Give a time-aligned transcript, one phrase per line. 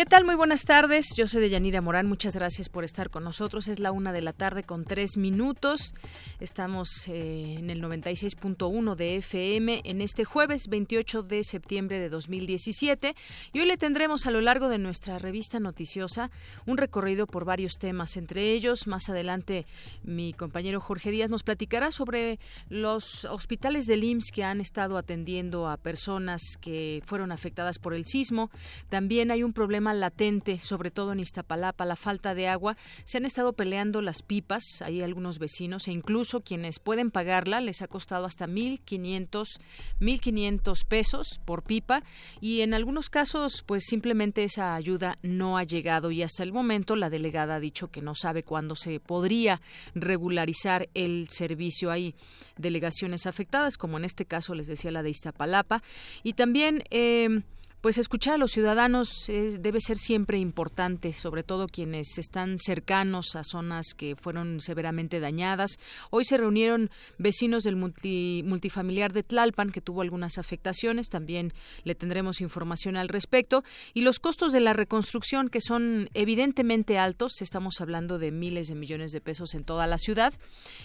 [0.00, 0.24] ¿Qué tal?
[0.24, 1.08] Muy buenas tardes.
[1.14, 2.06] Yo soy Deyanira Morán.
[2.06, 3.68] Muchas gracias por estar con nosotros.
[3.68, 5.94] Es la una de la tarde con tres minutos.
[6.40, 13.14] Estamos eh, en el 96.1 de FM en este jueves 28 de septiembre de 2017
[13.52, 16.30] y hoy le tendremos a lo largo de nuestra revista noticiosa
[16.64, 18.16] un recorrido por varios temas.
[18.16, 19.66] Entre ellos, más adelante,
[20.02, 22.38] mi compañero Jorge Díaz nos platicará sobre
[22.70, 28.06] los hospitales del IMSS que han estado atendiendo a personas que fueron afectadas por el
[28.06, 28.50] sismo.
[28.88, 32.76] También hay un problema latente, sobre todo en Iztapalapa, la falta de agua.
[33.04, 37.82] Se han estado peleando las pipas, hay algunos vecinos e incluso quienes pueden pagarla les
[37.82, 39.58] ha costado hasta 1.500
[40.00, 42.02] 1.500 pesos por pipa
[42.40, 46.96] y en algunos casos pues simplemente esa ayuda no ha llegado y hasta el momento
[46.96, 49.60] la delegada ha dicho que no sabe cuándo se podría
[49.94, 51.90] regularizar el servicio.
[51.90, 52.14] Hay
[52.56, 55.82] delegaciones afectadas, como en este caso les decía la de Iztapalapa
[56.22, 57.42] y también eh,
[57.80, 63.42] pues escuchar a los ciudadanos debe ser siempre importante, sobre todo quienes están cercanos a
[63.42, 65.78] zonas que fueron severamente dañadas.
[66.10, 72.42] Hoy se reunieron vecinos del multifamiliar de Tlalpan, que tuvo algunas afectaciones, también le tendremos
[72.42, 73.64] información al respecto.
[73.94, 78.74] Y los costos de la reconstrucción, que son evidentemente altos, estamos hablando de miles de
[78.74, 80.34] millones de pesos en toda la ciudad,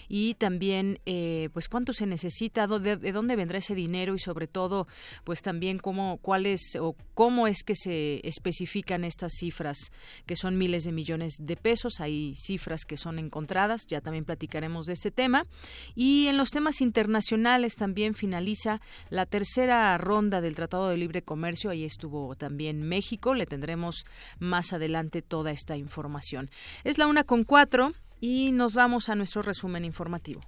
[0.08, 4.46] y también, eh, pues, cuánto se necesita, de, de dónde vendrá ese dinero y sobre
[4.46, 4.86] todo,
[5.24, 6.76] pues también cómo, cuáles
[7.14, 9.92] cómo es que se especifican estas cifras,
[10.26, 12.00] que son miles de millones de pesos.
[12.00, 15.46] Hay cifras que son encontradas, ya también platicaremos de este tema.
[15.94, 18.80] Y en los temas internacionales también finaliza
[19.10, 21.70] la tercera ronda del Tratado de Libre Comercio.
[21.70, 23.34] Ahí estuvo también México.
[23.34, 24.04] Le tendremos
[24.38, 26.50] más adelante toda esta información.
[26.84, 30.40] Es la una con cuatro y nos vamos a nuestro resumen informativo.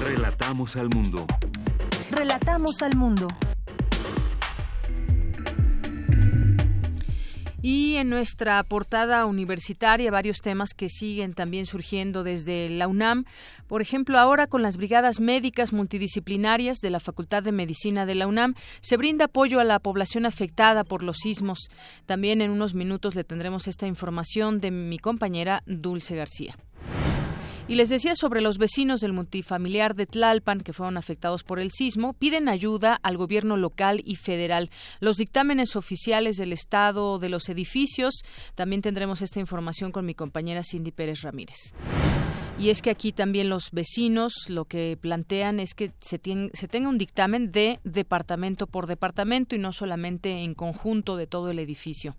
[0.00, 1.26] Relatamos al mundo.
[2.12, 3.26] Relatamos al mundo.
[7.60, 13.24] Y en nuestra portada universitaria varios temas que siguen también surgiendo desde la UNAM.
[13.66, 18.28] Por ejemplo, ahora con las brigadas médicas multidisciplinarias de la Facultad de Medicina de la
[18.28, 21.70] UNAM se brinda apoyo a la población afectada por los sismos.
[22.06, 26.56] También en unos minutos le tendremos esta información de mi compañera Dulce García.
[27.68, 31.70] Y les decía sobre los vecinos del multifamiliar de Tlalpan que fueron afectados por el
[31.70, 34.70] sismo, piden ayuda al gobierno local y federal.
[35.00, 38.22] Los dictámenes oficiales del estado de los edificios,
[38.54, 41.74] también tendremos esta información con mi compañera Cindy Pérez Ramírez.
[42.58, 46.18] Y es que aquí también los vecinos lo que plantean es que se,
[46.54, 51.50] se, tenga un dictamen de departamento por departamento y no solamente en conjunto de todo
[51.50, 52.16] el edificio.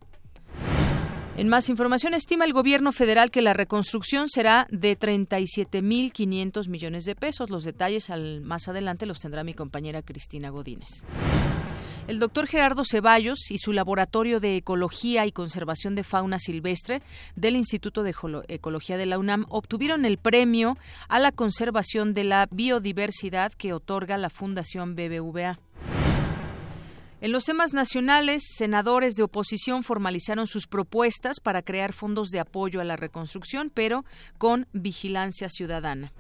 [1.40, 7.16] En más información, estima el gobierno federal que la reconstrucción será de 37.500 millones de
[7.16, 7.50] pesos.
[7.50, 11.06] Los detalles al, más adelante los tendrá mi compañera Cristina Godínez.
[12.10, 17.02] El doctor Gerardo Ceballos y su Laboratorio de Ecología y Conservación de Fauna Silvestre
[17.38, 18.14] del Instituto de
[18.50, 20.78] Ecología de la UNAM obtuvieron el premio
[21.08, 25.58] a la conservación de la biodiversidad que otorga la Fundación BBVA.
[27.22, 32.80] En los temas nacionales, senadores de oposición formalizaron sus propuestas para crear fondos de apoyo
[32.80, 34.06] a la reconstrucción, pero
[34.38, 36.14] con vigilancia ciudadana.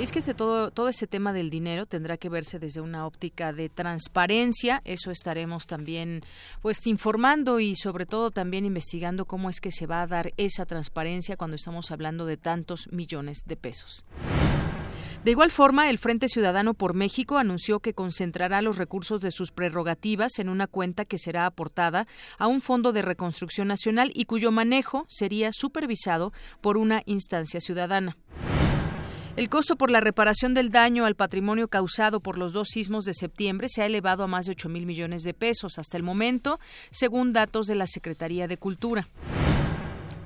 [0.00, 3.52] es que este, todo, todo este tema del dinero tendrá que verse desde una óptica
[3.52, 4.82] de transparencia.
[4.84, 6.22] Eso estaremos también
[6.60, 10.66] pues informando y sobre todo también investigando cómo es que se va a dar esa
[10.66, 14.04] transparencia cuando estamos hablando de tantos millones de pesos.
[15.26, 19.50] De igual forma, el Frente Ciudadano por México anunció que concentrará los recursos de sus
[19.50, 22.06] prerrogativas en una cuenta que será aportada
[22.38, 28.16] a un fondo de reconstrucción nacional y cuyo manejo sería supervisado por una instancia ciudadana.
[29.34, 33.12] El costo por la reparación del daño al patrimonio causado por los dos sismos de
[33.12, 36.60] septiembre se ha elevado a más de 8 mil millones de pesos hasta el momento,
[36.92, 39.08] según datos de la Secretaría de Cultura.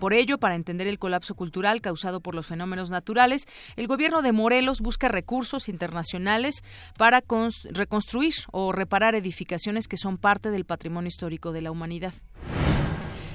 [0.00, 4.32] Por ello, para entender el colapso cultural causado por los fenómenos naturales, el gobierno de
[4.32, 6.64] Morelos busca recursos internacionales
[6.97, 7.23] para
[7.70, 12.14] reconstruir o reparar edificaciones que son parte del patrimonio histórico de la humanidad.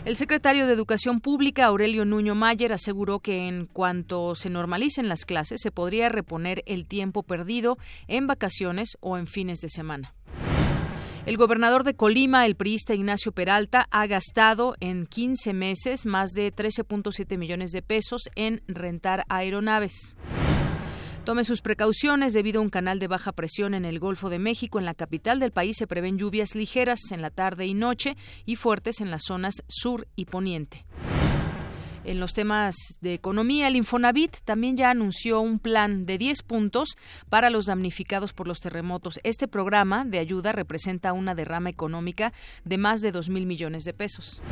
[0.06, 5.26] El secretario de Educación Pública, Aurelio Nuño Mayer, aseguró que en cuanto se normalicen las
[5.26, 7.78] clases se podría reponer el tiempo perdido
[8.08, 10.16] en vacaciones o en fines de semana.
[11.26, 16.54] El gobernador de Colima, el priista Ignacio Peralta, ha gastado en 15 meses más de
[16.54, 20.16] 13.7 millones de pesos en rentar aeronaves.
[21.24, 24.78] Tome sus precauciones debido a un canal de baja presión en el Golfo de México.
[24.78, 28.56] En la capital del país se prevén lluvias ligeras en la tarde y noche y
[28.56, 30.86] fuertes en las zonas sur y poniente.
[32.06, 36.98] En los temas de economía, el Infonavit también ya anunció un plan de 10 puntos
[37.30, 39.20] para los damnificados por los terremotos.
[39.24, 42.32] Este programa de ayuda representa una derrama económica
[42.64, 44.44] de más de 2 mil millones de pesos.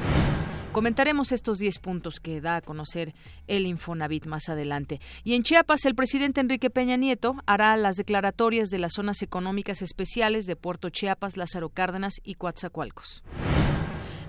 [0.71, 3.13] Comentaremos estos 10 puntos que da a conocer
[3.45, 4.99] el Infonavit más adelante.
[5.23, 9.83] Y en Chiapas, el presidente Enrique Peña Nieto hará las declaratorias de las zonas económicas
[9.83, 13.21] especiales de Puerto Chiapas, Lázaro Cárdenas y Coatzacoalcos.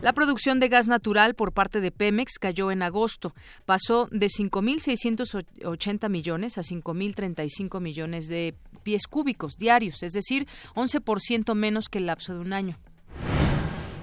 [0.05, 3.33] La producción de gas natural por parte de Pemex cayó en agosto.
[3.65, 11.89] Pasó de 5.680 millones a 5.035 millones de pies cúbicos diarios, es decir, 11% menos
[11.89, 12.79] que el lapso de un año.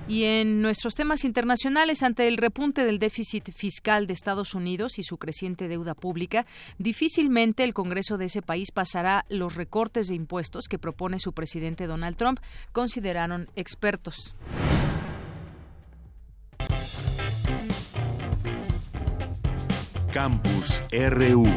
[0.08, 5.04] Y en nuestros temas internacionales, ante el repunte del déficit fiscal de Estados Unidos y
[5.04, 6.48] su creciente deuda pública,
[6.80, 11.86] difícilmente el Congreso de ese país pasará los recortes de impuestos que propone su presidente
[11.86, 12.40] Donald Trump,
[12.72, 14.36] consideraron expertos.
[20.14, 21.48] Campus RU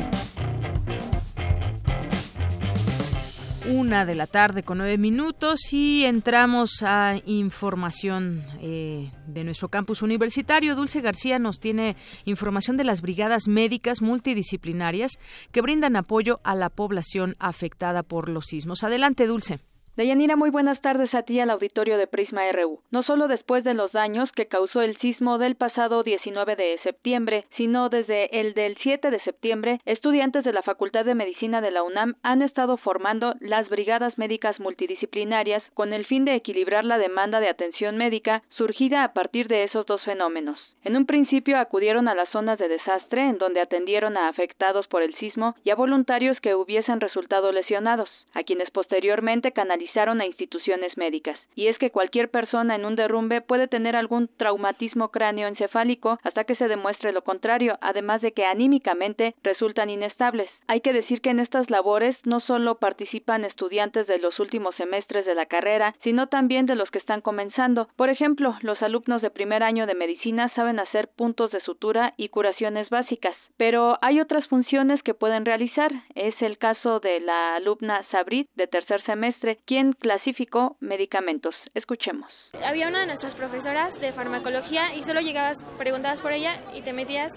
[3.68, 10.02] Una de la tarde con nueve minutos y entramos a información eh, de nuestro campus
[10.02, 10.76] universitario.
[10.76, 11.96] Dulce García nos tiene
[12.26, 15.18] información de las brigadas médicas multidisciplinarias
[15.50, 18.84] que brindan apoyo a la población afectada por los sismos.
[18.84, 19.60] Adelante, Dulce.
[19.96, 22.80] Deyanira, muy buenas tardes a ti al auditorio de Prisma RU.
[22.90, 27.44] No solo después de los daños que causó el sismo del pasado 19 de septiembre,
[27.56, 31.84] sino desde el del 7 de septiembre, estudiantes de la Facultad de Medicina de la
[31.84, 37.38] UNAM han estado formando las brigadas médicas multidisciplinarias con el fin de equilibrar la demanda
[37.38, 40.58] de atención médica surgida a partir de esos dos fenómenos.
[40.82, 45.02] En un principio acudieron a las zonas de desastre en donde atendieron a afectados por
[45.02, 50.96] el sismo y a voluntarios que hubiesen resultado lesionados, a quienes posteriormente canalizaron a instituciones
[50.96, 51.38] médicas.
[51.54, 56.56] Y es que cualquier persona en un derrumbe puede tener algún traumatismo cráneoencefálico hasta que
[56.56, 60.48] se demuestre lo contrario, además de que anímicamente resultan inestables.
[60.66, 65.26] Hay que decir que en estas labores no solo participan estudiantes de los últimos semestres
[65.26, 67.88] de la carrera, sino también de los que están comenzando.
[67.96, 72.28] Por ejemplo, los alumnos de primer año de medicina saben hacer puntos de sutura y
[72.28, 75.92] curaciones básicas, pero hay otras funciones que pueden realizar.
[76.14, 79.58] Es el caso de la alumna Sabrit de tercer semestre,
[79.98, 81.54] clasificó medicamentos.
[81.74, 82.30] Escuchemos.
[82.64, 86.92] Había una de nuestras profesoras de farmacología y solo llegabas, preguntabas por ella y te
[86.92, 87.32] metías.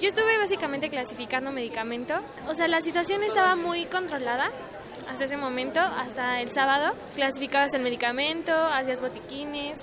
[0.00, 2.14] Yo estuve básicamente clasificando medicamento.
[2.48, 4.50] O sea, la situación estaba muy controlada
[5.08, 6.94] hasta ese momento, hasta el sábado.
[7.14, 9.78] Clasificabas el medicamento, hacías botiquines.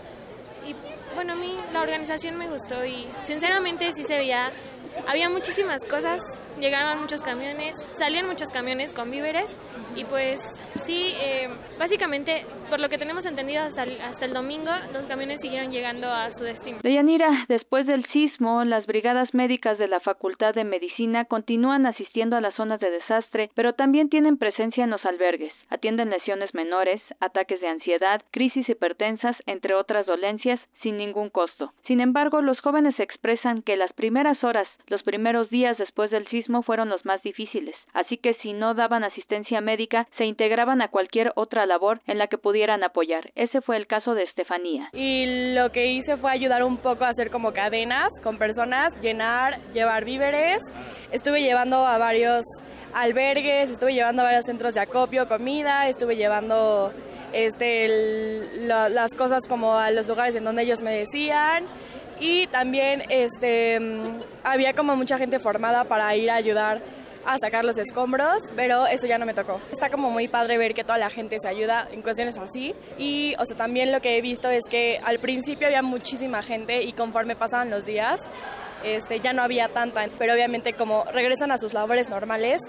[0.68, 0.76] Y
[1.16, 4.52] bueno, a mí la organización me gustó y sinceramente sí se veía
[5.06, 6.20] había muchísimas cosas,
[6.60, 9.46] llegaban muchos camiones, salían muchos camiones con víveres
[9.96, 10.40] y pues
[10.86, 11.50] sí, eh,
[11.80, 16.08] básicamente, por lo que tenemos entendido hasta el, hasta el domingo, los camiones siguieron llegando
[16.08, 16.80] a su destino.
[16.84, 22.42] Deyanira, después del sismo, las brigadas médicas de la Facultad de Medicina continúan asistiendo a
[22.42, 25.54] las zonas de desastre, pero también tienen presencia en los albergues.
[25.70, 31.74] Atienden lesiones menores, ataques de ansiedad, crisis hipertensas, entre otras dolencias, sin ningún costo.
[31.88, 36.47] Sin embargo, los jóvenes expresan que las primeras horas, los primeros días después del sismo
[36.64, 41.32] fueron los más difíciles, así que si no daban asistencia médica, se integraban a cualquier
[41.36, 43.32] otra labor en la que pudieran apoyar.
[43.36, 44.90] Ese fue el caso de Estefanía.
[44.94, 49.60] Y lo que hice fue ayudar un poco a hacer como cadenas con personas, llenar,
[49.74, 50.60] llevar víveres.
[51.12, 52.46] Estuve llevando a varios
[52.94, 56.92] albergues, estuve llevando a varios centros de acopio, comida, estuve llevando
[57.34, 57.88] este,
[58.68, 61.66] las cosas como a los lugares en donde ellos me decían
[62.20, 63.80] y también este,
[64.44, 66.82] había como mucha gente formada para ir a ayudar
[67.26, 69.60] a sacar los escombros, pero eso ya no me tocó.
[69.70, 73.36] Está como muy padre ver que toda la gente se ayuda en cuestiones así y,
[73.38, 76.94] o sea, también lo que he visto es que al principio había muchísima gente y
[76.94, 78.22] conforme pasaban los días,
[78.84, 82.62] este, ya no había tanta, pero obviamente como regresan a sus labores normales,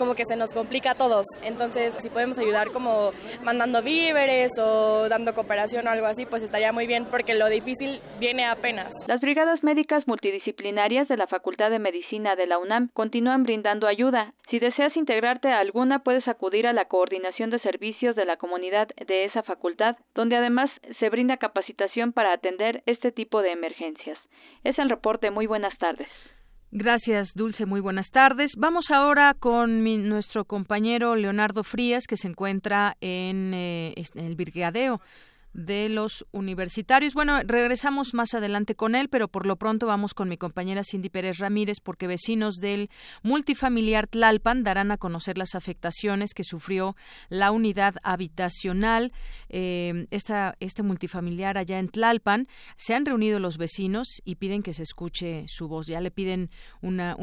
[0.00, 1.26] como que se nos complica a todos.
[1.44, 3.10] Entonces, si podemos ayudar como
[3.44, 8.00] mandando víveres o dando cooperación o algo así, pues estaría muy bien porque lo difícil
[8.18, 8.94] viene apenas.
[9.06, 14.32] Las brigadas médicas multidisciplinarias de la Facultad de Medicina de la UNAM continúan brindando ayuda.
[14.48, 18.88] Si deseas integrarte a alguna, puedes acudir a la Coordinación de Servicios de la Comunidad
[19.06, 24.18] de esa facultad, donde además se brinda capacitación para atender este tipo de emergencias.
[24.64, 25.30] Es el reporte.
[25.30, 26.08] Muy buenas tardes.
[26.72, 27.66] Gracias, Dulce.
[27.66, 28.52] Muy buenas tardes.
[28.56, 35.00] Vamos ahora con nuestro compañero Leonardo Frías, que se encuentra en, eh, en el Brigadeo
[35.52, 37.14] de los universitarios.
[37.14, 41.08] Bueno, regresamos más adelante con él, pero por lo pronto vamos con mi compañera Cindy
[41.08, 42.88] Pérez Ramírez porque vecinos del
[43.22, 46.96] multifamiliar Tlalpan darán a conocer las afectaciones que sufrió
[47.28, 49.12] la unidad habitacional.
[49.48, 54.74] Eh, esta, este multifamiliar allá en Tlalpan se han reunido los vecinos y piden que
[54.74, 55.86] se escuche su voz.
[55.86, 57.16] Ya le piden una,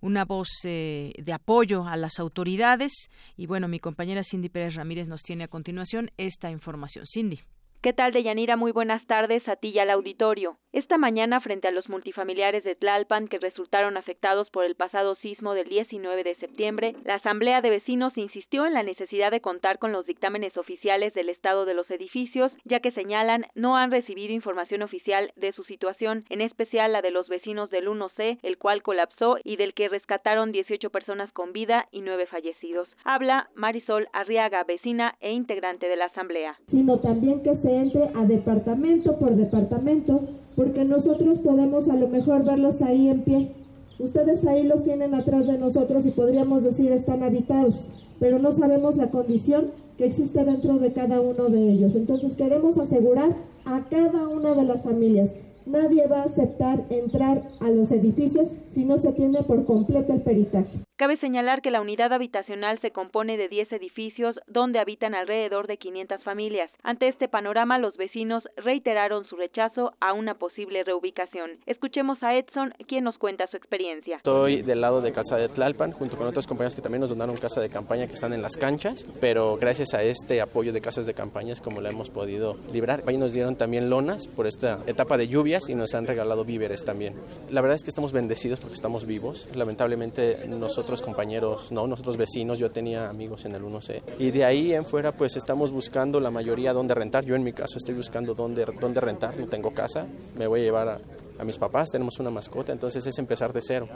[0.00, 5.08] una voz eh, de apoyo a las autoridades y bueno, mi compañera Cindy Pérez Ramírez
[5.08, 7.04] nos tiene a continuación esta información.
[7.06, 7.42] Cindy.
[7.82, 8.56] ¿Qué tal, Deyanira?
[8.56, 10.56] Muy buenas tardes a ti y al auditorio.
[10.72, 15.52] Esta mañana, frente a los multifamiliares de Tlalpan que resultaron afectados por el pasado sismo
[15.52, 19.90] del 19 de septiembre, la Asamblea de Vecinos insistió en la necesidad de contar con
[19.90, 24.82] los dictámenes oficiales del estado de los edificios, ya que señalan no han recibido información
[24.82, 29.38] oficial de su situación, en especial la de los vecinos del 1C, el cual colapsó
[29.42, 32.88] y del que rescataron 18 personas con vida y 9 fallecidos.
[33.04, 36.56] Habla Marisol Arriaga, vecina e integrante de la Asamblea.
[36.68, 40.20] Sino también que se entre a departamento por departamento,
[40.56, 43.52] porque nosotros podemos a lo mejor verlos ahí en pie.
[43.98, 47.86] Ustedes ahí los tienen atrás de nosotros y podríamos decir están habitados,
[48.18, 49.66] pero no sabemos la condición
[49.98, 51.94] que existe dentro de cada uno de ellos.
[51.94, 55.30] Entonces queremos asegurar a cada una de las familias
[55.66, 60.20] Nadie va a aceptar entrar a los edificios si no se tiene por completo el
[60.20, 60.80] peritaje.
[61.02, 65.76] Cabe señalar que la unidad habitacional se compone de 10 edificios donde habitan alrededor de
[65.76, 66.70] 500 familias.
[66.84, 71.58] Ante este panorama, los vecinos reiteraron su rechazo a una posible reubicación.
[71.66, 74.18] Escuchemos a Edson, quien nos cuenta su experiencia.
[74.18, 77.36] Estoy del lado de Casa de Tlalpan, junto con otros compañeros que también nos donaron
[77.36, 81.04] casa de campaña que están en las canchas, pero gracias a este apoyo de casas
[81.04, 83.02] de campaña es como la hemos podido librar.
[83.08, 86.84] Ahí nos dieron también lonas por esta etapa de lluvia y nos han regalado víveres
[86.84, 87.16] también.
[87.50, 89.48] La verdad es que estamos bendecidos porque estamos vivos.
[89.56, 94.02] Lamentablemente nosotros compañeros, no, nosotros vecinos, yo tenía amigos en el 1C.
[94.18, 97.24] Y de ahí en fuera pues estamos buscando la mayoría dónde rentar.
[97.24, 100.06] Yo en mi caso estoy buscando dónde, dónde rentar, no tengo casa,
[100.36, 101.00] me voy a llevar a,
[101.38, 103.88] a mis papás, tenemos una mascota, entonces es empezar de cero.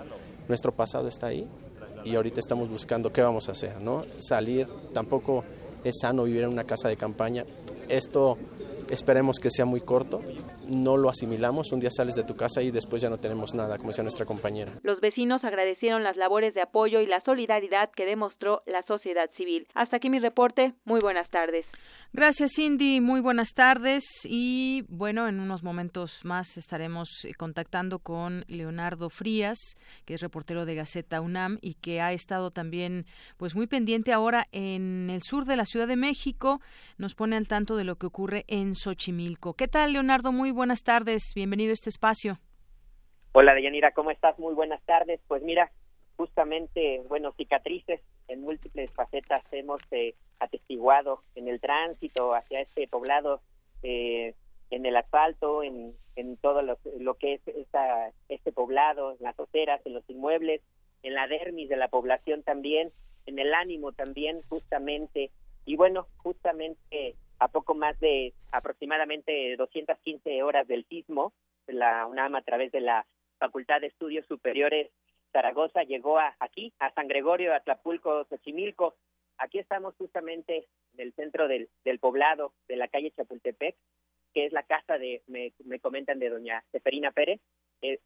[0.48, 1.46] Nuestro pasado está ahí
[2.04, 4.04] y ahorita estamos buscando qué vamos a hacer, ¿no?
[4.20, 5.44] Salir, tampoco
[5.84, 7.44] es sano vivir en una casa de campaña.
[7.88, 8.38] Esto
[8.90, 10.20] esperemos que sea muy corto,
[10.68, 13.76] no lo asimilamos, un día sales de tu casa y después ya no tenemos nada,
[13.76, 14.72] como decía nuestra compañera.
[14.82, 19.66] Los vecinos agradecieron las labores de apoyo y la solidaridad que demostró la sociedad civil.
[19.74, 21.66] Hasta aquí mi reporte, muy buenas tardes.
[22.16, 23.02] Gracias, Cindy.
[23.02, 24.02] Muy buenas tardes.
[24.24, 29.58] Y bueno, en unos momentos más estaremos eh, contactando con Leonardo Frías,
[30.06, 33.04] que es reportero de Gaceta UNAM y que ha estado también,
[33.36, 36.62] pues, muy pendiente ahora en el sur de la Ciudad de México.
[36.96, 39.52] Nos pone al tanto de lo que ocurre en Xochimilco.
[39.52, 40.32] ¿Qué tal, Leonardo?
[40.32, 41.32] Muy buenas tardes.
[41.34, 42.38] Bienvenido a este espacio.
[43.32, 43.90] Hola, Deyanira.
[43.90, 44.38] ¿Cómo estás?
[44.38, 45.20] Muy buenas tardes.
[45.28, 45.70] Pues mira,
[46.16, 53.40] justamente, bueno, cicatrices en múltiples facetas hemos eh, atestiguado en el tránsito hacia este poblado,
[53.82, 54.34] eh,
[54.70, 59.38] en el asfalto, en, en todo lo, lo que es esta, este poblado, en las
[59.38, 60.62] aceras, en los inmuebles,
[61.02, 62.90] en la dermis de la población también,
[63.26, 65.30] en el ánimo también, justamente.
[65.64, 71.32] Y bueno, justamente a poco más de aproximadamente 215 horas del sismo,
[71.66, 73.06] la UNAM a través de la
[73.38, 74.90] Facultad de Estudios Superiores
[75.36, 78.96] Zaragoza llegó a, aquí, a San Gregorio, a Tlapulco, Xochimilco.
[79.36, 83.76] Aquí estamos justamente en el centro del, del poblado de la calle Chapultepec,
[84.32, 87.38] que es la casa de, me, me comentan, de doña Seferina Pérez.
[87.82, 88.00] Eh,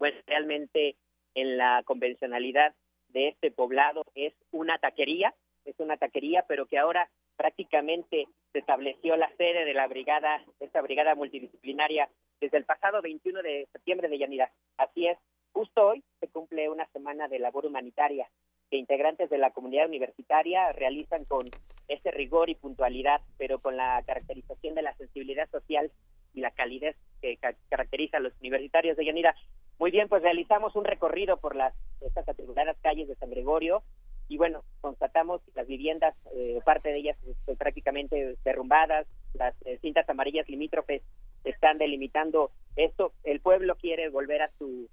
[0.00, 0.96] bueno, realmente
[1.36, 2.74] en la convencionalidad
[3.10, 5.32] de este poblado es una taquería,
[5.64, 10.82] es una taquería, pero que ahora prácticamente se estableció la sede de la brigada, esta
[10.82, 12.08] brigada multidisciplinaria
[12.40, 14.50] desde el pasado 21 de septiembre de Yanira.
[14.76, 15.18] Así es,
[15.54, 18.28] Justo hoy se cumple una semana de labor humanitaria
[18.70, 21.48] que integrantes de la comunidad universitaria realizan con
[21.86, 25.92] ese rigor y puntualidad, pero con la caracterización de la sensibilidad social
[26.32, 29.36] y la calidez que caracteriza a los universitarios de Yanira.
[29.78, 33.84] Muy bien, pues realizamos un recorrido por las estas atribuladas calles de San Gregorio
[34.28, 40.08] y bueno, constatamos las viviendas, eh, parte de ellas pues, prácticamente derrumbadas, las eh, cintas
[40.08, 41.02] amarillas limítrofes
[41.44, 43.12] están delimitando esto.
[43.22, 44.88] El pueblo quiere volver a su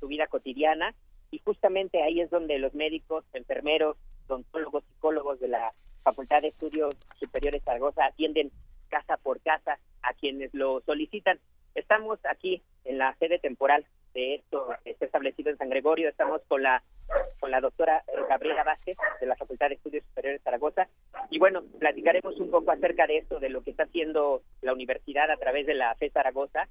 [0.00, 0.94] su vida cotidiana
[1.30, 6.96] y justamente ahí es donde los médicos, enfermeros, odontólogos, psicólogos de la Facultad de Estudios
[7.18, 8.50] Superiores Zaragoza atienden
[8.88, 11.38] casa por casa a quienes lo solicitan.
[11.74, 16.62] Estamos aquí en la sede temporal de esto, está establecido en San Gregorio, estamos con
[16.62, 16.82] la
[17.38, 20.88] con la doctora Gabriela Vázquez de la Facultad de Estudios Superiores Zaragoza.
[21.30, 25.30] Y bueno, platicaremos un poco acerca de esto, de lo que está haciendo la universidad
[25.30, 26.68] a través de la FE Zaragoza,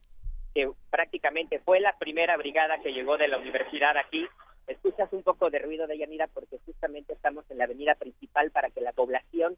[0.53, 4.27] que prácticamente fue la primera brigada que llegó de la universidad aquí.
[4.67, 8.69] Escuchas un poco de ruido de Yanira porque justamente estamos en la avenida principal para
[8.69, 9.57] que la población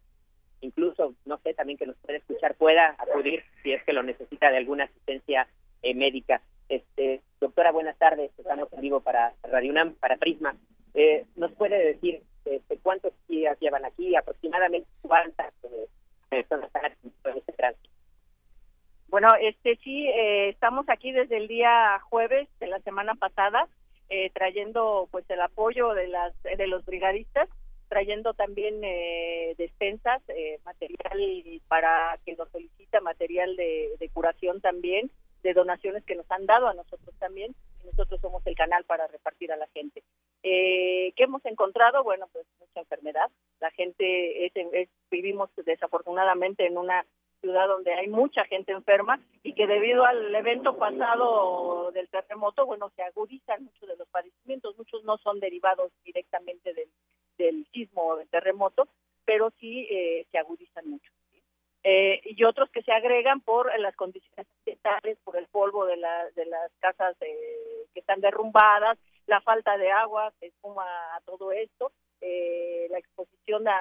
[0.62, 4.50] incluso, no sé, también que nos puede escuchar, pueda acudir si es que lo necesita
[4.50, 5.48] de alguna asistencia
[5.81, 6.41] eh, médica.
[6.69, 10.55] Este, doctora, buenas tardes, estamos en vivo para Radio UNAM, para Prisma.
[10.93, 15.88] Eh, ¿Nos puede decir este, cuántos días llevan aquí, aproximadamente cuántas eh,
[16.29, 17.89] personas están en este tránsito?
[19.12, 23.68] Bueno, este sí, estamos aquí desde el día jueves de la semana pasada,
[24.34, 27.48] trayendo pues el apoyo de las de los brigadistas
[27.91, 31.20] trayendo también eh, despensas, eh, material
[31.68, 35.12] para que nos solicita, material de, curación también,
[35.44, 37.53] de donaciones que nos han dado a nosotros también,
[37.84, 40.03] nosotros somos el canal para repartir a la gente.
[40.41, 42.01] Eh, ¿Qué hemos encontrado?
[42.06, 43.30] Bueno, pues mucha enfermedad.
[43.60, 47.06] La gente, es, vivimos desafortunadamente en una
[47.41, 52.91] ciudad donde hay mucha gente enferma y que debido al evento pasado del terremoto, bueno,
[52.95, 56.74] se agudizan muchos de los padecimientos, muchos no son derivados directamente
[57.38, 58.88] del sismo o del terremoto,
[59.25, 61.12] pero sí eh, se agudizan mucho.
[61.83, 65.95] Eh, y otros que se agregan por las condiciones ambientales, por el polvo de,
[66.36, 71.51] de las casas eh, que están derrumbadas, la falta de agua que suma a todo
[71.51, 73.79] esto, la exposición a,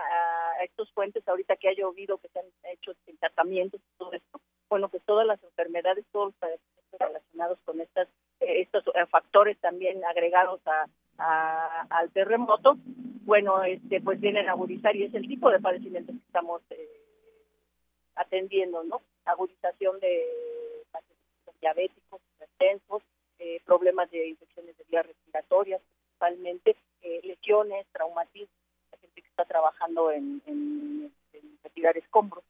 [0.65, 5.03] estos fuentes ahorita que ha llovido, que se han hecho tratamientos, todo esto, bueno, pues
[5.05, 8.09] todas las enfermedades, todos los padecimientos relacionados con estas,
[8.41, 10.87] estos factores también agregados a,
[11.91, 12.77] al terremoto,
[13.25, 16.89] bueno, este, pues vienen a agudizar y es el tipo de padecimientos que estamos eh,
[18.17, 19.03] atendiendo, ¿no?
[19.25, 20.25] Agudización de
[20.91, 23.03] pacientes diabéticos, hipertensos,
[23.39, 28.51] eh, problemas de infecciones de vías respiratorias, principalmente eh, lesiones, traumatismos,
[28.93, 31.13] la gente que está trabajando en, en,
[31.63, 32.45] retirar escombros.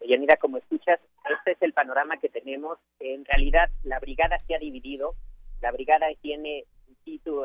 [0.00, 1.00] Yanira, como escuchas,
[1.38, 2.78] este es el panorama que tenemos.
[3.00, 5.14] En realidad, la brigada se ha dividido.
[5.60, 6.64] La brigada tiene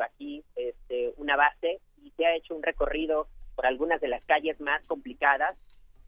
[0.00, 4.60] aquí este, una base y se ha hecho un recorrido por algunas de las calles
[4.60, 5.56] más complicadas,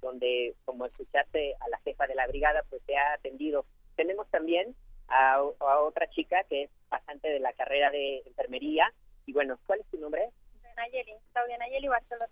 [0.00, 3.64] donde, como escuchaste a la jefa de la brigada, pues se ha atendido.
[3.96, 4.74] Tenemos también
[5.08, 8.92] a, otra chica que es pasante de la carrera de enfermería.
[9.26, 10.30] Y bueno, ¿cuál es tu nombre?
[10.76, 12.24] Nayeli, Claudia Nayeli Bartolo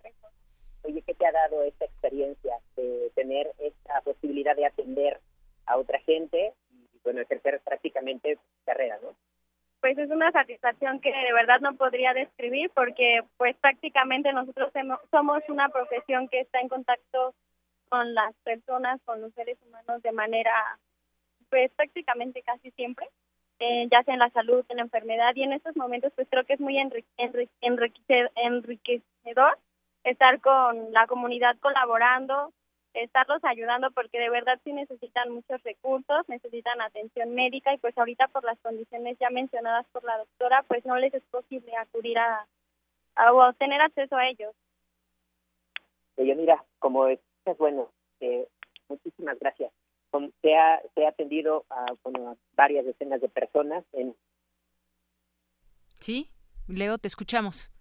[0.84, 5.20] Oye, ¿qué te ha dado esta experiencia de tener esta posibilidad de atender
[5.66, 9.14] a otra gente y, bueno, ejercer prácticamente carrera, ¿no?
[9.82, 14.72] pues es una satisfacción que de verdad no podría describir porque pues prácticamente nosotros
[15.10, 17.34] somos una profesión que está en contacto
[17.88, 20.52] con las personas, con los seres humanos de manera
[21.50, 23.08] pues prácticamente casi siempre,
[23.58, 26.44] eh, ya sea en la salud, en la enfermedad y en estos momentos pues creo
[26.44, 26.78] que es muy
[28.40, 29.58] enriquecedor
[30.04, 32.52] estar con la comunidad colaborando,
[32.94, 38.28] estarlos ayudando porque de verdad sí necesitan muchos recursos, necesitan atención médica y pues ahorita
[38.28, 42.46] por las condiciones ya mencionadas por la doctora pues no les es posible acudir a,
[43.14, 44.54] a tener acceso a ellos.
[46.16, 47.20] Yo mira, como es,
[47.58, 48.46] bueno, eh,
[48.88, 49.72] muchísimas gracias.
[50.42, 54.14] Se ha, se ha atendido a, bueno, varias decenas de personas en...
[56.00, 56.30] Sí,
[56.68, 57.72] Leo, te escuchamos.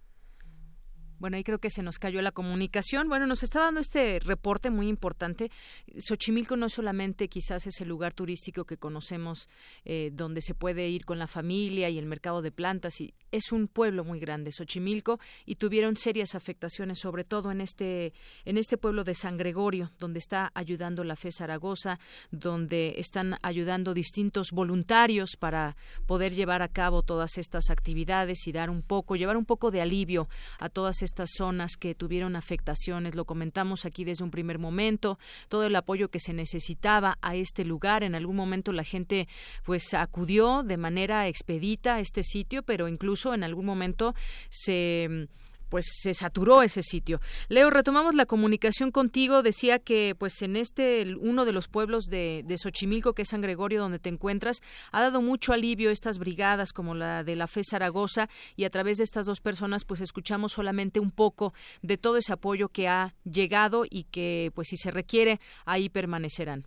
[1.22, 3.08] Bueno, ahí creo que se nos cayó la comunicación.
[3.08, 5.52] Bueno, nos está dando este reporte muy importante.
[5.96, 9.48] Xochimilco no solamente quizás es el lugar turístico que conocemos
[9.84, 13.50] eh, donde se puede ir con la familia y el mercado de plantas y es
[13.50, 18.12] un pueblo muy grande, Xochimilco, y tuvieron serias afectaciones, sobre todo en este,
[18.44, 21.98] en este pueblo de San Gregorio, donde está ayudando la FE Zaragoza,
[22.30, 28.68] donde están ayudando distintos voluntarios para poder llevar a cabo todas estas actividades y dar
[28.68, 33.14] un poco, llevar un poco de alivio a todas estas zonas que tuvieron afectaciones.
[33.14, 35.18] Lo comentamos aquí desde un primer momento,
[35.48, 38.02] todo el apoyo que se necesitaba a este lugar.
[38.02, 39.26] En algún momento la gente
[39.64, 44.14] pues acudió de manera expedita a este sitio, pero incluso en algún momento
[44.48, 45.28] se
[45.72, 47.18] pues se saturó ese sitio.
[47.48, 49.42] Leo, retomamos la comunicación contigo.
[49.42, 53.40] Decía que pues en este uno de los pueblos de, de Xochimilco, que es San
[53.40, 54.60] Gregorio, donde te encuentras,
[54.92, 58.98] ha dado mucho alivio estas brigadas como la de la FE Zaragoza y a través
[58.98, 63.14] de estas dos personas pues escuchamos solamente un poco de todo ese apoyo que ha
[63.24, 66.64] llegado y que pues si se requiere ahí permanecerán.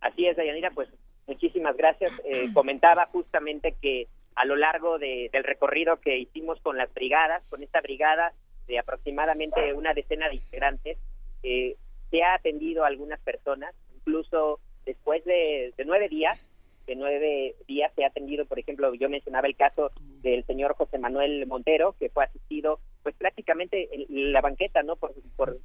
[0.00, 0.88] Así es, Dayanira, pues
[1.26, 2.12] muchísimas gracias.
[2.24, 7.62] Eh, comentaba justamente que a lo largo del recorrido que hicimos con las brigadas, con
[7.62, 8.32] esta brigada
[8.66, 10.98] de aproximadamente una decena de integrantes,
[11.42, 11.76] eh,
[12.10, 16.38] se ha atendido a algunas personas, incluso después de, nueve días,
[16.86, 19.90] de nueve días se ha atendido, por ejemplo, yo mencionaba el caso
[20.22, 24.96] del señor José Manuel Montero, que fue asistido, pues prácticamente en la banqueta, ¿no?
[24.96, 25.14] Por,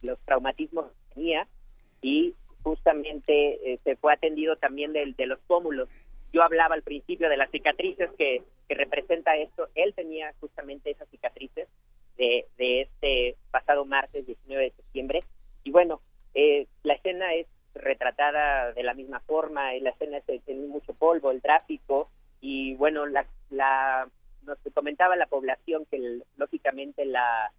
[0.02, 1.48] los traumatismos que tenía
[2.02, 5.90] y justamente eh, se fue atendido también de, de los pómulos.
[6.34, 9.70] Yo hablaba al principio de las cicatrices que, que representa esto.
[9.76, 11.68] Él tenía justamente esas cicatrices
[12.18, 15.24] de, de este pasado martes 19 de septiembre.
[15.64, 16.02] Y bueno,
[16.34, 21.32] eh, la escena es retratada de la misma forma, la escena es en mucho polvo,
[21.32, 22.10] el tráfico,
[22.42, 24.08] y bueno, la, la
[24.44, 27.52] nos comentaba la población que lógicamente la,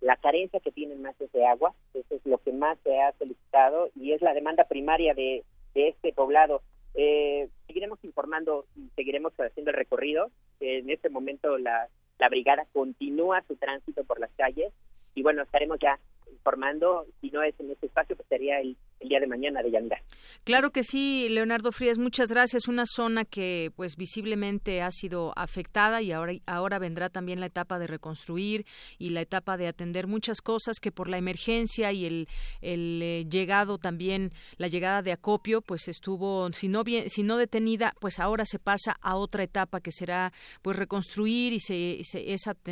[0.00, 3.12] la carencia que tienen más es de agua, eso es lo que más se ha
[3.12, 5.44] solicitado y es la demanda primaria de,
[5.74, 6.62] de este poblado.
[6.94, 10.30] Eh, seguiremos informando, seguiremos haciendo el recorrido.
[10.60, 14.72] En este momento la, la brigada continúa su tránsito por las calles
[15.14, 15.98] y bueno, estaremos ya
[16.30, 19.70] informando, si no es en este espacio, pues sería el el día de mañana de
[19.70, 20.02] Yanira.
[20.44, 22.68] Claro que sí, Leonardo Frías, muchas gracias.
[22.68, 27.78] Una zona que pues visiblemente ha sido afectada y ahora, ahora vendrá también la etapa
[27.78, 28.64] de reconstruir
[28.98, 32.28] y la etapa de atender muchas cosas que por la emergencia y el,
[32.60, 37.36] el eh, llegado también, la llegada de acopio, pues estuvo, si no, bien, si no
[37.36, 40.32] detenida, pues ahora se pasa a otra etapa que será
[40.62, 42.02] pues reconstruir y se,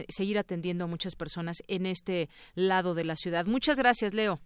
[0.09, 3.47] seguir atendiendo a muchas personas en este lado de la ciudad.
[3.47, 4.41] Muchas gracias, Leo.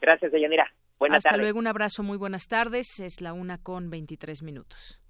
[0.00, 0.66] Gracias, Deyanira.
[1.10, 3.00] Hasta luego, un abrazo, muy buenas tardes.
[3.00, 5.00] Es la una con 23 minutos.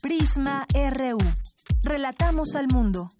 [0.00, 1.18] Prisma RU.
[1.82, 3.10] Relatamos al mundo.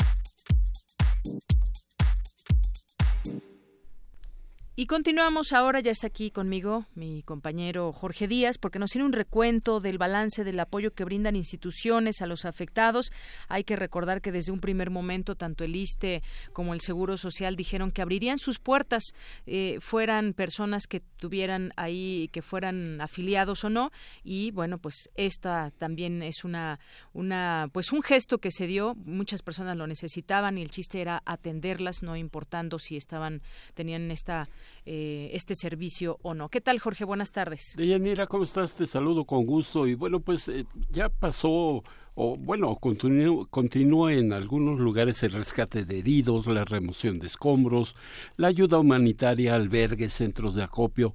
[4.74, 9.12] Y continuamos ahora, ya está aquí conmigo mi compañero Jorge Díaz, porque nos tiene un
[9.12, 13.12] recuento del balance del apoyo que brindan instituciones a los afectados.
[13.48, 16.22] Hay que recordar que desde un primer momento tanto el ISTE
[16.54, 19.12] como el Seguro Social dijeron que abrirían sus puertas,
[19.44, 23.92] eh, fueran personas que tuvieran ahí, que fueran afiliados o no.
[24.24, 26.80] Y bueno, pues esta también es una,
[27.12, 28.94] una, pues un gesto que se dio.
[28.94, 33.42] Muchas personas lo necesitaban y el chiste era atenderlas, no importando si estaban,
[33.74, 34.48] tenían esta
[34.84, 36.48] eh, este servicio o no.
[36.48, 37.04] ¿Qué tal, Jorge?
[37.04, 37.74] Buenas tardes.
[37.76, 38.74] Deyanira, ¿cómo estás?
[38.74, 39.86] Te saludo con gusto.
[39.86, 41.82] Y bueno, pues eh, ya pasó
[42.14, 47.96] o bueno, continúa en algunos lugares el rescate de heridos, la remoción de escombros,
[48.36, 51.14] la ayuda humanitaria, albergues, centros de acopio.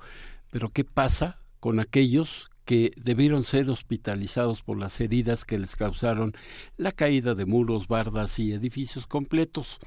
[0.49, 6.33] Pero ¿qué pasa con aquellos que debieron ser hospitalizados por las heridas que les causaron
[6.77, 9.79] la caída de muros, bardas y edificios completos?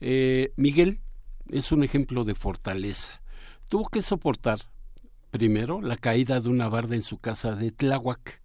[0.00, 0.98] Eh, Miguel,
[1.50, 3.22] es un ejemplo de fortaleza.
[3.68, 4.60] Tuvo que soportar,
[5.30, 8.42] primero, la caída de una barda en su casa de Tláhuac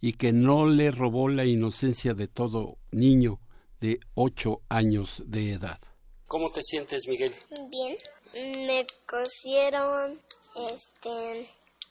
[0.00, 3.40] y que no le robó la inocencia de todo niño
[3.80, 5.78] de ocho años de edad.
[6.26, 7.34] ¿Cómo te sientes, Miguel?
[7.70, 7.96] Bien.
[8.66, 10.16] Me cosieron,
[10.70, 11.48] este,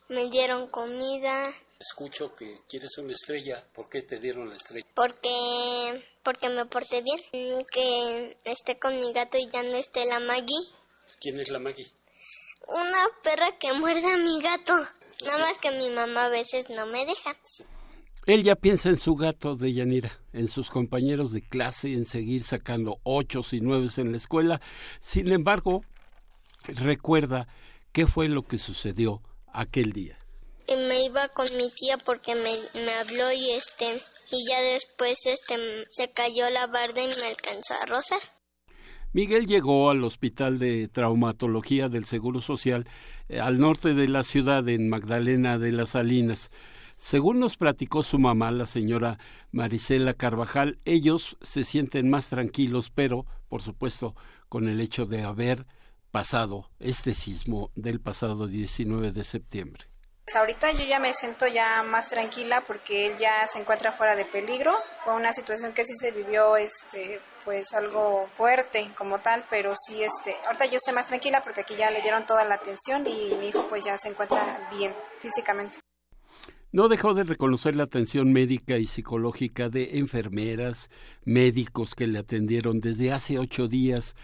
[0.08, 1.44] me dieron comida.
[1.80, 3.64] Escucho que quieres una estrella.
[3.74, 4.86] ¿Por qué te dieron la estrella?
[4.94, 7.20] Porque porque me porté bien.
[7.72, 10.68] Que esté con mi gato y ya no esté la Maggie.
[11.22, 11.90] ¿Quién es la Maggie?
[12.68, 14.74] Una perra que muerde a mi gato.
[15.26, 17.38] Nada más que mi mamá a veces no me deja.
[18.26, 22.44] Él ya piensa en su gato de Yanira, en sus compañeros de clase, en seguir
[22.44, 24.60] sacando ochos y nueves en la escuela.
[25.00, 25.86] Sin embargo,
[26.66, 27.48] recuerda
[27.94, 30.19] qué fue lo que sucedió aquel día.
[30.78, 34.02] Me iba con mi tía porque me, me habló y este
[34.32, 35.56] y ya después este
[35.90, 38.20] se cayó la barda y me alcanzó a rozar.
[39.12, 42.88] Miguel llegó al Hospital de Traumatología del Seguro Social
[43.28, 46.52] eh, al norte de la ciudad, en Magdalena de las Salinas.
[46.96, 49.18] Según nos platicó su mamá, la señora
[49.52, 54.16] Marisela Carvajal, ellos se sienten más tranquilos, pero, por supuesto,
[54.48, 55.66] con el hecho de haber
[56.12, 59.89] pasado este sismo del pasado 19 de septiembre.
[60.36, 64.26] Ahorita yo ya me siento ya más tranquila porque él ya se encuentra fuera de
[64.26, 64.74] peligro.
[65.04, 70.04] Fue una situación que sí se vivió, este, pues algo fuerte como tal, pero sí,
[70.04, 73.34] este, ahorita yo estoy más tranquila porque aquí ya le dieron toda la atención y
[73.40, 75.80] mi hijo pues ya se encuentra bien físicamente.
[76.72, 80.92] No dejó de reconocer la atención médica y psicológica de enfermeras,
[81.26, 84.16] médicos que le atendieron desde hace ocho días.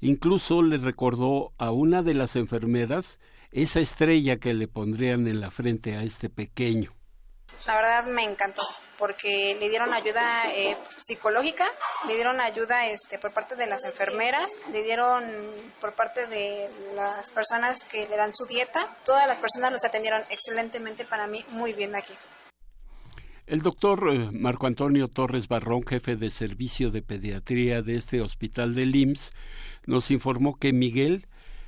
[0.00, 3.20] Incluso le recordó a una de las enfermeras
[3.54, 6.92] esa estrella que le pondrían en la frente a este pequeño.
[7.66, 8.62] La verdad me encantó
[8.98, 11.64] porque le dieron ayuda eh, psicológica,
[12.08, 15.24] le dieron ayuda este, por parte de las enfermeras, le dieron
[15.80, 18.88] por parte de las personas que le dan su dieta.
[19.06, 22.12] Todas las personas los atendieron excelentemente para mí, muy bien aquí.
[23.46, 28.74] El doctor eh, Marco Antonio Torres Barrón, jefe de servicio de pediatría de este hospital
[28.74, 29.32] de IMSS,
[29.86, 31.26] nos informó que Miguel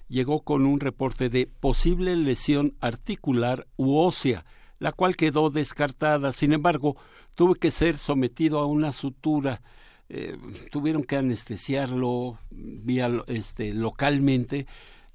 [0.08, 4.44] llegó con un reporte de posible lesión articular u ósea,
[4.78, 6.32] la cual quedó descartada.
[6.32, 6.96] Sin embargo,
[7.34, 9.62] tuvo que ser sometido a una sutura.
[10.08, 10.36] Eh,
[10.70, 14.66] tuvieron que anestesiarlo vía, este, localmente.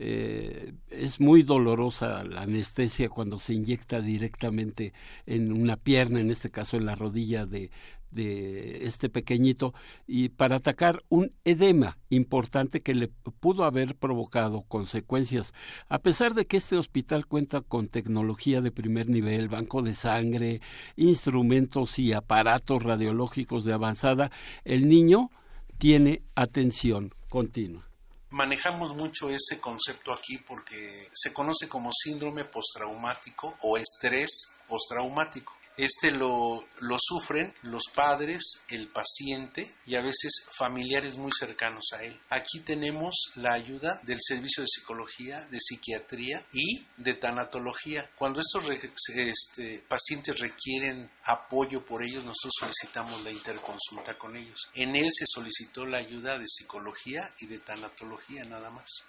[0.04, 4.94] Eh, es muy dolorosa la anestesia cuando se inyecta directamente
[5.28, 7.70] en una pierna, en este caso en la rodilla de,
[8.12, 9.74] de este pequeñito
[10.06, 15.54] y para atacar un edema importante que le pudo haber provocado consecuencias.
[15.90, 20.62] A pesar de que este hospital cuenta con tecnología de primer nivel, banco de sangre,
[20.96, 24.32] instrumentos y aparatos radiológicos de avanzada,
[24.64, 25.30] el niño
[25.78, 27.88] tiene atención continua.
[28.32, 35.54] Manejamos mucho ese concepto aquí porque se conoce como síndrome postraumático o estrés postraumático.
[35.78, 42.04] Este lo, lo sufren los padres, el paciente y a veces familiares muy cercanos a
[42.04, 42.20] él.
[42.30, 48.10] Aquí tenemos la ayuda del servicio de psicología, de psiquiatría y de tanatología.
[48.18, 54.70] Cuando estos este, pacientes requieren apoyo por ellos, nosotros solicitamos la interconsulta con ellos.
[54.74, 59.04] En él se solicitó la ayuda de psicología y de tanatología nada más.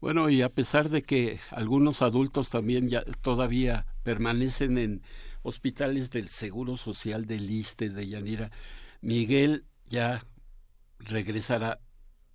[0.00, 5.02] Bueno, y a pesar de que algunos adultos también ya todavía permanecen en
[5.44, 8.50] hospitales del Seguro Social del ISTE de Yanira.
[9.00, 10.24] Miguel ya
[10.98, 11.80] regresará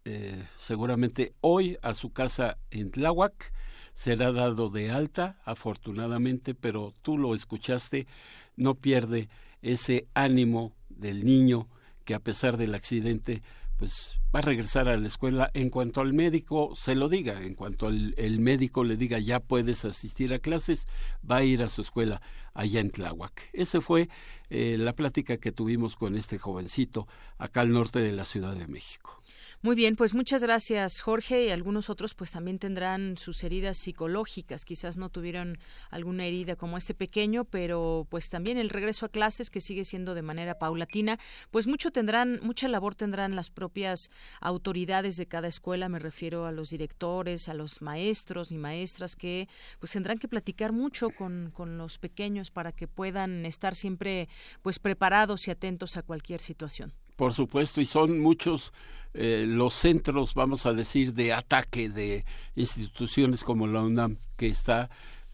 [0.05, 3.51] eh, seguramente hoy a su casa en Tláhuac.
[3.93, 8.07] Será dado de alta, afortunadamente, pero tú lo escuchaste,
[8.55, 9.27] no pierde
[9.61, 11.67] ese ánimo del niño
[12.05, 13.41] que a pesar del accidente
[13.79, 17.55] pues va a regresar a la escuela en cuanto al médico se lo diga, en
[17.55, 20.85] cuanto el médico le diga ya puedes asistir a clases,
[21.29, 22.21] va a ir a su escuela
[22.53, 23.49] allá en Tláhuac.
[23.53, 24.09] Esa fue
[24.49, 28.67] eh, la plática que tuvimos con este jovencito acá al norte de la Ciudad de
[28.67, 29.23] México.
[29.61, 34.63] Muy bien, pues muchas gracias Jorge y algunos otros pues también tendrán sus heridas psicológicas,
[34.63, 35.57] quizás no tuvieron
[35.89, 40.15] alguna herida como este pequeño, pero pues también el regreso a clases que sigue siendo
[40.15, 41.19] de manera paulatina,
[41.51, 46.53] pues mucho tendrán, mucha labor tendrán las propias autoridades de cada escuela, me refiero a
[46.53, 51.77] los directores, a los maestros y maestras que pues tendrán que platicar mucho con, con
[51.77, 54.29] los pequeños para que puedan estar siempre
[54.61, 56.93] pues preparados y atentos a cualquier situación.
[57.19, 58.71] Por supuesto, y son muchos
[59.13, 62.23] eh, los centros, vamos a decir, de ataque de
[62.55, 64.89] instituciones como la UNAM, que está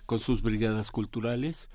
[0.08, 1.70] con sus brigadas culturales,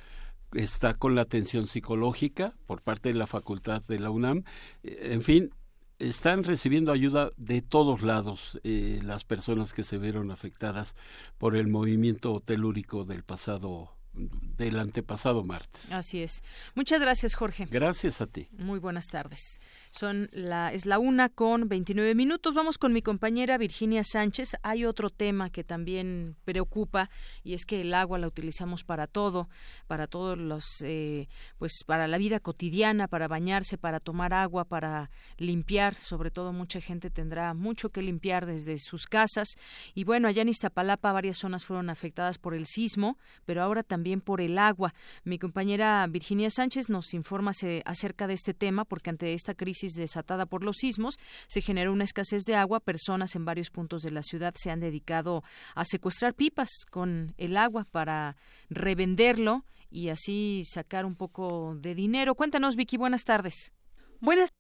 [0.53, 4.43] está con la atención psicológica por parte de la facultad de la UNAM,
[4.83, 5.55] eh, en fin,
[6.01, 10.97] están recibiendo ayuda de todos lados eh, las personas que se vieron afectadas
[11.39, 15.93] por el movimiento telúrico del pasado del antepasado martes.
[15.93, 16.43] Así es.
[16.75, 17.67] Muchas gracias, Jorge.
[17.71, 18.49] Gracias a ti.
[18.59, 19.61] Muy buenas tardes.
[19.93, 22.55] Son la es la una con 29 minutos.
[22.55, 24.53] Vamos con mi compañera Virginia Sánchez.
[24.63, 27.11] Hay otro tema que también preocupa
[27.43, 29.49] y es que el agua la utilizamos para todo,
[29.89, 35.11] para todos los, eh, pues para la vida cotidiana, para bañarse, para tomar agua, para
[35.39, 35.97] limpiar.
[35.97, 39.49] Sobre todo mucha gente tendrá mucho que limpiar desde sus casas
[39.93, 44.21] y bueno allá en Iztapalapa varias zonas fueron afectadas por el sismo, pero ahora también
[44.21, 44.95] por el agua.
[45.25, 47.51] Mi compañera Virginia Sánchez nos informa
[47.85, 52.05] acerca de este tema porque ante esta crisis desatada por los sismos, se generó una
[52.05, 52.81] escasez de agua.
[52.81, 55.43] Personas en varios puntos de la ciudad se han dedicado
[55.75, 58.37] a secuestrar pipas con el agua para
[58.69, 62.35] revenderlo y así sacar un poco de dinero.
[62.35, 63.73] Cuéntanos, Vicky, buenas tardes.
[64.21, 64.51] Buenas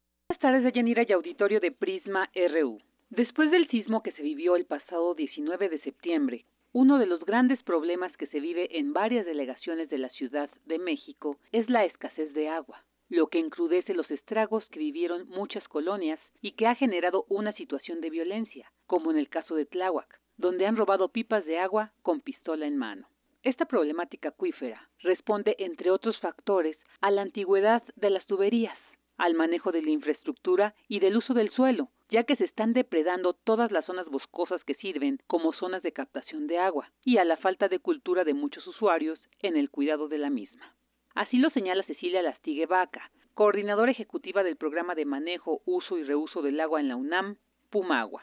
[0.41, 2.81] tardes, Yanira y auditorio de Prisma RU.
[3.11, 7.61] Después del sismo que se vivió el pasado 19 de septiembre, uno de los grandes
[7.65, 12.33] problemas que se vive en varias delegaciones de la Ciudad de México es la escasez
[12.33, 17.27] de agua lo que encrudece los estragos que vivieron muchas colonias y que ha generado
[17.29, 21.59] una situación de violencia, como en el caso de Tláhuac, donde han robado pipas de
[21.59, 23.09] agua con pistola en mano.
[23.43, 28.79] Esta problemática acuífera responde, entre otros factores, a la antigüedad de las tuberías,
[29.19, 33.33] al manejo de la infraestructura y del uso del suelo, ya que se están depredando
[33.33, 37.37] todas las zonas boscosas que sirven como zonas de captación de agua, y a la
[37.37, 40.75] falta de cultura de muchos usuarios en el cuidado de la misma.
[41.15, 46.43] Así lo señala Cecilia Lastigue Vaca, coordinadora ejecutiva del programa de manejo, uso y reuso
[46.43, 47.37] del agua en la UNAM,
[47.71, 48.23] Pumagua.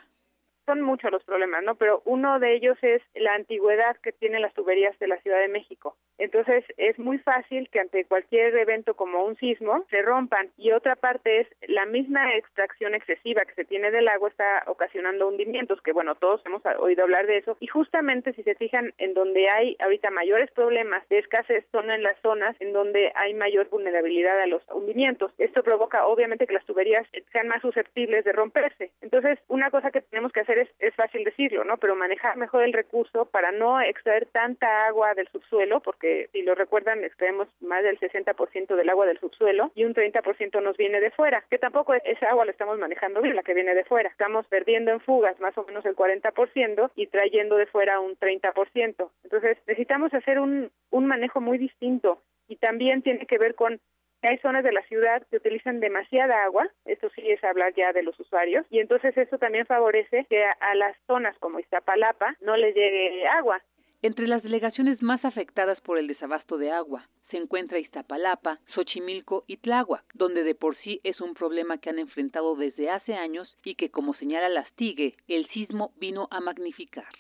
[0.66, 1.76] son muchos los problemas, ¿no?
[1.76, 5.48] Pero uno de ellos es la antigüedad que tienen las tuberías de la Ciudad de
[5.48, 5.96] México.
[6.18, 10.50] Entonces, es muy fácil que ante cualquier evento como un sismo se rompan.
[10.58, 15.28] Y otra parte es la misma extracción excesiva que se tiene del agua está ocasionando
[15.28, 17.58] hundimientos, que bueno, todos hemos oído hablar de eso.
[17.60, 22.04] Y justamente si se fijan en donde hay ahorita mayores problemas de escasez son en
[22.04, 25.32] las zonas en donde hay mayor vulnerabilidad a los hundimientos.
[25.38, 28.92] Esto provoca obviamente que las tuberías sean más susceptibles de romperse.
[29.02, 31.78] Entonces, una cosa que tenemos que hacer es, es fácil decirlo, ¿no?
[31.78, 36.56] Pero manejar mejor el recurso para no extraer tanta agua del subsuelo, porque si lo
[36.56, 41.12] recuerdan, extraemos más del 60% del agua del subsuelo y un 30% nos viene de
[41.12, 44.10] fuera, que tampoco esa agua la estamos manejando bien, la que viene de fuera.
[44.10, 49.10] Estamos perdiendo en fugas más o menos el 40% y trayendo de fuera un 30%.
[49.24, 53.80] Entonces, necesitamos hacer un, un manejo muy distinto y también tiene que ver con
[54.24, 58.04] hay zonas de la ciudad que utilizan demasiada agua, esto sí es hablar ya de
[58.04, 62.58] los usuarios, y entonces eso también favorece que a, a las zonas como Iztapalapa no
[62.58, 63.62] les llegue agua.
[64.04, 69.58] Entre las delegaciones más afectadas por el desabasto de agua se encuentra Iztapalapa, Xochimilco y
[69.58, 73.76] Tláhuac, donde de por sí es un problema que han enfrentado desde hace años y
[73.76, 77.12] que, como señala Lastigue, el sismo vino a magnificar.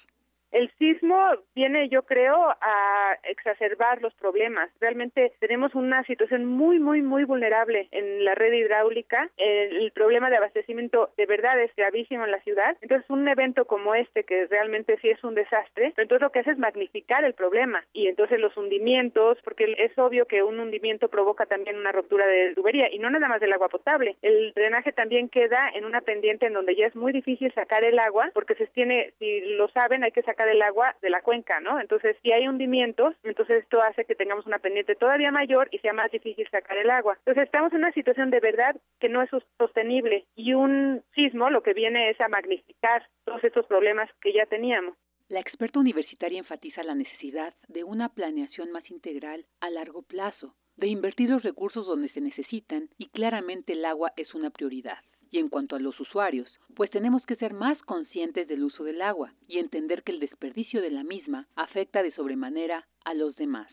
[0.51, 1.17] El sismo
[1.55, 4.69] viene, yo creo, a exacerbar los problemas.
[4.79, 9.29] Realmente tenemos una situación muy, muy, muy vulnerable en la red hidráulica.
[9.37, 12.77] El, problema de abastecimiento de verdad es gravísimo en la ciudad.
[12.81, 16.51] Entonces, un evento como este, que realmente sí es un desastre, entonces lo que hace
[16.51, 17.83] es magnificar el problema.
[17.93, 22.53] Y entonces los hundimientos, porque es obvio que un hundimiento provoca también una ruptura de
[22.53, 24.17] tubería, y no nada más del agua potable.
[24.21, 27.97] El drenaje también queda en una pendiente en donde ya es muy difícil sacar el
[27.97, 31.59] agua, porque se tiene, si lo saben, hay que sacar el agua de la cuenca,
[31.59, 31.79] ¿no?
[31.79, 35.93] Entonces, si hay hundimientos, entonces esto hace que tengamos una pendiente todavía mayor y sea
[35.93, 37.15] más difícil sacar el agua.
[37.19, 41.63] Entonces, estamos en una situación de verdad que no es sostenible y un sismo lo
[41.63, 44.95] que viene es a magnificar todos estos problemas que ya teníamos.
[45.29, 50.87] La experta universitaria enfatiza la necesidad de una planeación más integral a largo plazo, de
[50.87, 54.99] invertir los recursos donde se necesitan y claramente el agua es una prioridad.
[55.31, 59.01] Y en cuanto a los usuarios, pues tenemos que ser más conscientes del uso del
[59.01, 63.71] agua y entender que el desperdicio de la misma afecta de sobremanera a los demás.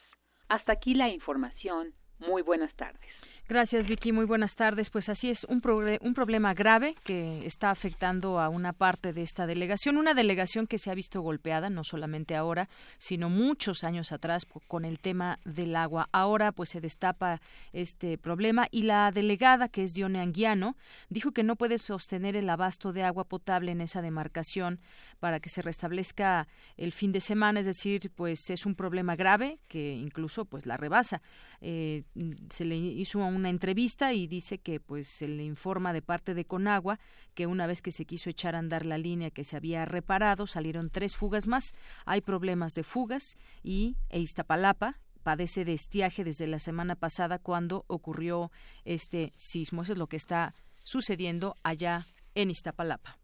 [0.49, 1.95] Hasta aquí la información.
[2.19, 3.11] Muy buenas tardes.
[3.47, 4.11] Gracias, Vicky.
[4.11, 4.89] Muy buenas tardes.
[4.89, 5.61] Pues así es, un,
[6.01, 10.79] un problema grave que está afectando a una parte de esta delegación, una delegación que
[10.79, 15.77] se ha visto golpeada, no solamente ahora, sino muchos años atrás con el tema del
[15.77, 16.09] agua.
[16.11, 17.43] Ahora, pues se destapa
[17.75, 20.75] este problema y la delegada, que es Dione Anguiano,
[21.11, 24.81] dijo que no puede sostener el abasto de agua potable en esa demarcación
[25.21, 29.59] para que se restablezca el fin de semana, es decir, pues es un problema grave
[29.69, 31.21] que incluso pues la rebasa.
[31.61, 32.05] Eh,
[32.51, 36.45] se le hizo una entrevista y dice que pues se le informa de parte de
[36.45, 36.99] Conagua
[37.35, 40.47] que una vez que se quiso echar a andar la línea que se había reparado
[40.47, 41.73] salieron tres fugas más.
[42.05, 47.85] Hay problemas de fugas y e Iztapalapa padece de estiaje desde la semana pasada cuando
[47.89, 48.53] ocurrió
[48.85, 49.83] este sismo.
[49.83, 53.24] Eso es lo que está sucediendo allá en Iztapalapa.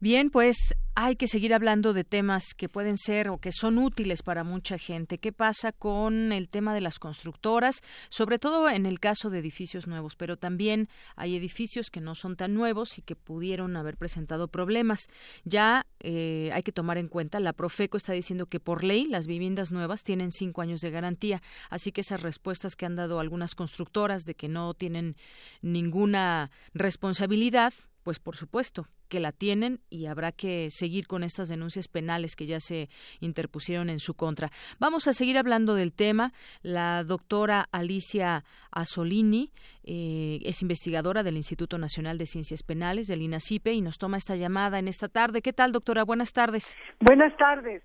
[0.00, 4.22] Bien, pues hay que seguir hablando de temas que pueden ser o que son útiles
[4.22, 5.18] para mucha gente.
[5.18, 7.82] ¿Qué pasa con el tema de las constructoras?
[8.08, 12.36] Sobre todo en el caso de edificios nuevos, pero también hay edificios que no son
[12.36, 15.08] tan nuevos y que pudieron haber presentado problemas.
[15.42, 19.26] Ya eh, hay que tomar en cuenta, la Profeco está diciendo que por ley las
[19.26, 23.56] viviendas nuevas tienen cinco años de garantía, así que esas respuestas que han dado algunas
[23.56, 25.16] constructoras de que no tienen
[25.60, 27.72] ninguna responsabilidad,
[28.04, 32.46] pues por supuesto que la tienen y habrá que seguir con estas denuncias penales que
[32.46, 32.88] ya se
[33.20, 34.50] interpusieron en su contra.
[34.78, 36.32] Vamos a seguir hablando del tema.
[36.62, 39.50] La doctora Alicia Asolini
[39.84, 44.36] eh, es investigadora del Instituto Nacional de Ciencias Penales, del INACIPE, y nos toma esta
[44.36, 45.42] llamada en esta tarde.
[45.42, 46.04] ¿Qué tal, doctora?
[46.04, 46.76] Buenas tardes.
[47.00, 47.82] Buenas tardes.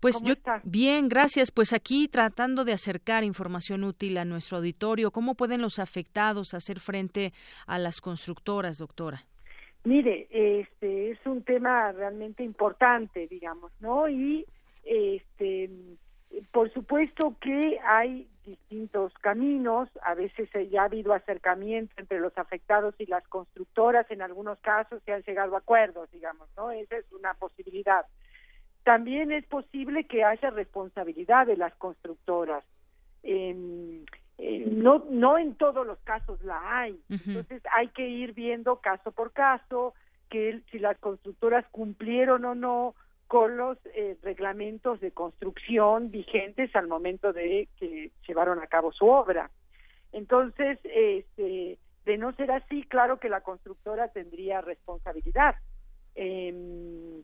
[0.00, 0.34] Pues yo
[0.64, 1.50] bien, gracias.
[1.50, 6.80] Pues aquí tratando de acercar información útil a nuestro auditorio, ¿cómo pueden los afectados hacer
[6.80, 7.32] frente
[7.66, 9.26] a las constructoras, doctora?
[9.86, 14.08] Mire, este es un tema realmente importante, digamos, ¿no?
[14.08, 14.44] Y
[14.84, 15.70] este
[16.50, 22.96] por supuesto que hay distintos caminos, a veces ya ha habido acercamiento entre los afectados
[22.98, 26.72] y las constructoras, en algunos casos se han llegado a acuerdos, digamos, ¿no?
[26.72, 28.06] Esa es una posibilidad.
[28.82, 32.64] También es posible que haya responsabilidad de las constructoras.
[34.38, 37.00] No, no en todos los casos la hay.
[37.08, 39.94] Entonces hay que ir viendo caso por caso
[40.28, 42.94] que si las constructoras cumplieron o no
[43.26, 49.06] con los eh, reglamentos de construcción vigentes al momento de que llevaron a cabo su
[49.06, 49.50] obra.
[50.12, 55.56] Entonces, este, de no ser así, claro que la constructora tendría responsabilidad.
[56.14, 57.22] Em,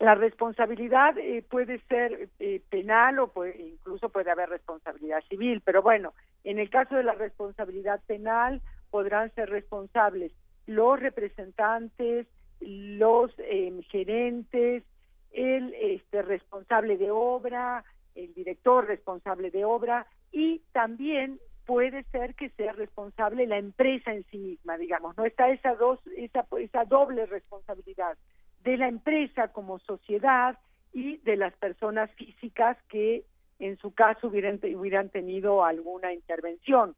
[0.00, 5.82] la responsabilidad eh, puede ser eh, penal o puede, incluso puede haber responsabilidad civil, pero
[5.82, 10.32] bueno, en el caso de la responsabilidad penal podrán ser responsables
[10.66, 12.26] los representantes,
[12.60, 14.84] los em, gerentes,
[15.32, 17.84] el este, responsable de obra,
[18.14, 24.24] el director responsable de obra y también puede ser que sea responsable la empresa en
[24.30, 28.16] sí misma, digamos, no está esa dos esa esa doble responsabilidad
[28.64, 30.58] de la empresa como sociedad
[30.92, 33.24] y de las personas físicas que
[33.58, 36.94] en su caso hubieran, hubieran tenido alguna intervención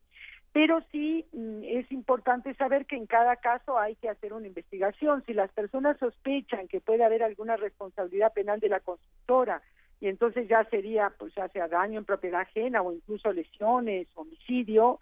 [0.52, 5.22] pero sí mm, es importante saber que en cada caso hay que hacer una investigación.
[5.26, 9.62] Si las personas sospechan que puede haber alguna responsabilidad penal de la constructora,
[10.00, 14.98] y entonces ya sería, pues ya sea daño en propiedad ajena o incluso lesiones, homicidio,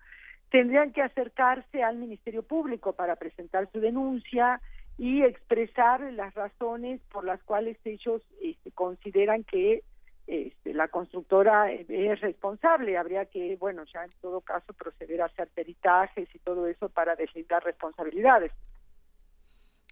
[0.50, 4.61] tendrían que acercarse al Ministerio Público para presentar su denuncia
[4.99, 9.84] y expresar las razones por las cuales ellos este, consideran que
[10.26, 12.99] este, la constructora es responsable.
[12.99, 17.14] Habría que, bueno, ya en todo caso proceder a hacer peritajes y todo eso para
[17.14, 18.53] deslindar responsabilidades.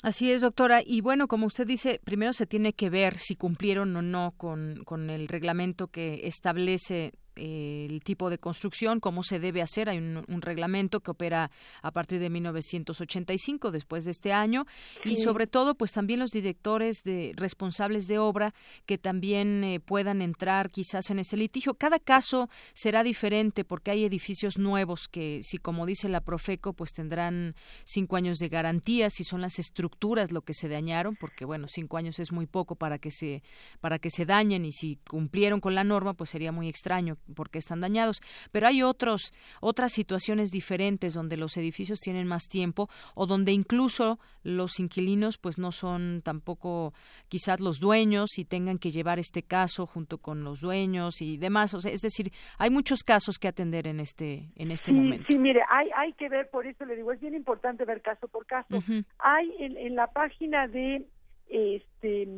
[0.03, 0.81] Así es, doctora.
[0.85, 4.85] Y bueno, como usted dice, primero se tiene que ver si cumplieron o no con,
[4.85, 9.89] con el reglamento que establece el tipo de construcción, cómo se debe hacer.
[9.89, 11.51] Hay un, reglamento que opera
[11.83, 14.67] a partir de 1985, después de este año,
[15.05, 20.23] y sobre todo, pues también los directores de responsables de obra que también eh, puedan
[20.23, 21.75] entrar quizás en este litigio.
[21.75, 26.93] Cada caso será diferente porque hay edificios nuevos que, si como dice la Profeco, pues
[26.93, 31.67] tendrán cinco años de garantía, si son las estructuras lo que se dañaron, porque bueno,
[31.69, 33.43] cinco años es muy poco para que se
[33.81, 37.59] para que se dañen y si cumplieron con la norma, pues sería muy extraño porque
[37.59, 38.21] están dañados.
[38.53, 44.19] Pero hay otros, otras situaciones diferentes donde los edificios tienen más tiempo o donde incluso
[44.43, 46.95] los inquilinos pues no son tampoco
[47.29, 51.75] quizás los dueños y tengan que llevar este caso junto con los dueños y demás.
[51.75, 55.27] O sea, es decir, hay muchos casos que atender en este, en este momento.
[55.29, 58.29] Sí, mire, hay, hay que ver, por eso le digo, es bien importante ver caso
[58.29, 58.79] por caso.
[59.19, 61.07] Hay en, en la página de
[61.49, 62.29] este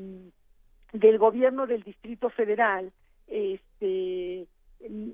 [0.92, 2.92] del gobierno del Distrito Federal,
[3.26, 4.46] este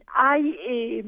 [0.06, 1.04] hay eh,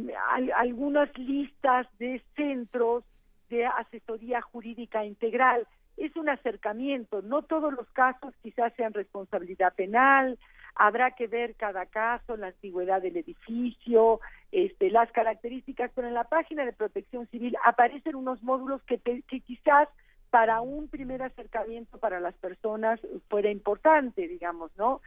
[0.54, 3.04] algunas listas de centros
[3.48, 5.66] de asesoría jurídica integral.
[5.96, 10.38] Es un acercamiento, no todos los casos quizás sean responsabilidad penal,
[10.74, 14.20] habrá que ver cada caso, la antigüedad del edificio,
[14.52, 19.40] este, las características, pero en la página de protección civil aparecen unos módulos que, que
[19.40, 19.88] quizás
[20.30, 25.00] para un primer acercamiento para las personas fuera importante, digamos, ¿no?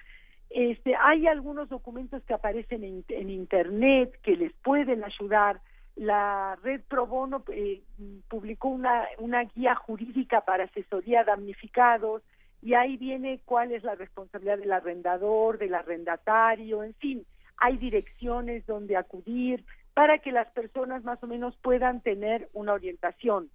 [0.50, 5.62] Este, hay algunos documentos que aparecen en, Internet que les pueden ayudar.
[5.95, 7.82] La red Pro Bono eh,
[8.28, 12.24] publicó una, una guía jurídica para asesoría a damnificados
[12.62, 17.26] y ahí viene cuál es la responsabilidad del arrendador, del arrendatario, en fin,
[17.58, 23.50] hay direcciones donde acudir para que las personas más o menos puedan tener una orientación.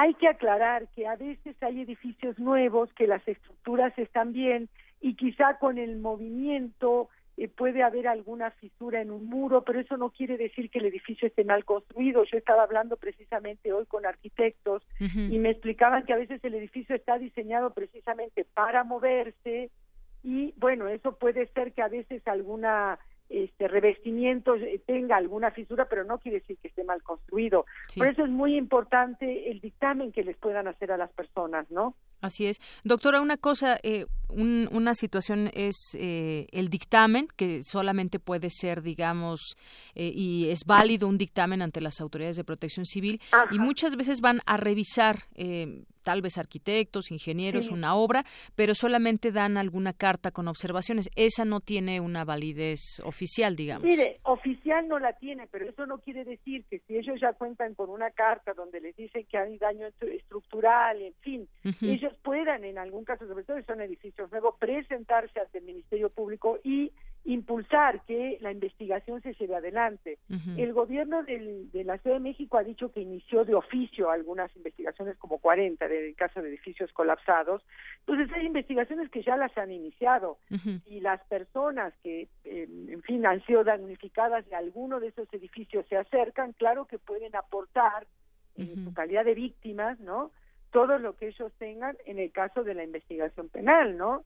[0.00, 4.68] Hay que aclarar que a veces hay edificios nuevos que las estructuras están bien,
[5.00, 9.96] y quizá con el movimiento eh, puede haber alguna fisura en un muro, pero eso
[9.96, 12.24] no quiere decir que el edificio esté mal construido.
[12.24, 16.96] Yo estaba hablando precisamente hoy con arquitectos y me explicaban que a veces el edificio
[16.96, 19.70] está diseñado precisamente para moverse
[20.24, 25.86] y bueno, eso puede ser que a veces alguna este revestimiento eh, tenga alguna fisura,
[25.86, 27.66] pero no quiere decir que esté mal construido.
[27.96, 31.94] Por eso es muy importante el dictamen que les puedan hacer a las personas, ¿no?
[32.20, 32.60] Así es.
[32.82, 39.56] Doctora, una cosa, eh, una situación es eh, el dictamen, que solamente puede ser, digamos,
[39.94, 43.20] eh, y es válido un dictamen ante las autoridades de protección civil,
[43.52, 45.24] y muchas veces van a revisar
[46.08, 48.24] tal vez arquitectos, ingenieros, una obra,
[48.56, 51.10] pero solamente dan alguna carta con observaciones.
[51.16, 53.84] Esa no tiene una validez oficial, digamos.
[53.84, 57.74] Mire, oficial no la tiene, pero eso no quiere decir que si ellos ya cuentan
[57.74, 61.46] con una carta donde les dicen que hay daño estructural, en fin,
[61.82, 66.08] ellos puedan en algún caso, sobre todo si son edificios nuevos, presentarse ante el Ministerio
[66.08, 66.90] Público y
[67.28, 70.18] impulsar que la investigación se lleve adelante.
[70.56, 74.54] El gobierno del, de la Ciudad de México ha dicho que inició de oficio algunas
[74.56, 77.62] investigaciones, como 40 en caso de edificios colapsados.
[78.00, 80.38] Entonces hay investigaciones que ya las han iniciado
[80.86, 85.84] y las personas que, em, en fin, han sido damnificadas de alguno de esos edificios
[85.88, 88.06] se acercan, claro que pueden aportar
[88.56, 90.32] en su calidad de víctimas, ¿no?
[90.70, 94.24] Todo lo que ellos tengan en el caso de la investigación penal, ¿no?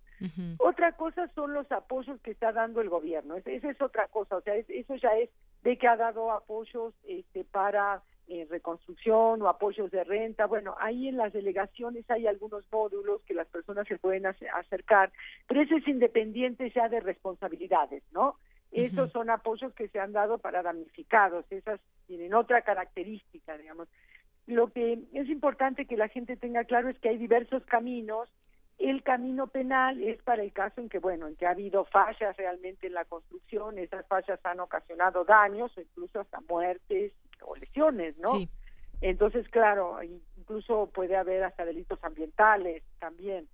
[0.59, 4.41] Otra cosa son los apoyos que está dando el gobierno, esa es otra cosa, o
[4.41, 5.31] sea, eso ya es
[5.63, 11.09] de que ha dado apoyos este, para eh, reconstrucción o apoyos de renta, bueno, ahí
[11.09, 15.11] en las delegaciones hay algunos módulos que las personas se pueden acercar,
[15.49, 18.37] pero eso es independiente ya de responsabilidades, ¿no?
[18.71, 23.89] Esos son apoyos que se han dado para damnificados, esas tienen otra característica, digamos
[24.47, 28.29] lo que es importante que la gente tenga claro es que hay diversos caminos.
[28.79, 32.37] El camino penal es para el caso en que, bueno, en que ha habido fallas
[32.37, 37.13] realmente en la construcción, esas fallas han ocasionado daños o incluso hasta muertes
[37.43, 38.33] o lesiones, ¿no?
[39.01, 43.49] Entonces, claro, incluso puede haber hasta delitos ambientales también.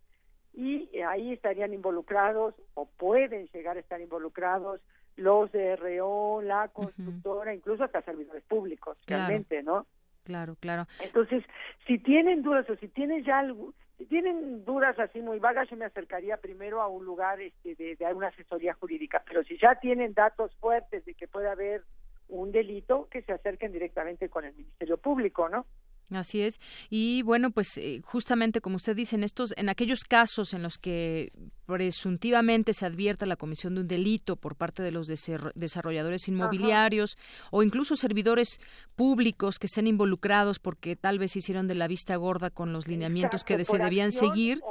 [0.54, 4.80] Y ahí estarían involucrados o pueden llegar a estar involucrados
[5.16, 9.86] los de RO, la constructora, incluso hasta servidores públicos, realmente, ¿no?
[10.28, 10.86] Claro, claro.
[11.00, 11.42] Entonces,
[11.86, 15.76] si tienen dudas o si tienen ya algo, si tienen dudas así muy vagas, yo
[15.78, 19.22] me acercaría primero a un lugar este, de, de una asesoría jurídica.
[19.26, 21.82] Pero si ya tienen datos fuertes de que puede haber
[22.28, 25.64] un delito, que se acerquen directamente con el Ministerio Público, ¿no?
[26.10, 26.60] Así es.
[26.90, 30.76] Y bueno, pues eh, justamente como usted dice, en estos, en aquellos casos en los
[30.76, 31.32] que
[31.68, 37.18] presuntivamente se advierta la comisión de un delito por parte de los desarrolladores inmobiliarios
[37.50, 38.58] o incluso servidores
[38.96, 43.44] públicos que estén involucrados porque tal vez hicieron de la vista gorda con los lineamientos
[43.44, 44.62] que se debían seguir.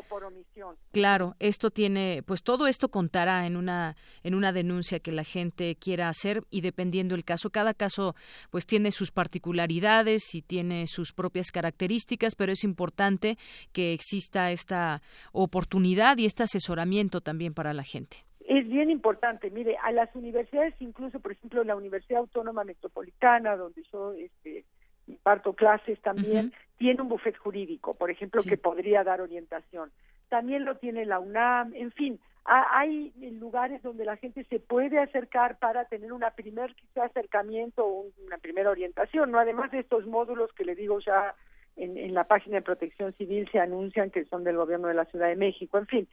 [0.92, 5.76] Claro, esto tiene, pues todo esto contará en una en una denuncia que la gente
[5.76, 8.16] quiera hacer y dependiendo el caso, cada caso
[8.50, 13.38] pues tiene sus particularidades y tiene sus propias características, pero es importante
[13.72, 16.87] que exista esta oportunidad y este asesoramiento
[17.22, 18.18] también para la gente.
[18.40, 23.84] Es bien importante, mire, a las universidades, incluso por ejemplo la Universidad Autónoma Metropolitana, donde
[23.92, 24.64] yo este,
[25.08, 29.92] imparto clases también, tiene un bufet jurídico, por ejemplo, que podría dar orientación.
[30.30, 35.60] También lo tiene la UNAM, en fin, hay lugares donde la gente se puede acercar
[35.60, 39.40] para tener una primer quizá acercamiento o una primera orientación, ¿no?
[39.40, 41.36] Además de estos módulos que le digo ya
[41.78, 45.28] en, la página de protección civil se anuncian que son del gobierno de la Ciudad
[45.28, 46.08] de México, en fin,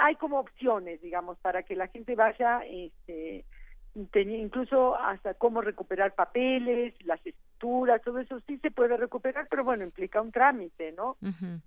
[0.00, 3.44] hay como opciones, digamos, para que la gente vaya, este,
[3.94, 9.84] incluso hasta cómo recuperar papeles, las escrituras, todo eso sí se puede recuperar, pero bueno,
[9.84, 11.16] implica un trámite, ¿no?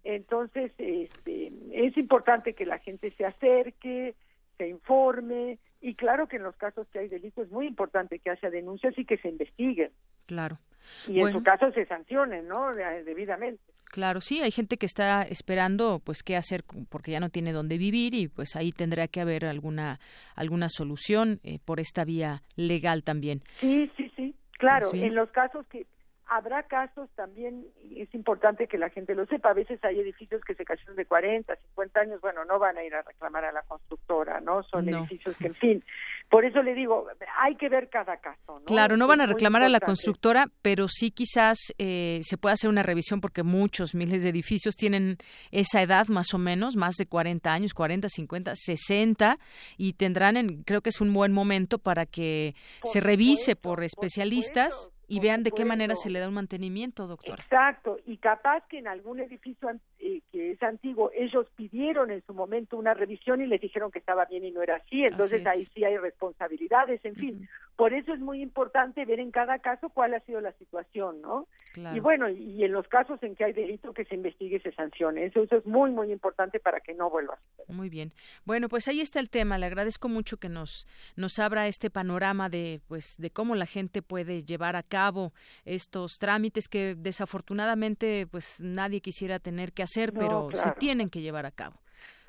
[0.04, 4.16] Entonces, este, es importante que la gente se acerque,
[4.58, 8.30] se informe, y claro que en los casos que hay delitos es muy importante que
[8.30, 9.92] haya denuncias y que se investiguen.
[10.28, 10.60] Claro.
[11.08, 12.74] Y en su caso se sancionen, ¿no?
[12.74, 13.62] Debidamente.
[13.86, 17.78] Claro, sí, hay gente que está esperando, pues, qué hacer porque ya no tiene dónde
[17.78, 20.00] vivir y, pues, ahí tendrá que haber alguna
[20.34, 23.42] alguna solución eh, por esta vía legal también.
[23.60, 24.90] Sí, sí, sí, claro.
[24.94, 25.86] En los casos que
[26.32, 30.56] habrá casos también, es importante que la gente lo sepa, a veces hay edificios que
[30.56, 33.64] se cayeron de 40, 50 años, bueno, no van a ir a reclamar a la
[33.64, 34.64] constructora, ¿no?
[34.64, 35.84] Son edificios que, en fin,
[36.30, 37.06] por eso le digo,
[37.38, 38.62] hay que ver cada caso, ¿no?
[38.62, 42.70] Claro, no van a reclamar a la constructora, pero sí quizás eh, se puede hacer
[42.70, 45.18] una revisión porque muchos, miles de edificios tienen
[45.52, 49.38] esa edad más o menos, más de 40 años, 40, 50, 60,
[49.76, 52.56] y tendrán, en, creo que es un buen momento para que
[52.86, 57.44] se revise por especialistas y vean de qué manera se le da un mantenimiento, doctora.
[57.44, 62.34] Exacto, y capaz que en algún edificio eh, que es antiguo, ellos pidieron en su
[62.34, 65.66] momento una revisión y les dijeron que estaba bien y no era así, entonces ahí
[65.74, 67.50] sí hay responsabilidades, en fin.
[67.82, 71.48] Por eso es muy importante ver en cada caso cuál ha sido la situación, ¿no?
[71.96, 74.72] Y bueno, y, en los casos en que hay delito que se investigue y se
[74.74, 75.26] sancione.
[75.26, 77.76] Eso, eso es muy, muy importante para que no vuelva a suceder.
[77.76, 78.14] Muy bien.
[78.46, 79.58] Bueno, pues ahí está el tema.
[79.58, 84.04] Le agradezco mucho que nos, nos abra este panorama de, pues, de cómo la gente
[84.04, 85.34] puede llevar a cabo
[85.66, 91.48] estos trámites que desafortunadamente, pues, nadie quisiera tener que hacer, pero se tienen que llevar
[91.48, 91.82] a cabo.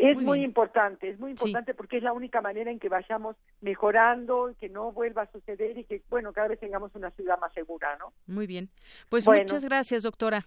[0.03, 4.53] Es muy, importante, es muy importante porque es la única manera en que vayamos mejorando,
[4.59, 7.97] que no vuelva a suceder y que, bueno, cada vez tengamos una ciudad más segura,
[7.99, 8.13] ¿no?
[8.27, 8.69] Muy bien.
[9.09, 10.45] Pues muchas gracias, doctora.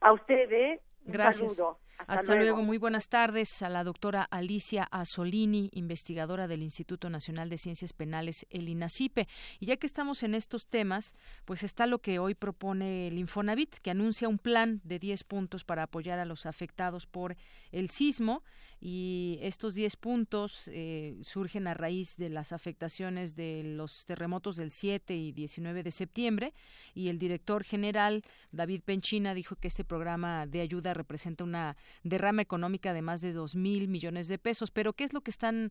[0.00, 0.80] A usted, ¿eh?
[1.04, 1.60] Gracias.
[2.06, 2.62] Hasta, luego.
[2.62, 8.46] Muy buenas tardes a la doctora Alicia Asolini, investigadora del Instituto Nacional de Ciencias Penales,
[8.50, 9.28] el INACIPE.
[9.60, 13.76] Y ya que estamos en estos temas, pues está lo que hoy propone el Infonavit,
[13.76, 17.36] que anuncia un plan de 10 puntos para apoyar a los afectados por
[17.70, 18.42] el sismo
[18.86, 24.70] y estos 10 puntos eh, surgen a raíz de las afectaciones de los terremotos del
[24.70, 26.52] 7 y 19 de septiembre
[26.92, 28.22] y el director general
[28.52, 33.32] David Penchina dijo que este programa de ayuda representa una derrama económica de más de
[33.32, 34.70] 2 mil millones de pesos.
[34.70, 35.70] Pero ¿qué es lo que están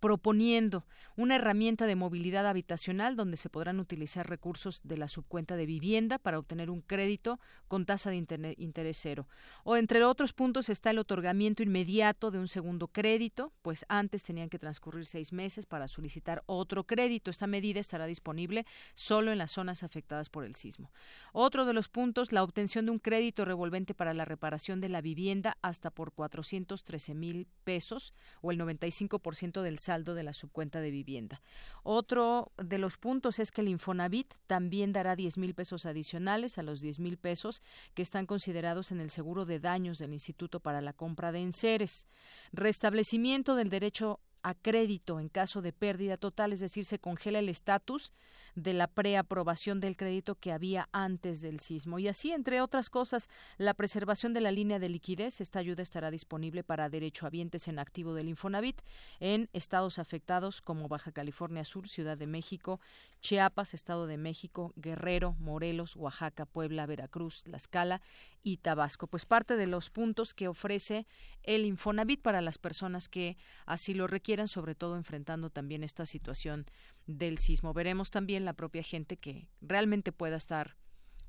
[0.00, 0.84] proponiendo?
[1.16, 6.18] Una herramienta de movilidad habitacional donde se podrán utilizar recursos de la subcuenta de vivienda
[6.18, 7.38] para obtener un crédito
[7.68, 8.16] con tasa de
[8.58, 9.28] interés cero.
[9.62, 14.48] O entre otros puntos está el otorgamiento inmediato de un segundo crédito, pues antes tenían
[14.48, 17.30] que transcurrir seis meses para solicitar otro crédito.
[17.30, 20.90] Esta medida estará disponible solo en las zonas afectadas por el sismo.
[21.32, 25.00] Otro de los puntos, la obtención de un crédito revolvente para la reparación de la
[25.00, 30.90] vivienda hasta por 413 mil pesos o el 95% del saldo de la subcuenta de
[30.90, 31.40] vivienda.
[31.82, 36.62] Otro de los puntos es que el Infonavit también dará 10 mil pesos adicionales a
[36.62, 37.62] los 10 mil pesos
[37.94, 42.06] que están considerados en el seguro de daños del Instituto para la compra de enseres
[42.52, 47.48] restablecimiento del derecho a crédito en caso de pérdida total, es decir, se congela el
[47.48, 48.12] estatus
[48.54, 51.98] de la preaprobación del crédito que había antes del sismo.
[51.98, 55.40] Y así, entre otras cosas, la preservación de la línea de liquidez.
[55.40, 58.80] Esta ayuda estará disponible para derechohabientes en activo del Infonavit
[59.20, 62.80] en estados afectados como Baja California Sur, Ciudad de México,
[63.20, 68.00] Chiapas, Estado de México, Guerrero, Morelos, Oaxaca, Puebla, Veracruz, Tlaxcala
[68.42, 69.06] y Tabasco.
[69.06, 71.06] Pues parte de los puntos que ofrece
[71.42, 76.66] el Infonavit para las personas que así lo requieran, sobre todo enfrentando también esta situación
[77.06, 77.72] del sismo.
[77.72, 80.76] Veremos también la propia gente que realmente pueda estar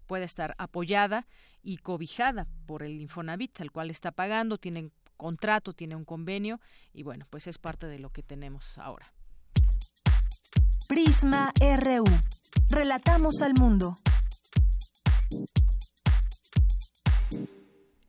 [0.05, 1.27] pueda estar apoyada
[1.61, 6.59] y cobijada por el Infonavit, al cual está pagando, tiene contrato, tiene un convenio
[6.93, 9.13] y bueno, pues es parte de lo que tenemos ahora.
[10.89, 12.03] Prisma RU.
[12.71, 13.93] Relatamos al mundo.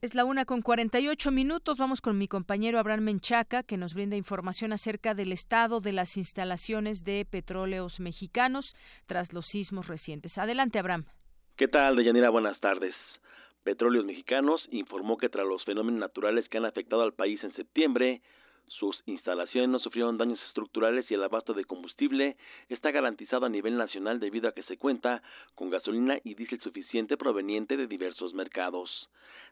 [0.01, 1.77] Es la una con 48 minutos.
[1.77, 6.17] Vamos con mi compañero Abraham Menchaca, que nos brinda información acerca del estado de las
[6.17, 8.75] instalaciones de petróleos mexicanos
[9.05, 10.39] tras los sismos recientes.
[10.39, 11.05] Adelante, Abraham.
[11.57, 12.31] ¿Qué tal, Deyanira?
[12.31, 12.95] Buenas tardes.
[13.63, 18.23] Petróleos Mexicanos informó que tras los fenómenos naturales que han afectado al país en septiembre,
[18.79, 22.37] sus instalaciones no sufrieron daños estructurales y el abasto de combustible
[22.69, 25.21] está garantizado a nivel nacional debido a que se cuenta
[25.55, 28.89] con gasolina y diésel suficiente proveniente de diversos mercados.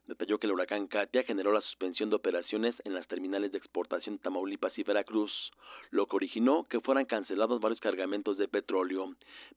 [0.08, 4.18] Detalló que el huracán Katia generó la suspensión de operaciones en las terminales de exportación
[4.18, 5.32] Tamaulipas y Veracruz,
[5.92, 9.14] lo que originó que fueran cancelados varios cargamentos de petróleo,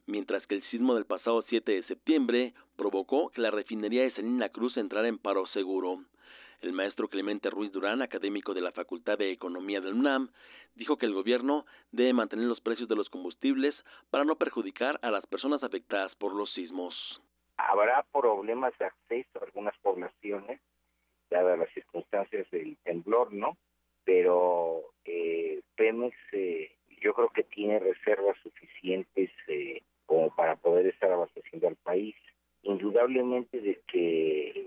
[0.06, 4.50] mientras que el sismo del pasado 7 de septiembre provocó que la refinería de Salina
[4.50, 6.00] Cruz entrara en paro seguro.
[6.62, 10.30] El maestro Clemente Ruiz Durán, académico de la Facultad de Economía del UNAM,
[10.76, 13.74] dijo que el gobierno debe mantener los precios de los combustibles
[14.10, 16.94] para no perjudicar a las personas afectadas por los sismos.
[17.56, 20.60] Habrá problemas de acceso a algunas poblaciones,
[21.28, 23.56] dadas las circunstancias del temblor, ¿no?
[24.04, 31.10] Pero eh, Pemex eh, yo creo que tiene reservas suficientes eh, como para poder estar
[31.10, 32.14] abasteciendo al país
[32.62, 34.66] indudablemente de que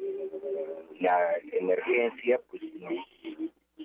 [0.99, 2.93] la emergencia pues nos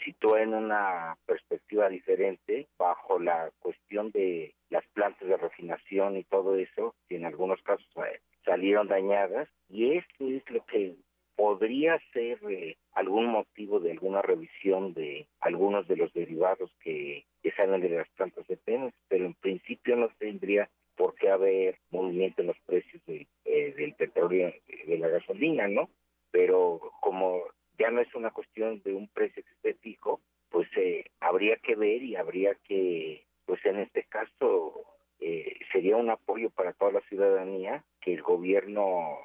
[0.05, 6.57] sitúa en una perspectiva diferente bajo la cuestión de las plantas de refinación y todo
[6.57, 9.49] eso que en algunos casos eh, salieron dañadas.
[9.69, 10.95] Y esto es lo que
[11.37, 17.53] podría ser eh, algún motivo de alguna revisión de algunos de los derivados que, que
[17.53, 22.43] salen de las plantas de penas, pero en principio no tendría por qué haber movimiento
[22.43, 24.53] en los precios de, eh, del petróleo,
[24.87, 25.91] de la gasolina, ¿no?
[26.31, 27.43] Pero como
[27.79, 30.21] ya no es una cuestión de un precio que esté fijo,
[30.51, 34.85] pues eh, habría que ver y habría que, pues en este caso,
[35.19, 39.19] eh, sería un apoyo para toda la ciudadanía que el gobierno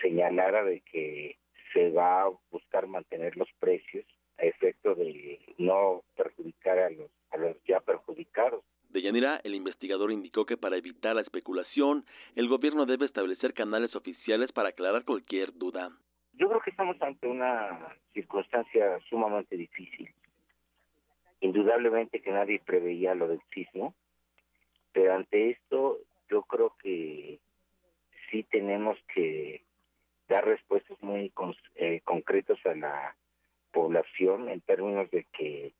[0.00, 1.38] señalara de que
[1.72, 4.04] se va a buscar mantener los precios
[4.38, 8.64] a efecto de no perjudicar a los, a los ya perjudicados.
[8.94, 13.96] De Yanira, el investigador indicó que para evitar la especulación, el gobierno debe establecer canales
[13.96, 15.90] oficiales para aclarar cualquier duda.
[16.34, 20.14] Yo creo que estamos ante una circunstancia sumamente difícil.
[21.40, 23.96] Indudablemente que nadie preveía lo del sismo,
[24.92, 25.98] pero ante esto
[26.30, 27.40] yo creo que
[28.30, 29.64] sí tenemos que
[30.28, 31.32] dar respuestas muy
[31.74, 33.16] eh, concretas a la
[33.72, 35.72] población en términos de que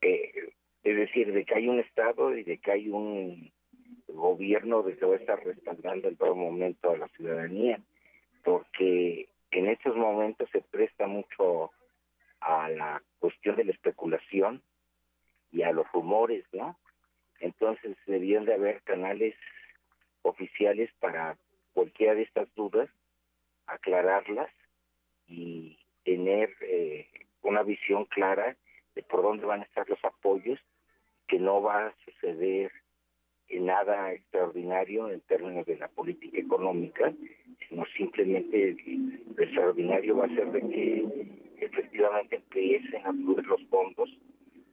[0.00, 0.52] eh,
[0.84, 3.50] es decir, de que hay un Estado y de que hay un
[4.06, 7.80] gobierno de que va a estar respaldando en todo momento a la ciudadanía,
[8.44, 11.70] porque en estos momentos se presta mucho
[12.40, 14.62] a la cuestión de la especulación
[15.50, 16.78] y a los rumores, ¿no?
[17.40, 19.34] Entonces debían de haber canales
[20.22, 21.38] oficiales para
[21.72, 22.90] cualquiera de estas dudas,
[23.66, 24.50] aclararlas
[25.26, 27.08] y tener eh,
[27.42, 28.56] una visión clara
[28.94, 30.60] de por dónde van a estar los apoyos,
[31.34, 32.70] que no va a suceder
[33.50, 37.12] nada extraordinario en términos de la política económica,
[37.68, 38.76] sino simplemente
[39.36, 41.04] lo extraordinario va a ser de que
[41.58, 44.08] efectivamente empiecen a fluir los fondos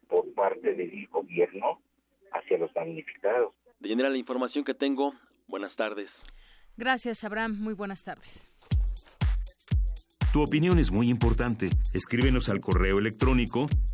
[0.07, 1.82] por parte del gobierno
[2.32, 3.53] hacia los damnificados.
[3.80, 5.14] De general la información que tengo,
[5.47, 6.12] buenas tardes.
[6.78, 7.57] Gracias, Abraham.
[7.59, 8.51] Muy buenas tardes.
[10.32, 11.70] Tu opinión es muy importante.
[11.93, 13.66] Escríbenos al correo electrónico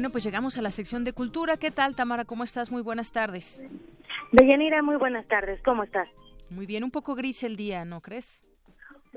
[0.00, 1.58] Bueno, pues llegamos a la sección de cultura.
[1.58, 2.24] ¿Qué tal, Tamara?
[2.24, 2.72] ¿Cómo estás?
[2.72, 3.62] Muy buenas tardes.
[4.32, 5.60] Deyanira, muy buenas tardes.
[5.62, 6.08] ¿Cómo estás?
[6.48, 8.42] Muy bien, un poco gris el día, ¿no crees?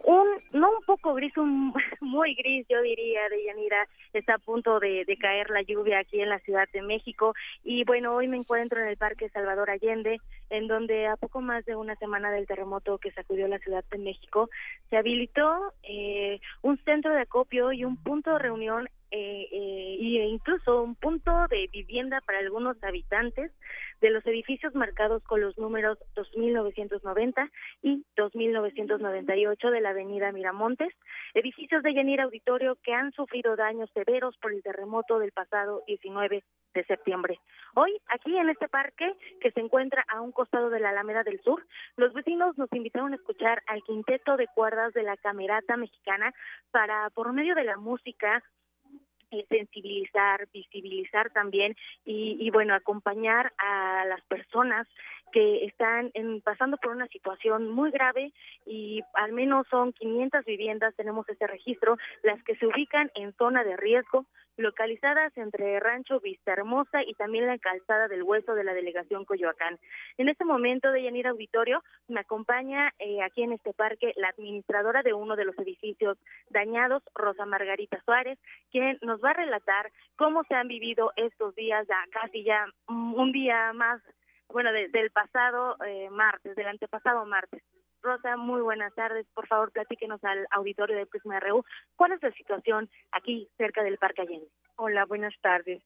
[0.04, 3.88] un no un poco gris, un muy gris, yo diría, de Yanira.
[4.12, 7.34] Está a punto de, de, caer la lluvia aquí en la Ciudad de México.
[7.64, 10.20] Y bueno, hoy me encuentro en el Parque Salvador Allende,
[10.50, 13.98] en donde a poco más de una semana del terremoto que sacudió la Ciudad de
[13.98, 14.50] México,
[14.90, 20.26] se habilitó eh, un centro de acopio y un punto de reunión eh, eh, e
[20.26, 23.52] incluso un punto de vivienda para algunos habitantes
[24.02, 27.48] de los edificios marcados con los números 2990
[27.84, 30.92] y 2998 de la avenida Miramontes,
[31.36, 36.44] edificios de Yanira Auditorio que han sufrido daños severos por el terremoto del pasado 19
[36.74, 37.40] de septiembre.
[37.76, 41.40] Hoy, aquí en este parque, que se encuentra a un costado de la Alameda del
[41.42, 41.64] Sur,
[41.98, 46.34] los vecinos nos invitaron a escuchar al quinteto de cuerdas de la Camerata Mexicana
[46.72, 48.44] para, por medio de la música,
[49.50, 51.76] sensibilizar, visibilizar también
[52.06, 54.88] y, y, bueno, acompañar a las personas
[55.34, 58.32] que están en, pasando por una situación muy grave
[58.66, 63.64] y al menos son 500 viviendas, tenemos este registro, las que se ubican en zona
[63.64, 64.26] de riesgo,
[64.56, 69.80] localizadas entre Rancho Vista Hermosa y también la calzada del Hueso de la delegación Coyoacán.
[70.20, 75.02] En este momento de Yanir Auditorio me acompaña eh, aquí en este parque la administradora
[75.02, 76.20] de uno de los edificios
[76.52, 78.38] dañados, Rosa Margarita Suárez,
[78.72, 83.32] quien nos va a relatar cómo se han vivido estos días, ya casi ya un
[83.32, 84.00] día más
[84.54, 87.62] bueno, del pasado eh, martes, del antepasado martes.
[88.04, 89.26] Rosa, muy buenas tardes.
[89.34, 91.66] Por favor, platíquenos al auditorio de Prisma RU.
[91.96, 94.48] ¿Cuál es la situación aquí cerca del Parque Allende?
[94.76, 95.82] Hola, buenas tardes.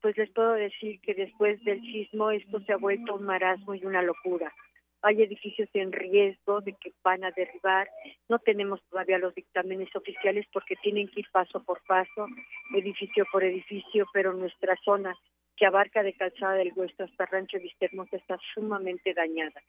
[0.00, 3.84] Pues les puedo decir que después del sismo esto se ha vuelto un marasmo y
[3.84, 4.52] una locura.
[5.00, 7.88] Hay edificios en riesgo de que van a derribar.
[8.28, 12.28] No tenemos todavía los dictámenes oficiales porque tienen que ir paso por paso,
[12.76, 15.16] edificio por edificio, pero nuestra zona
[15.56, 19.60] que abarca de Calzada del Hueso hasta Rancho Vistermos está sumamente dañada.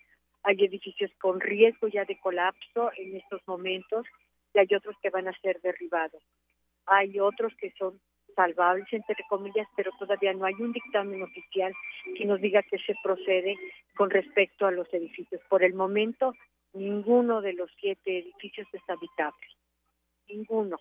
[0.43, 4.05] Hay edificios con riesgo ya de colapso en estos momentos
[4.53, 6.21] y hay otros que van a ser derribados.
[6.85, 7.99] Hay otros que son
[8.35, 11.73] salvables, entre comillas, pero todavía no hay un dictamen oficial
[12.17, 13.55] que nos diga que se procede
[13.95, 15.41] con respecto a los edificios.
[15.49, 16.33] Por el momento,
[16.73, 19.47] ninguno de los siete edificios es habitable.
[20.27, 20.79] Ninguno.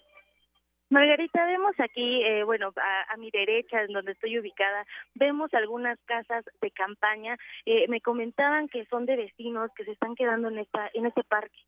[0.93, 4.85] Margarita, vemos aquí, eh, bueno, a, mi derecha, en donde estoy ubicada,
[5.15, 7.39] vemos algunas casas de campaña.
[7.65, 11.25] Eh, me comentaban que son de vecinos que se están quedando en esta, en este
[11.25, 11.59] parque.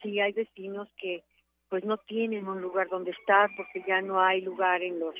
[0.00, 1.24] Sí, hay vecinos que
[1.68, 5.16] pues no tienen un lugar donde estar porque ya no hay lugar en los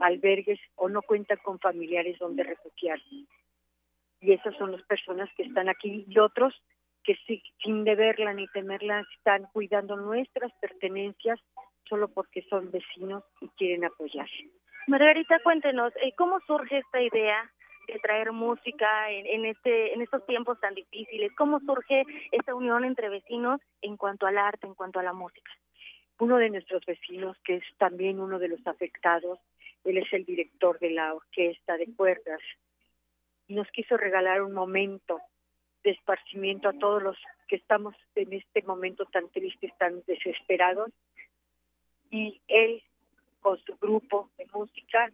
[0.00, 3.24] albergues o no cuentan con familiares donde refugiarse.
[4.20, 6.54] Y esas son las personas que están aquí y otros
[7.04, 7.16] que
[7.64, 11.40] sin deberla ni temerla están cuidando nuestras pertenencias
[11.88, 14.28] solo porque son vecinos y quieren apoyar.
[14.86, 17.50] Margarita, cuéntenos, eh, ¿cómo surge esta idea
[17.86, 21.32] de traer música en, en, este en estos tiempos tan difíciles?
[21.36, 25.50] ¿Cómo surge esta unión entre vecinos en cuanto al arte, en cuanto a la música?
[26.20, 29.38] Uno de nuestros vecinos, que es también uno de los afectados,
[29.84, 32.40] él es el director de la orquesta de cuerdas,
[33.46, 35.20] y nos quiso regalar un momento
[35.82, 37.16] de esparcimiento a todos los
[37.46, 40.90] que estamos en este momento tan tristes, tan desesperados,
[42.10, 42.82] y él
[43.40, 45.10] con su grupo de música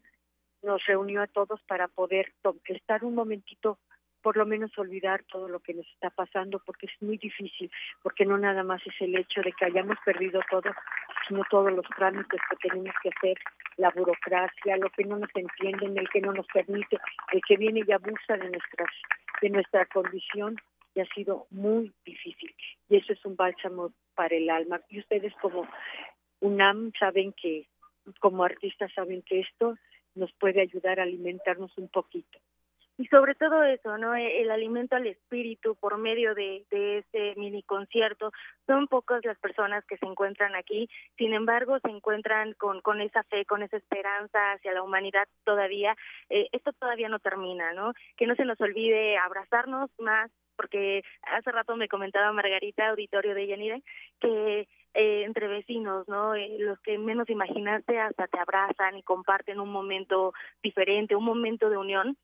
[0.62, 2.32] nos reunió a todos para poder
[2.68, 3.78] estar un momentito
[4.22, 7.70] por lo menos olvidar todo lo que nos está pasando porque es muy difícil,
[8.03, 10.70] porque no nada más es el hecho de que hayamos perdido todo,
[11.28, 13.36] sino todos los trámites que tenemos que hacer,
[13.76, 16.97] la burocracia, lo que no nos entienden, el que no nos permite,
[17.32, 18.88] el que viene y abusa de nuestras
[19.42, 20.57] de nuestra condición
[20.95, 22.55] y ha sido muy difícil.
[22.88, 24.80] Y eso es un bálsamo para el alma.
[24.88, 25.68] Y ustedes como
[26.45, 27.66] UNAM saben que,
[28.20, 29.76] como artistas saben que esto
[30.14, 32.38] nos puede ayudar a alimentarnos un poquito
[32.97, 34.14] y sobre todo eso, ¿no?
[34.14, 38.32] E, el alimento al espíritu por medio de, de este mini concierto.
[38.66, 40.88] Son pocas las personas que se encuentran aquí,
[41.18, 45.97] sin embargo, se encuentran con, con esa fe, con esa esperanza hacia la humanidad todavía.
[46.30, 47.92] Eh, esto todavía no termina, ¿no?
[48.16, 53.49] Que no se nos olvide abrazarnos más, porque hace rato me comentaba Margarita, auditorio de
[53.49, 53.82] Yanire,
[54.20, 56.34] que eh, entre vecinos, ¿no?
[56.34, 60.32] Eh, los que menos imaginaste hasta te abrazan y comparten un momento
[60.62, 62.16] diferente, un momento de unión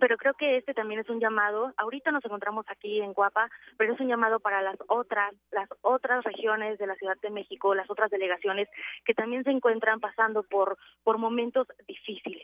[0.00, 1.72] pero creo que este también es un llamado.
[1.76, 6.24] Ahorita nos encontramos aquí en Guapa, pero es un llamado para las otras, las otras
[6.24, 8.68] regiones de la Ciudad de México, las otras delegaciones
[9.04, 12.42] que también se encuentran pasando por por momentos difíciles.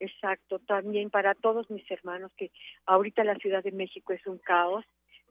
[0.00, 2.52] Exacto, también para todos mis hermanos que
[2.86, 4.84] ahorita la Ciudad de México es un caos.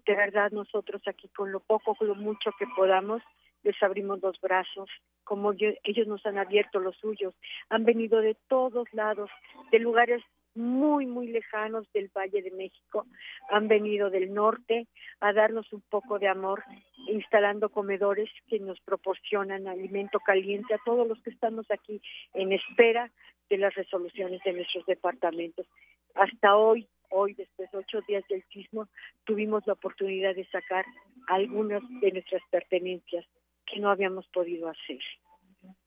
[0.08, 3.22] De verdad nosotros aquí con lo poco, con lo mucho que podamos,
[3.64, 4.89] les abrimos los brazos,
[5.26, 7.34] como ellos nos han abierto los suyos.
[7.70, 9.30] Han venido de todos lados,
[9.72, 10.24] de lugares
[10.55, 13.05] muy, muy lejanos del Valle de México,
[13.49, 14.88] han venido del norte
[15.20, 16.64] a darnos un poco de amor,
[17.08, 22.01] instalando comedores que nos proporcionan alimento caliente a todos los que estamos aquí
[22.34, 23.12] en espera
[23.49, 25.68] de las resoluciones de nuestros departamentos.
[26.16, 28.88] Hasta hoy, hoy, después de ocho días del sismo,
[29.26, 30.86] tuvimos la oportunidad de sacar
[31.28, 33.26] algunas de nuestras pertenencias
[33.66, 34.99] que no habíamos podido hacer.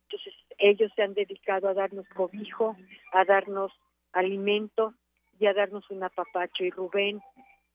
[0.04, 2.76] Entonces, ellos se han dedicado a darnos cobijo,
[3.12, 3.72] a darnos
[4.12, 4.94] alimento
[5.38, 6.64] y a darnos un apapacho.
[6.64, 7.20] Y Rubén,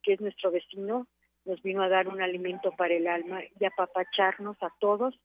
[0.04, 1.08] que es nuestro vecino,
[1.46, 5.16] nos vino a dar un alimento para el alma y apapacharnos a todos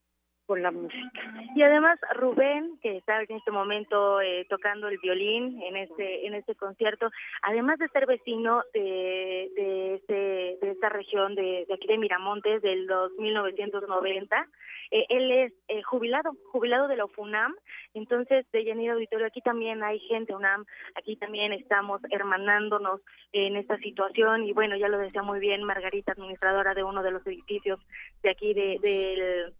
[0.50, 1.20] con la música.
[1.54, 6.34] Y además Rubén, que está en este momento eh, tocando el violín en este en
[6.34, 7.08] este concierto,
[7.42, 12.88] además de ser vecino de de, este, de esta región de, aquí de Miramontes del
[13.16, 14.48] 1990,
[14.90, 17.54] eh, él es eh, jubilado, jubilado de la UFUNAM,
[17.94, 20.64] entonces de Yanira Auditorio aquí también hay gente UNAM,
[20.96, 23.00] aquí también estamos hermanándonos
[23.32, 27.12] en esta situación y bueno, ya lo decía muy bien Margarita, administradora de uno de
[27.12, 27.78] los edificios
[28.24, 29.54] de aquí de, del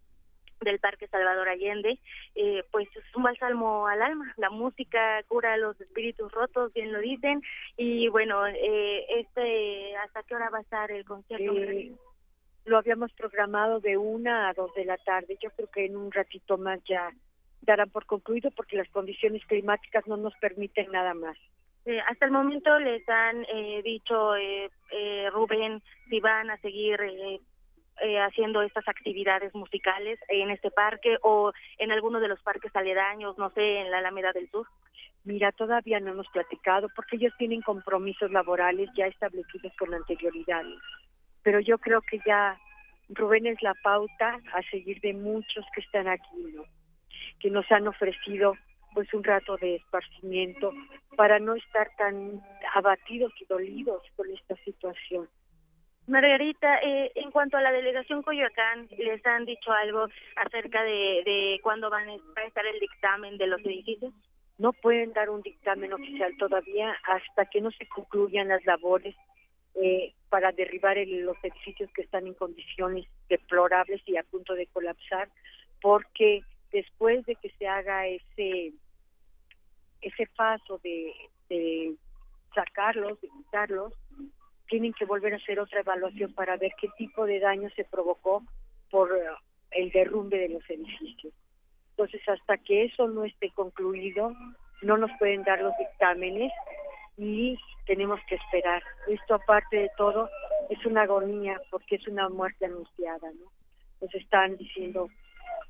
[0.61, 1.99] del Parque Salvador Allende,
[2.35, 4.33] eh, pues es un balsalmo al alma.
[4.37, 7.41] La música cura los espíritus rotos, bien lo dicen.
[7.77, 11.53] Y bueno, eh, este, ¿hasta qué hora va a estar el concierto?
[11.53, 11.91] Eh,
[12.65, 15.37] lo habíamos programado de una a dos de la tarde.
[15.41, 17.11] Yo creo que en un ratito más ya
[17.61, 21.37] darán por concluido porque las condiciones climáticas no nos permiten nada más.
[21.85, 23.43] Eh, hasta el momento les han
[23.83, 24.33] dicho,
[25.31, 26.99] Rubén, si van a seguir
[27.99, 33.37] eh, haciendo estas actividades musicales en este parque o en alguno de los parques aledaños,
[33.37, 34.67] no sé, en la Alameda del Sur?
[35.23, 40.63] Mira, todavía no hemos platicado porque ellos tienen compromisos laborales ya establecidos con anterioridad.
[41.43, 42.57] Pero yo creo que ya
[43.09, 46.63] Rubén es la pauta a seguir de muchos que están aquí, ¿no?
[47.39, 48.55] Que nos han ofrecido
[48.93, 50.73] pues un rato de esparcimiento
[51.15, 52.41] para no estar tan
[52.73, 55.29] abatidos y dolidos con esta situación.
[56.07, 61.59] Margarita, eh, en cuanto a la delegación Coyoacán, ¿les han dicho algo acerca de, de
[61.61, 64.13] cuándo van a estar el dictamen de los edificios?
[64.57, 69.15] No pueden dar un dictamen oficial todavía hasta que no se concluyan las labores
[69.75, 75.29] eh, para derribar los edificios que están en condiciones deplorables y a punto de colapsar,
[75.81, 78.73] porque después de que se haga ese
[80.01, 81.13] ese paso de,
[81.47, 81.95] de
[82.55, 83.93] sacarlos, de quitarlos,
[84.71, 88.41] tienen que volver a hacer otra evaluación para ver qué tipo de daño se provocó
[88.89, 89.25] por eh,
[89.71, 91.33] el derrumbe de los edificios.
[91.89, 94.33] Entonces, hasta que eso no esté concluido,
[94.81, 96.53] no nos pueden dar los dictámenes
[97.17, 98.81] y tenemos que esperar.
[99.09, 100.29] Esto, aparte de todo,
[100.69, 103.51] es una agonía porque es una muerte anunciada, ¿no?
[103.99, 105.09] Nos están diciendo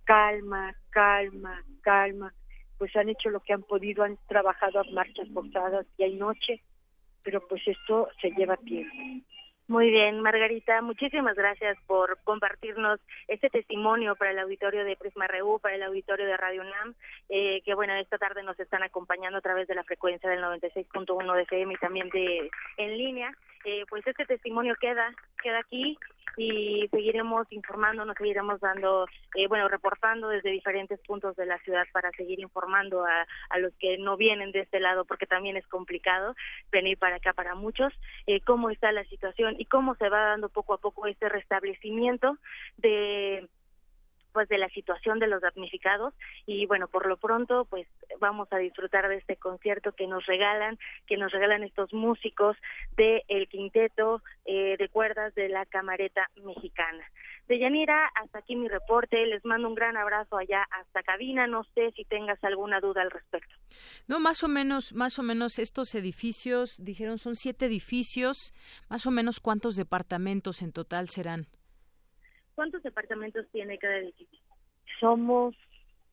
[0.04, 2.32] calma, calma, calma.
[2.78, 6.62] Pues han hecho lo que han podido, han trabajado a marchas forzadas y noche
[7.24, 8.96] pero pues esto se lleva tiempo.
[9.72, 13.00] Muy bien, Margarita, muchísimas gracias por compartirnos
[13.30, 16.94] este testimonio para el auditorio de Prisma RU, para el auditorio de Radio UNAM,
[17.30, 21.36] eh, que bueno, esta tarde nos están acompañando a través de la frecuencia del 96.1
[21.36, 23.34] de FM y también de en línea.
[23.66, 25.98] Eh, pues este testimonio queda, queda aquí
[26.38, 29.06] y seguiremos informando, nos seguiremos dando,
[29.36, 33.74] eh, bueno, reportando desde diferentes puntos de la ciudad para seguir informando a, a los
[33.76, 36.36] que no vienen de este lado, porque también es complicado
[36.72, 37.94] venir para acá para muchos,
[38.28, 42.38] eh, cómo está la situación y cómo se va dando poco a poco este restablecimiento
[42.78, 43.48] de
[44.32, 46.14] pues de la situación de los damnificados
[46.46, 47.88] y bueno por lo pronto pues
[48.20, 50.78] vamos a disfrutar de este concierto que nos regalan
[51.08, 52.58] que nos regalan estos músicos
[52.98, 57.04] de el quinteto eh, de cuerdas de la camareta mexicana
[57.52, 59.26] Deyanira, hasta aquí mi reporte.
[59.26, 61.48] Les mando un gran abrazo allá hasta cabina.
[61.48, 63.54] No sé si tengas alguna duda al respecto.
[64.08, 68.54] No, más o menos, más o menos estos edificios, dijeron son siete edificios,
[68.90, 71.48] más o menos cuántos departamentos en total serán.
[72.62, 74.38] ¿Cuántos departamentos tiene cada edificio?
[75.00, 75.56] Somos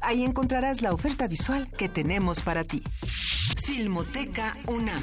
[0.00, 2.82] Ahí encontrarás la oferta visual que tenemos para ti.
[3.64, 5.02] Filmoteca UNAM.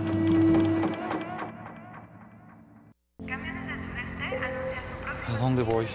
[5.41, 5.87] Dónde voy?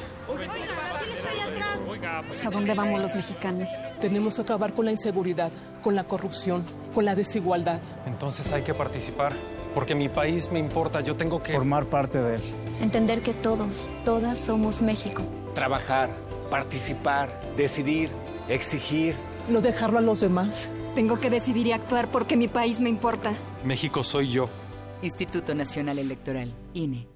[2.44, 3.68] ¿A dónde vamos los mexicanos?
[4.00, 5.50] Tenemos que acabar con la inseguridad,
[5.82, 7.80] con la corrupción, con la desigualdad.
[8.06, 9.34] Entonces hay que participar,
[9.74, 11.52] porque mi país me importa, yo tengo que...
[11.52, 12.42] Formar parte de él.
[12.82, 15.22] Entender que todos, todas somos México.
[15.54, 16.10] Trabajar,
[16.50, 18.10] participar, decidir,
[18.48, 19.14] exigir.
[19.48, 20.70] No dejarlo a los demás.
[20.94, 23.32] Tengo que decidir y actuar porque mi país me importa.
[23.64, 24.48] México soy yo.
[25.02, 27.15] Instituto Nacional Electoral, INE.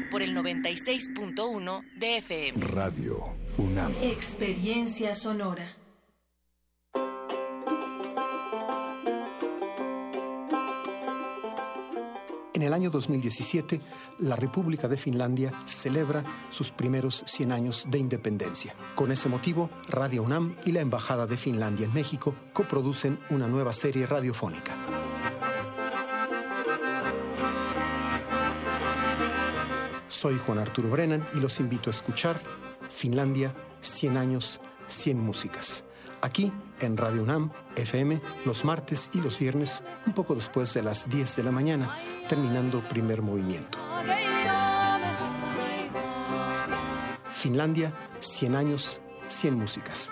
[0.11, 2.67] Por el 96.1 de FM.
[2.67, 3.93] Radio UNAM.
[4.03, 5.77] Experiencia sonora.
[12.53, 13.79] En el año 2017,
[14.19, 18.75] la República de Finlandia celebra sus primeros 100 años de independencia.
[18.95, 23.71] Con ese motivo, Radio UNAM y la Embajada de Finlandia en México coproducen una nueva
[23.71, 24.75] serie radiofónica.
[30.11, 32.35] Soy Juan Arturo Brennan y los invito a escuchar
[32.89, 35.85] Finlandia, 100 años, 100 músicas.
[36.21, 36.51] Aquí
[36.81, 41.37] en Radio UNAM, FM, los martes y los viernes, un poco después de las 10
[41.37, 41.95] de la mañana,
[42.27, 43.77] terminando primer movimiento.
[47.31, 50.11] Finlandia, 100 años, 100 músicas.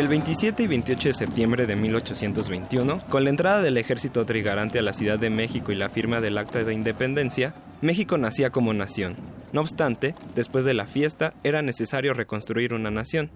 [0.00, 4.82] El 27 y 28 de septiembre de 1821, con la entrada del ejército trigarante a
[4.82, 9.14] la Ciudad de México y la firma del Acta de Independencia, México nacía como nación.
[9.52, 13.30] No obstante, después de la fiesta, era necesario reconstruir una nación.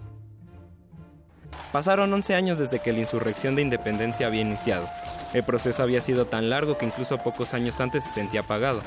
[1.71, 4.89] Pasaron 11 años desde que la insurrección de independencia había iniciado.
[5.33, 8.81] El proceso había sido tan largo que incluso pocos años antes se sentía apagado.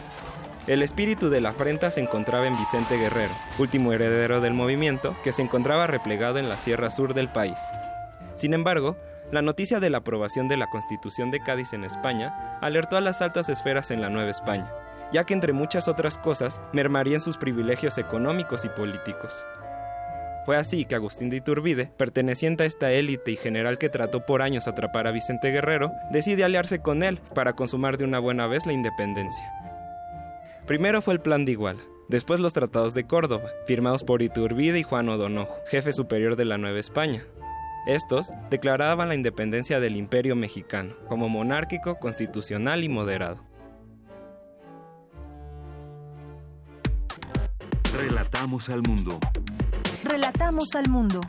[0.68, 5.32] El espíritu de la afrenta se encontraba en Vicente Guerrero, último heredero del movimiento, que
[5.32, 7.56] se encontraba replegado en la sierra sur del país.
[8.34, 8.98] Sin embargo,
[9.32, 13.22] la noticia de la aprobación de la Constitución de Cádiz en España alertó a las
[13.22, 14.70] altas esferas en la Nueva España,
[15.10, 19.42] ya que entre muchas otras cosas mermarían sus privilegios económicos y políticos.
[20.44, 24.42] Fue así que Agustín de Iturbide, perteneciente a esta élite y general que trató por
[24.42, 28.66] años atrapar a Vicente Guerrero, decide aliarse con él para consumar de una buena vez
[28.66, 29.57] la independencia.
[30.68, 34.82] Primero fue el Plan de Iguala, después los Tratados de Córdoba, firmados por Iturbide y
[34.82, 37.22] Juan O'Donojo, jefe superior de la Nueva España.
[37.86, 43.42] Estos declaraban la independencia del Imperio mexicano como monárquico, constitucional y moderado.
[47.96, 49.18] Relatamos al mundo.
[50.04, 51.22] Relatamos al mundo.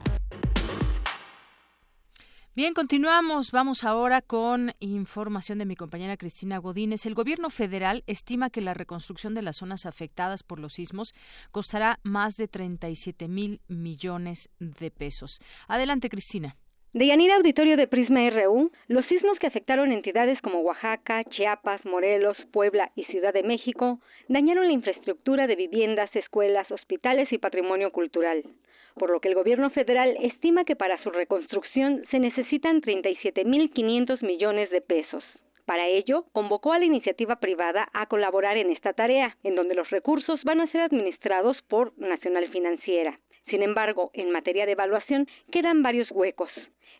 [2.60, 3.54] Bien, continuamos.
[3.54, 7.06] Vamos ahora con información de mi compañera Cristina Godínez.
[7.06, 11.14] El gobierno federal estima que la reconstrucción de las zonas afectadas por los sismos
[11.52, 15.40] costará más de 37 mil millones de pesos.
[15.70, 16.58] Adelante, Cristina.
[16.92, 22.36] De Yanira Auditorio de Prisma RU, los sismos que afectaron entidades como Oaxaca, Chiapas, Morelos,
[22.52, 28.44] Puebla y Ciudad de México dañaron la infraestructura de viviendas, escuelas, hospitales y patrimonio cultural,
[29.00, 34.70] por lo que el gobierno federal estima que para su reconstrucción se necesitan 37.500 millones
[34.70, 35.24] de pesos.
[35.66, 39.90] Para ello, convocó a la iniciativa privada a colaborar en esta tarea, en donde los
[39.90, 43.20] recursos van a ser administrados por Nacional Financiera.
[43.50, 46.50] Sin embargo, en materia de evaluación quedan varios huecos.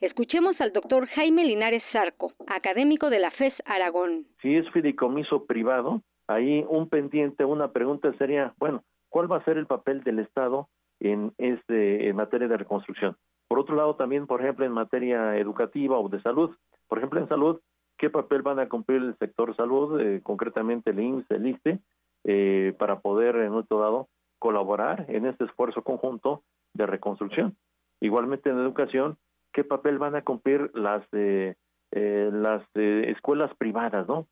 [0.02, 4.26] Escuchemos al doctor Jaime Linares Zarco, académico de la FES Aragón.
[4.42, 9.58] Si es fideicomiso privado, ahí un pendiente, una pregunta sería, bueno, ¿cuál va a ser
[9.58, 10.70] el papel del Estado
[11.00, 13.18] en, este, en materia de reconstrucción?
[13.50, 16.56] Por otro lado, también, por ejemplo, en materia educativa o de salud,
[16.88, 17.60] por ejemplo, en salud,
[17.98, 21.80] ¿qué papel van a cumplir el sector salud, eh, concretamente el IMSS, el ISTE,
[22.26, 26.44] eh, para poder, en otro dado, colaborar en este esfuerzo conjunto
[26.74, 27.58] de reconstrucción.
[28.00, 29.18] Igualmente en educación,
[29.52, 31.56] ¿qué papel van a cumplir las eh,
[31.92, 34.28] eh las escuelas privadas, no?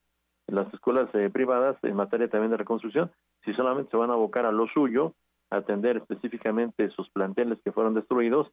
[0.48, 3.12] Las escuelas privadas en materia también de reconstrucción,
[3.44, 5.14] si solamente se van a abocar a lo suyo,
[5.50, 8.52] atender específicamente sus planteles que fueron destruidos,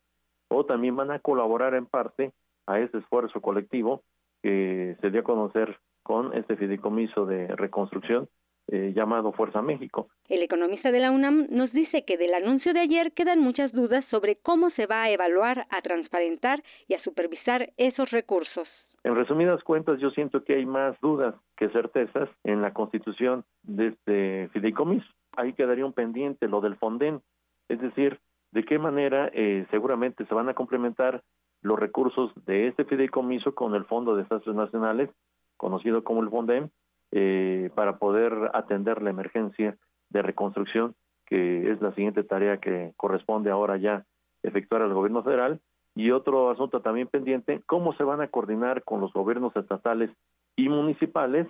[0.48, 2.32] o también van a colaborar en parte
[2.66, 4.02] a ese esfuerzo colectivo
[4.42, 8.28] que se dio a conocer con este fideicomiso de reconstrucción
[8.68, 10.08] eh, llamado Fuerza México.
[10.28, 14.04] El economista de la UNAM nos dice que del anuncio de ayer quedan muchas dudas
[14.10, 18.66] sobre cómo se va a evaluar, a transparentar y a supervisar esos recursos.
[19.02, 23.88] En resumidas cuentas, yo siento que hay más dudas que certezas en la constitución de
[23.88, 25.06] este fideicomiso.
[25.36, 27.20] Ahí quedaría un pendiente lo del Fonden,
[27.68, 28.20] es decir,
[28.52, 31.22] de qué manera eh, seguramente se van a complementar
[31.60, 35.10] los recursos de este fideicomiso con el Fondo de Desastres Nacionales,
[35.56, 36.70] conocido como el Fonden,
[37.10, 39.76] eh, para poder atender la emergencia
[40.10, 40.94] de reconstrucción,
[41.26, 44.04] que es la siguiente tarea que corresponde ahora ya
[44.42, 45.60] efectuar al gobierno federal.
[45.96, 50.10] Y otro asunto también pendiente, cómo se van a coordinar con los gobiernos estatales
[50.56, 51.46] y municipales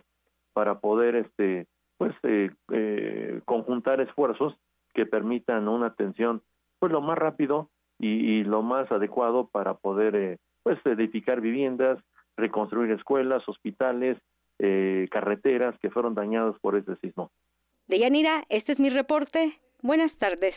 [0.52, 1.66] para poder este
[1.98, 4.54] pues eh, eh, conjuntar esfuerzos
[4.94, 6.42] que permitan una atención
[6.78, 11.98] pues lo más rápido y, y lo más adecuado para poder pues edificar viviendas,
[12.36, 14.18] reconstruir escuelas, hospitales,
[14.58, 17.30] eh, carreteras que fueron dañadas por este sismo.
[17.86, 19.58] Deyanira, este es mi reporte.
[19.82, 20.54] Buenas tardes.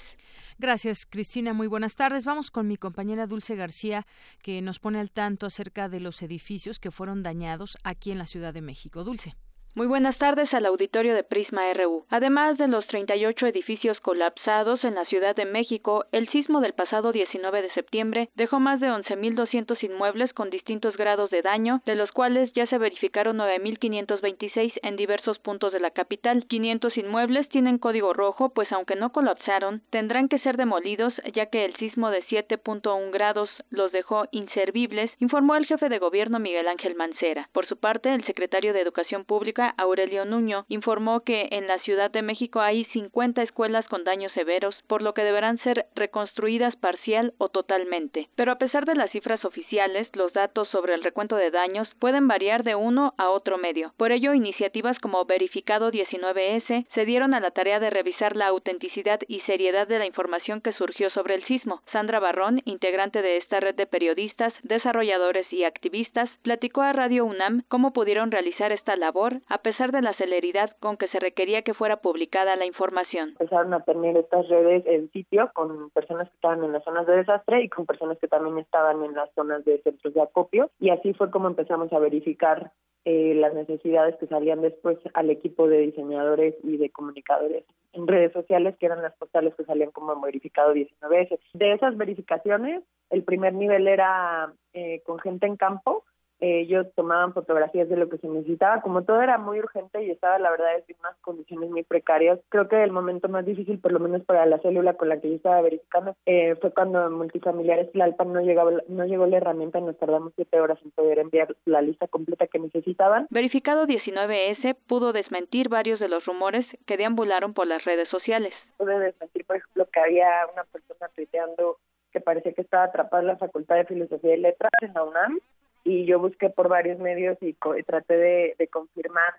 [0.60, 1.54] Gracias, Cristina.
[1.54, 2.24] Muy buenas tardes.
[2.24, 4.06] Vamos con mi compañera Dulce García,
[4.42, 8.26] que nos pone al tanto acerca de los edificios que fueron dañados aquí en la
[8.26, 9.04] Ciudad de México.
[9.04, 9.34] Dulce.
[9.78, 12.04] Muy buenas tardes al auditorio de Prisma RU.
[12.10, 17.12] Además de los 38 edificios colapsados en la Ciudad de México, el sismo del pasado
[17.12, 22.12] 19 de septiembre dejó más de 11.200 inmuebles con distintos grados de daño, de los
[22.12, 26.48] cuales ya se verificaron 9.526 en diversos puntos de la capital.
[26.48, 31.66] 500 inmuebles tienen código rojo, pues aunque no colapsaron, tendrán que ser demolidos ya que
[31.66, 36.96] el sismo de 7.1 grados los dejó inservibles, informó el jefe de gobierno Miguel Ángel
[36.96, 37.48] Mancera.
[37.54, 42.12] Por su parte, el secretario de Educación Pública Aurelio Nuño, informó que en la Ciudad
[42.12, 47.34] de México hay 50 escuelas con daños severos, por lo que deberán ser reconstruidas parcial
[47.38, 48.30] o totalmente.
[48.36, 52.28] Pero a pesar de las cifras oficiales, los datos sobre el recuento de daños pueden
[52.28, 53.94] variar de uno a otro medio.
[53.98, 59.20] Por ello, iniciativas como Verificado 19S se dieron a la tarea de revisar la autenticidad
[59.28, 61.82] y seriedad de la información que surgió sobre el sismo.
[61.92, 67.64] Sandra Barrón, integrante de esta red de periodistas, desarrolladores y activistas, platicó a Radio UNAM
[67.68, 71.74] cómo pudieron realizar esta labor a pesar de la celeridad con que se requería que
[71.74, 73.30] fuera publicada la información.
[73.30, 77.18] Empezaron a tener estas redes en sitio con personas que estaban en las zonas de
[77.18, 80.90] desastre y con personas que también estaban en las zonas de centros de acopio y
[80.90, 82.72] así fue como empezamos a verificar
[83.06, 87.64] eh, las necesidades que salían después al equipo de diseñadores y de comunicadores
[87.94, 91.40] en redes sociales, que eran las postales que salían como verificado 19 veces.
[91.54, 96.04] De esas verificaciones, el primer nivel era eh, con gente en campo,
[96.40, 98.82] ellos tomaban fotografías de lo que se necesitaba.
[98.82, 102.68] Como todo era muy urgente y estaba, la verdad, en unas condiciones muy precarias, creo
[102.68, 105.36] que el momento más difícil, por lo menos para la célula con la que yo
[105.36, 109.98] estaba verificando, eh, fue cuando en multifamiliares Tlalpan no, llegaba, no llegó la herramienta nos
[109.98, 113.28] tardamos siete horas en poder enviar la lista completa que necesitaban.
[113.30, 118.54] Verificado 19S pudo desmentir varios de los rumores que deambularon por las redes sociales.
[118.78, 121.78] Pude desmentir, por ejemplo, que había una persona tuiteando
[122.12, 125.40] que parecía que estaba atrapada en la Facultad de Filosofía y Letras en la UNAM
[125.84, 129.34] y yo busqué por varios medios y, traté de, confirmar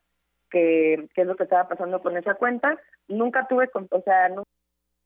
[0.50, 2.78] qué es lo que estaba pasando con esa cuenta.
[3.06, 4.44] Nunca tuve, o sea, no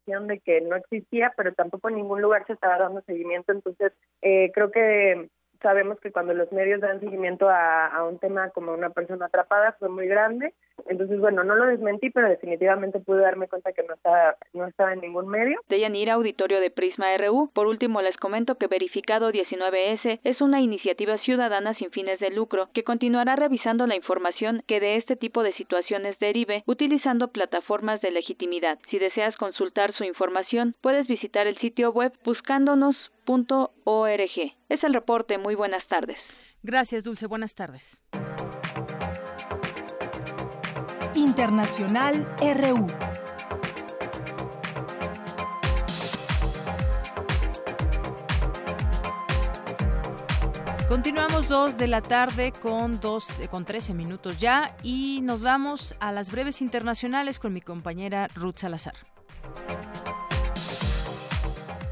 [0.06, 3.52] de que no existía, pero tampoco en ningún lugar se estaba dando seguimiento.
[3.52, 5.28] Entonces, eh, creo que
[5.60, 9.72] sabemos que cuando los medios dan seguimiento a, a, un tema como una persona atrapada
[9.78, 10.54] fue muy grande.
[10.86, 14.92] Entonces, bueno, no lo desmentí, pero definitivamente pude darme cuenta que no estaba, no estaba
[14.92, 15.58] en ningún medio.
[15.68, 17.50] Deyanira, auditorio de Prisma RU.
[17.52, 22.68] Por último, les comento que Verificado 19S es una iniciativa ciudadana sin fines de lucro
[22.72, 28.10] que continuará revisando la información que de este tipo de situaciones derive utilizando plataformas de
[28.10, 28.78] legitimidad.
[28.90, 32.96] Si deseas consultar su información, puedes visitar el sitio web buscándonos
[33.26, 34.54] .org.
[34.68, 35.38] Es el reporte.
[35.38, 36.18] Muy buenas tardes.
[36.62, 37.26] Gracias, Dulce.
[37.26, 38.00] Buenas tardes.
[41.22, 42.86] Internacional RU.
[50.88, 55.94] Continuamos dos de la tarde con dos eh, con 13 minutos ya y nos vamos
[56.00, 58.94] a las breves internacionales con mi compañera Ruth Salazar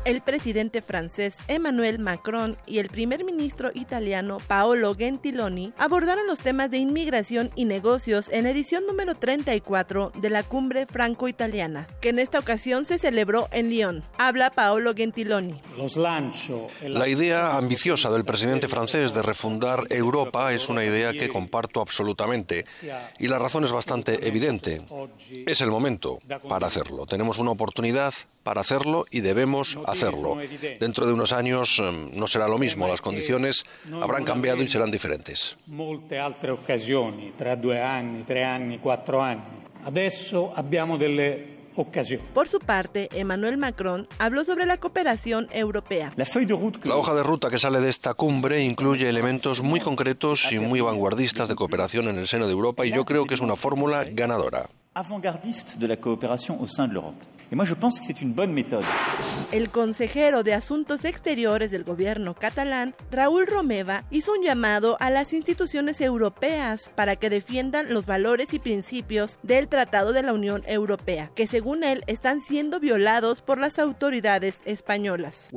[0.04, 6.70] el presidente francés Emmanuel Macron y el primer ministro italiano Paolo Gentiloni abordaron los temas
[6.70, 12.18] de inmigración y negocios en la edición número 34 de la cumbre franco-italiana, que en
[12.18, 14.02] esta ocasión se celebró en Lyon.
[14.16, 15.60] Habla Paolo Gentiloni.
[16.82, 22.64] La idea ambiciosa del presidente francés de refundar Europa es una idea que comparto absolutamente
[23.18, 24.82] y la razón es bastante evidente.
[25.46, 27.06] Es el momento para hacerlo.
[27.06, 30.36] Tenemos una oportunidad para hacerlo y debemos hacerlo.
[30.78, 33.64] Dentro de unos años em, no será lo mismo, las condiciones
[34.00, 35.56] habrán cambiado y serán diferentes.
[42.34, 46.12] Por su parte, Emmanuel Macron habló sobre la cooperación europea.
[46.16, 50.80] La hoja de ruta que sale de esta cumbre incluye elementos muy concretos y muy
[50.80, 54.04] vanguardistas de cooperación en el seno de Europa y yo creo que es una fórmula
[54.04, 54.68] ganadora.
[59.50, 65.32] El consejero de Asuntos Exteriores del gobierno catalán, Raúl Romeva, hizo un llamado a las
[65.32, 71.32] instituciones europeas para que defiendan los valores y principios del Tratado de la Unión Europea,
[71.34, 75.48] que según él están siendo violados por las autoridades españolas.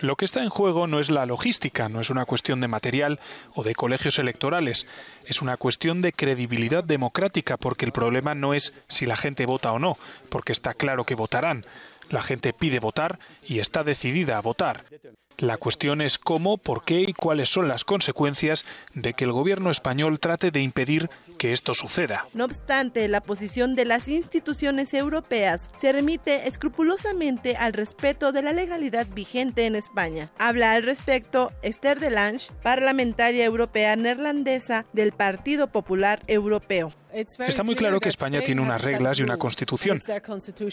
[0.00, 3.20] Lo que está en juego no es la logística, no es una cuestión de material
[3.54, 4.86] o de colegios electorales,
[5.26, 9.72] es una cuestión de credibilidad democrática, porque el problema no es si la gente vota
[9.72, 9.98] o no,
[10.30, 11.66] porque está claro que votarán.
[12.10, 14.84] La gente pide votar y está decidida a votar.
[15.40, 19.70] La cuestión es cómo, por qué y cuáles son las consecuencias de que el gobierno
[19.70, 21.08] español trate de impedir
[21.38, 22.26] que esto suceda.
[22.34, 28.52] No obstante, la posición de las instituciones europeas se remite escrupulosamente al respeto de la
[28.52, 30.30] legalidad vigente en España.
[30.38, 36.92] Habla al respecto Esther Delange, parlamentaria europea neerlandesa del Partido Popular Europeo.
[37.12, 40.00] Está muy claro que España tiene unas reglas y una constitución.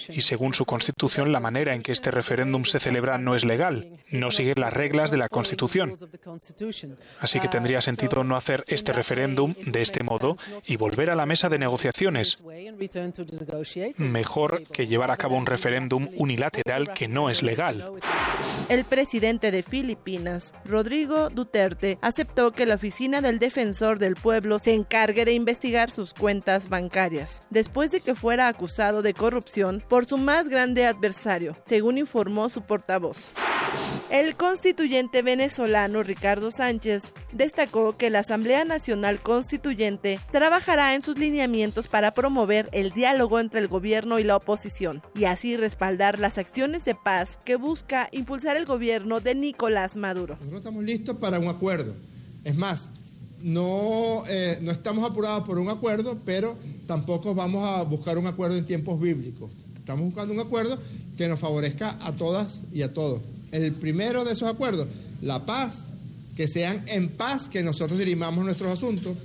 [0.10, 4.00] Y según su constitución, la manera en que este referéndum se celebra no es legal.
[4.12, 5.96] No sigue las reglas de la constitución.
[7.20, 11.26] Así que tendría sentido no hacer este referéndum de este modo y volver a la
[11.26, 12.42] mesa de negociaciones.
[13.98, 17.94] Mejor que llevar a cabo un referéndum unilateral que no es legal.
[18.70, 24.74] El presidente de Filipinas, Rodrigo Duterte, aceptó que la oficina del defensor del pueblo se
[24.74, 26.27] encargue de investigar sus cuentas
[26.70, 32.50] bancarias, después de que fuera acusado de corrupción por su más grande adversario, según informó
[32.50, 33.32] su portavoz.
[34.10, 41.88] El constituyente venezolano Ricardo Sánchez destacó que la Asamblea Nacional Constituyente trabajará en sus lineamientos
[41.88, 46.86] para promover el diálogo entre el gobierno y la oposición y así respaldar las acciones
[46.86, 50.36] de paz que busca impulsar el gobierno de Nicolás Maduro.
[50.36, 51.94] Nosotros estamos listos para un acuerdo.
[52.46, 52.90] Es más,
[53.42, 58.58] no, eh, no estamos apurados por un acuerdo, pero tampoco vamos a buscar un acuerdo
[58.58, 59.52] en tiempos bíblicos.
[59.78, 60.78] Estamos buscando un acuerdo
[61.18, 63.22] que nos favorezca a todas y a todos.
[63.52, 64.88] El primero de esos acuerdos,
[65.22, 65.84] la paz,
[66.36, 69.16] que sean en paz que nosotros dirimamos nuestros asuntos.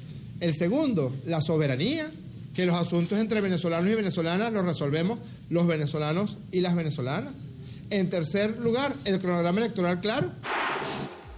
[0.40, 2.10] El segundo, la soberanía,
[2.54, 5.18] que los asuntos entre venezolanos y venezolanas los resolvemos
[5.50, 7.32] los venezolanos y las venezolanas.
[7.90, 10.30] En tercer lugar, el cronograma electoral claro.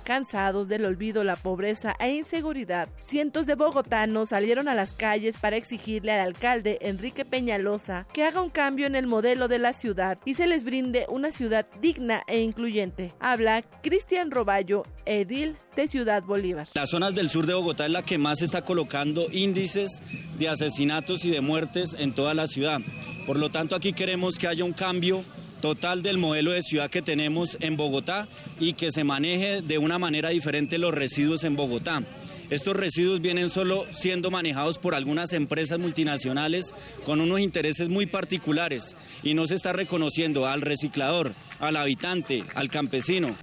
[0.05, 5.56] Cansados del olvido, la pobreza e inseguridad, cientos de bogotanos salieron a las calles para
[5.56, 10.18] exigirle al alcalde Enrique Peñalosa que haga un cambio en el modelo de la ciudad
[10.26, 13.12] y se les brinde una ciudad digna e incluyente.
[13.18, 16.68] Habla Cristian Roballo, edil de Ciudad Bolívar.
[16.74, 20.02] Las zonas del sur de Bogotá es la que más está colocando índices
[20.39, 22.81] de asesinatos y de muertes en toda la ciudad.
[23.26, 25.24] Por lo tanto, aquí queremos que haya un cambio
[25.65, 28.28] total del modelo de ciudad que tenemos en Bogotá
[28.61, 32.03] y que se maneje de una manera diferente los residuos en Bogotá.
[32.51, 36.74] Estos residuos vienen solo siendo manejados por algunas empresas multinacionales
[37.07, 42.69] con unos intereses muy particulares y no se está reconociendo al reciclador, al habitante, al
[42.69, 43.35] campesino.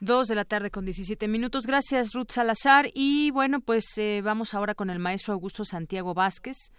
[0.00, 1.66] Dos de la tarde con 17 minutos.
[1.66, 2.90] Gracias, Ruth Salazar.
[2.92, 6.72] Y bueno, pues eh, vamos ahora con el maestro Augusto Santiago Vázquez.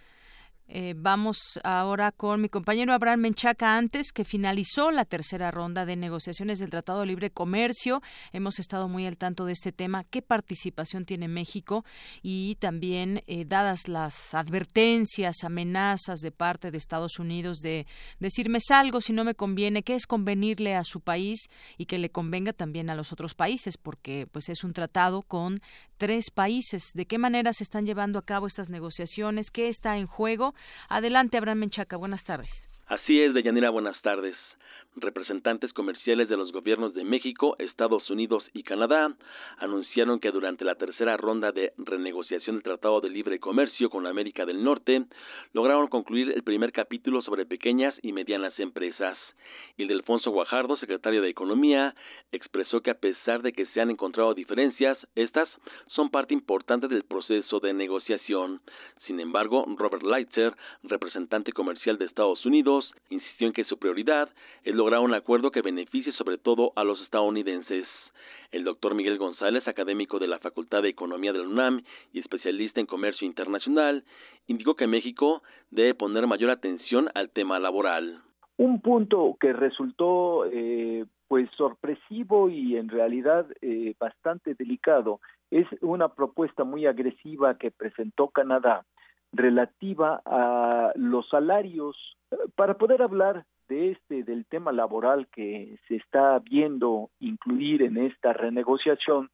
[0.74, 5.96] Eh, vamos ahora con mi compañero Abraham Menchaca antes, que finalizó la tercera ronda de
[5.96, 8.00] negociaciones del Tratado de Libre Comercio.
[8.32, 10.04] Hemos estado muy al tanto de este tema.
[10.04, 11.84] ¿Qué participación tiene México?
[12.22, 17.86] Y también, eh, dadas las advertencias, amenazas de parte de Estados Unidos de
[18.18, 22.08] decirme algo si no me conviene, ¿qué es convenirle a su país y que le
[22.08, 23.76] convenga también a los otros países?
[23.76, 25.60] Porque pues es un tratado con
[26.02, 26.94] tres países.
[26.94, 29.52] ¿De qué manera se están llevando a cabo estas negociaciones?
[29.52, 30.52] ¿Qué está en juego?
[30.88, 31.96] Adelante, Abraham Menchaca.
[31.96, 32.68] Buenas tardes.
[32.88, 33.70] Así es, Deyanira.
[33.70, 34.34] Buenas tardes
[34.96, 39.14] representantes comerciales de los gobiernos de México, Estados Unidos y Canadá
[39.58, 44.44] anunciaron que durante la tercera ronda de renegociación del Tratado de Libre Comercio con América
[44.44, 45.04] del Norte
[45.52, 49.16] lograron concluir el primer capítulo sobre pequeñas y medianas empresas.
[49.76, 51.94] Ildefonso Guajardo, secretario de Economía,
[52.30, 55.48] expresó que a pesar de que se han encontrado diferencias, estas
[55.88, 58.60] son parte importante del proceso de negociación.
[59.06, 64.28] Sin embargo, Robert Leitzer, representante comercial de Estados Unidos, insistió en que su prioridad
[64.64, 67.86] es lograr un acuerdo que beneficie sobre todo a los estadounidenses.
[68.50, 72.80] El doctor Miguel González, académico de la Facultad de Economía de la UNAM y especialista
[72.80, 74.04] en comercio internacional,
[74.46, 78.22] indicó que México debe poner mayor atención al tema laboral.
[78.56, 85.20] Un punto que resultó eh, pues sorpresivo y en realidad eh, bastante delicado
[85.50, 88.84] es una propuesta muy agresiva que presentó Canadá
[89.32, 91.96] relativa a los salarios.
[92.54, 98.32] Para poder hablar de este del tema laboral que se está viendo incluir en esta
[98.32, 99.30] renegociación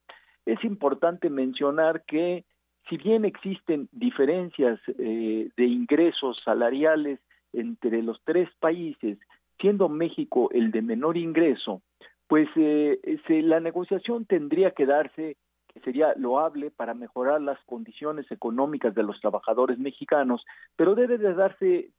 [0.47, 2.45] es importante mencionar que
[2.89, 7.21] si bien existen diferencias eh, de ingresos salariales
[7.53, 9.19] entre los tres países,
[9.61, 11.83] siendo México el de menor ingreso,
[12.29, 15.37] pues eh, la negociación tendría que darse,
[15.73, 20.45] que sería loable para mejorar las condiciones económicas de los trabajadores mexicanos,
[20.77, 21.91] pero debe de darse,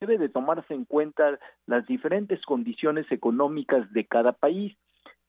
[0.00, 4.76] debe de tomarse en cuenta las diferentes condiciones económicas de cada país.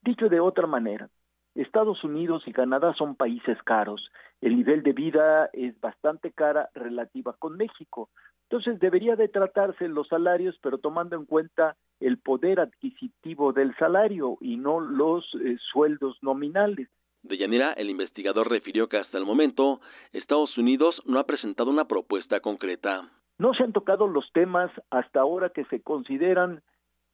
[0.02, 1.10] Dicho de otra manera,
[1.56, 4.10] Estados Unidos y Canadá son países caros.
[4.42, 8.10] El nivel de vida es bastante cara relativa con México.
[8.54, 14.38] Entonces debería de tratarse los salarios, pero tomando en cuenta el poder adquisitivo del salario
[14.42, 16.88] y no los eh, sueldos nominales.
[17.24, 19.82] De Yanira, el investigador refirió que hasta el momento
[20.12, 23.10] Estados Unidos no ha presentado una propuesta concreta.
[23.40, 26.62] No se han tocado los temas hasta ahora que se consideran,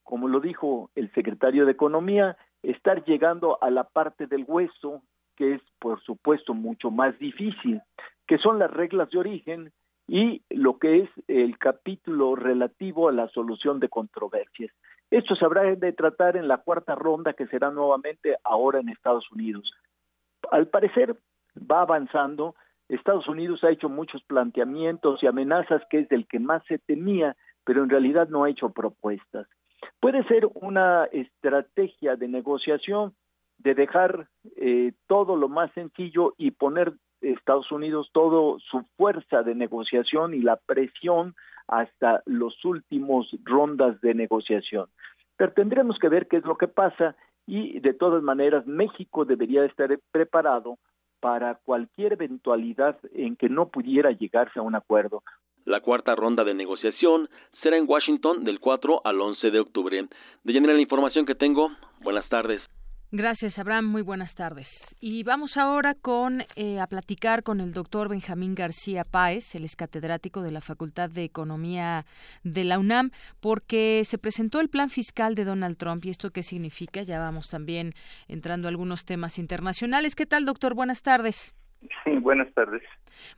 [0.04, 5.04] como lo dijo el secretario de Economía, estar llegando a la parte del hueso
[5.38, 7.82] que es, por supuesto, mucho más difícil,
[8.28, 9.72] que son las reglas de origen
[10.10, 14.72] y lo que es el capítulo relativo a la solución de controversias.
[15.12, 19.32] Esto se habrá de tratar en la cuarta ronda que será nuevamente ahora en Estados
[19.32, 19.72] Unidos.
[20.52, 21.16] Al parecer
[21.56, 22.56] va avanzando.
[22.88, 27.36] Estados Unidos ha hecho muchos planteamientos y amenazas que es del que más se temía,
[27.64, 29.48] pero en realidad no ha hecho propuestas.
[30.00, 33.14] Puede ser una estrategia de negociación
[33.60, 34.28] de dejar
[34.58, 40.40] eh, todo lo más sencillo y poner Estados Unidos todo su fuerza de negociación y
[40.40, 41.36] la presión
[41.68, 44.88] hasta los últimos rondas de negociación.
[45.38, 47.16] Pero tendremos que ver qué es lo que pasa
[47.46, 50.78] y de todas maneras México debería estar preparado
[51.20, 55.24] para cualquier eventualidad en que no pudiera llegarse a un acuerdo.
[55.66, 57.30] La cuarta ronda de negociación
[57.62, 60.08] será en Washington del 4 al 11 de octubre.
[60.44, 61.70] De la información que tengo,
[62.02, 62.62] buenas tardes.
[63.12, 63.86] Gracias, Abraham.
[63.86, 64.96] Muy buenas tardes.
[65.02, 69.76] Y vamos ahora con eh, a platicar con el doctor Benjamín García Páez, el es
[69.76, 72.06] catedrático de la Facultad de Economía
[72.44, 73.10] de la UNAM,
[73.40, 76.06] porque se presentó el plan fiscal de Donald Trump.
[76.06, 77.02] ¿Y esto qué significa?
[77.02, 77.94] Ya vamos también
[78.28, 80.14] entrando a algunos temas internacionales.
[80.14, 80.76] ¿Qué tal, doctor?
[80.76, 81.56] Buenas tardes.
[82.04, 82.84] Sí, buenas tardes.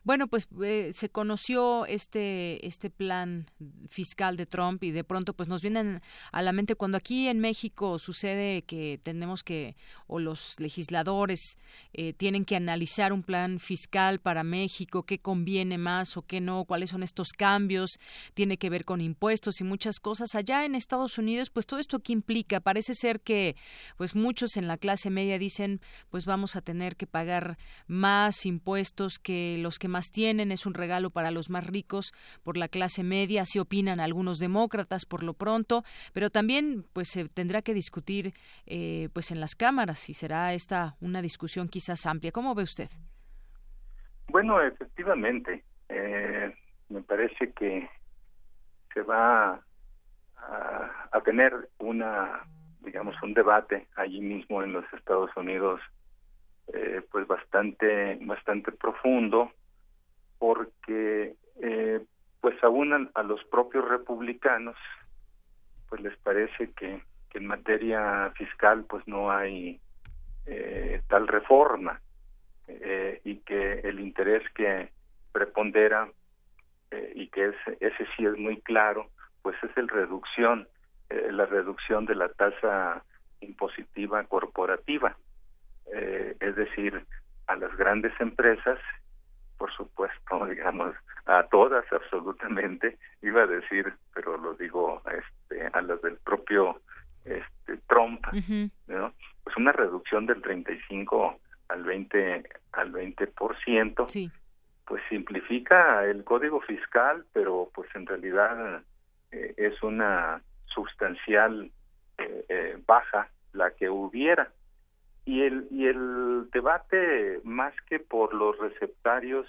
[0.04, 3.46] Bueno, pues eh, se conoció este este plan
[3.88, 6.00] fiscal de Trump y de pronto pues nos vienen
[6.32, 9.76] a la mente cuando aquí en México sucede que tenemos que
[10.06, 11.58] o los legisladores
[11.92, 16.64] eh, tienen que analizar un plan fiscal para México, qué conviene más o qué no,
[16.64, 17.98] cuáles son estos cambios,
[18.34, 20.34] tiene que ver con impuestos y muchas cosas.
[20.34, 23.56] Allá en Estados Unidos, pues todo esto que implica, parece ser que
[23.96, 25.80] pues muchos en la clase media dicen,
[26.10, 28.71] pues vamos a tener que pagar más impuestos
[29.22, 32.12] que los que más tienen, es un regalo para los más ricos
[32.42, 37.28] por la clase media, así opinan algunos demócratas por lo pronto, pero también pues se
[37.28, 38.34] tendrá que discutir
[38.66, 42.32] eh, pues en las cámaras y será esta una discusión quizás amplia.
[42.32, 42.88] ¿Cómo ve usted?
[44.28, 46.54] Bueno, efectivamente, eh,
[46.88, 47.88] me parece que
[48.94, 49.60] se va
[50.36, 52.44] a, a, tener una,
[52.80, 55.80] digamos, un debate allí mismo en los Estados Unidos,
[56.68, 59.50] eh, pues bastante, bastante profundo
[60.38, 62.04] porque eh,
[62.40, 64.76] pues aún a, los propios republicanos
[65.88, 67.00] pues les parece que,
[67.34, 69.80] en materia fiscal pues no hay
[70.46, 72.00] eh, tal reforma
[72.68, 74.90] eh, y que el interés que
[75.32, 76.10] prepondera
[77.14, 79.08] y que es, ese sí es muy claro
[79.40, 80.68] pues es el reducción
[81.08, 83.02] la reducción de la tasa
[83.40, 85.16] impositiva corporativa
[85.86, 87.04] es decir
[87.46, 88.78] a las grandes empresas
[89.62, 90.92] por supuesto, digamos,
[91.26, 96.80] a todas absolutamente, iba a decir, pero lo digo este, a las del propio
[97.24, 98.26] este, Trump,
[98.88, 99.12] ¿no?
[99.44, 101.38] Pues una reducción del 35
[101.68, 102.42] al 20
[102.72, 104.32] al 20%, sí.
[104.84, 108.82] pues simplifica el código fiscal, pero pues en realidad
[109.30, 111.70] eh, es una sustancial
[112.18, 114.50] eh, eh, baja la que hubiera
[115.24, 119.46] y el y el debate más que por los receptarios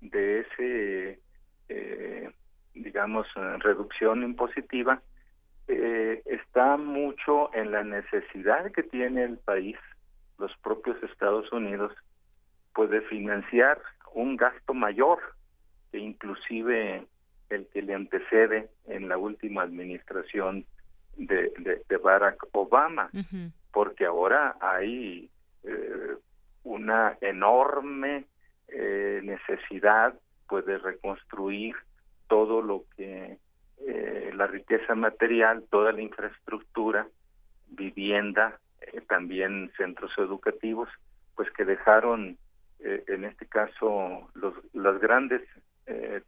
[0.00, 1.20] de ese
[1.68, 2.30] eh,
[2.74, 3.26] digamos
[3.60, 5.00] reducción impositiva
[5.68, 9.76] eh, está mucho en la necesidad que tiene el país
[10.38, 11.92] los propios Estados Unidos
[12.74, 13.80] pues de financiar
[14.14, 15.20] un gasto mayor
[15.92, 17.06] que inclusive
[17.50, 20.66] el que le antecede en la última administración
[21.16, 21.52] de,
[21.88, 23.10] de, Barack Obama
[23.74, 25.28] porque ahora hay
[25.64, 26.16] eh,
[26.62, 28.24] una enorme
[28.68, 30.14] eh, necesidad
[30.48, 31.74] pues de reconstruir
[32.28, 33.38] todo lo que
[33.84, 37.08] eh, la riqueza material, toda la infraestructura,
[37.66, 38.60] vivienda,
[39.08, 40.88] también centros educativos,
[41.34, 42.38] pues que dejaron
[42.78, 45.40] en este caso los, las grandes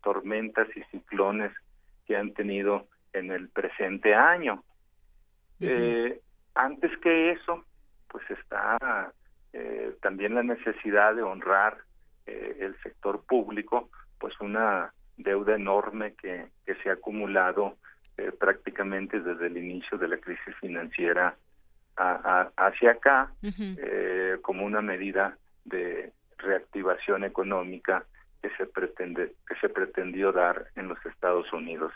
[0.02, 1.52] tormentas y ciclones
[2.06, 4.64] que han tenido en el presente año.
[6.56, 7.64] Antes que eso,
[8.08, 9.12] pues está
[9.52, 11.76] eh, también la necesidad de honrar
[12.26, 17.76] eh, el sector público, pues una deuda enorme que, que se ha acumulado
[18.16, 21.36] eh, prácticamente desde el inicio de la crisis financiera
[21.96, 23.32] hacia acá,
[24.42, 28.04] como una medida de reactivación económica
[28.42, 31.94] que se pretende que se pretendió dar en los Estados Unidos.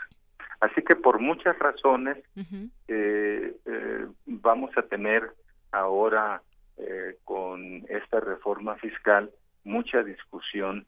[0.60, 5.30] Así que por muchas razones eh, eh, vamos a tener
[5.72, 6.42] ahora
[6.76, 9.30] eh, con esta reforma fiscal
[9.64, 10.86] mucha discusión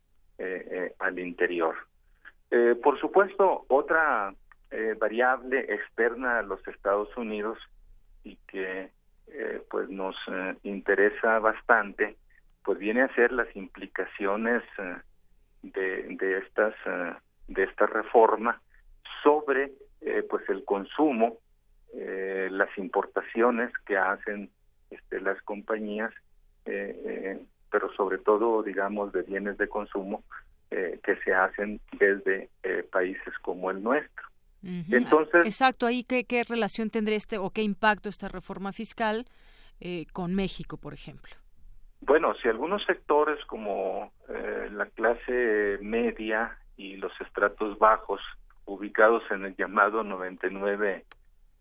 [0.99, 1.77] al interior.
[2.83, 4.35] por supuesto, otra
[4.99, 7.59] variable externa a los Estados Unidos
[8.25, 8.91] y que
[9.71, 10.17] pues nos
[10.65, 12.17] interesa bastante
[12.65, 14.65] pues viene a ser las implicaciones
[15.63, 16.75] de, de estas
[17.47, 18.61] de esta reforma
[19.23, 19.73] sobre
[20.29, 21.39] pues el consumo
[22.51, 24.51] las importaciones que hacen
[24.91, 26.13] este, las compañías
[26.65, 30.25] pero sobre todo digamos de bienes de consumo
[30.71, 32.49] que se hacen desde
[32.91, 34.27] países como el nuestro
[34.63, 39.27] entonces exacto ahí qué, qué relación tendría este o qué impacto esta reforma fiscal
[39.85, 41.35] eh, con México, por ejemplo?
[42.03, 48.21] Bueno, si algunos sectores como eh, la clase media y los estratos bajos,
[48.83, 51.05] ubicados en el llamado 99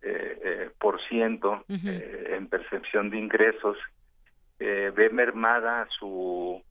[0.04, 3.78] eh, por ciento en percepción de ingresos,
[4.58, 6.62] ve mermada su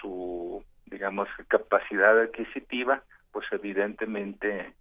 [0.00, 3.02] su digamos capacidad adquisitiva,
[3.32, 4.74] pues evidentemente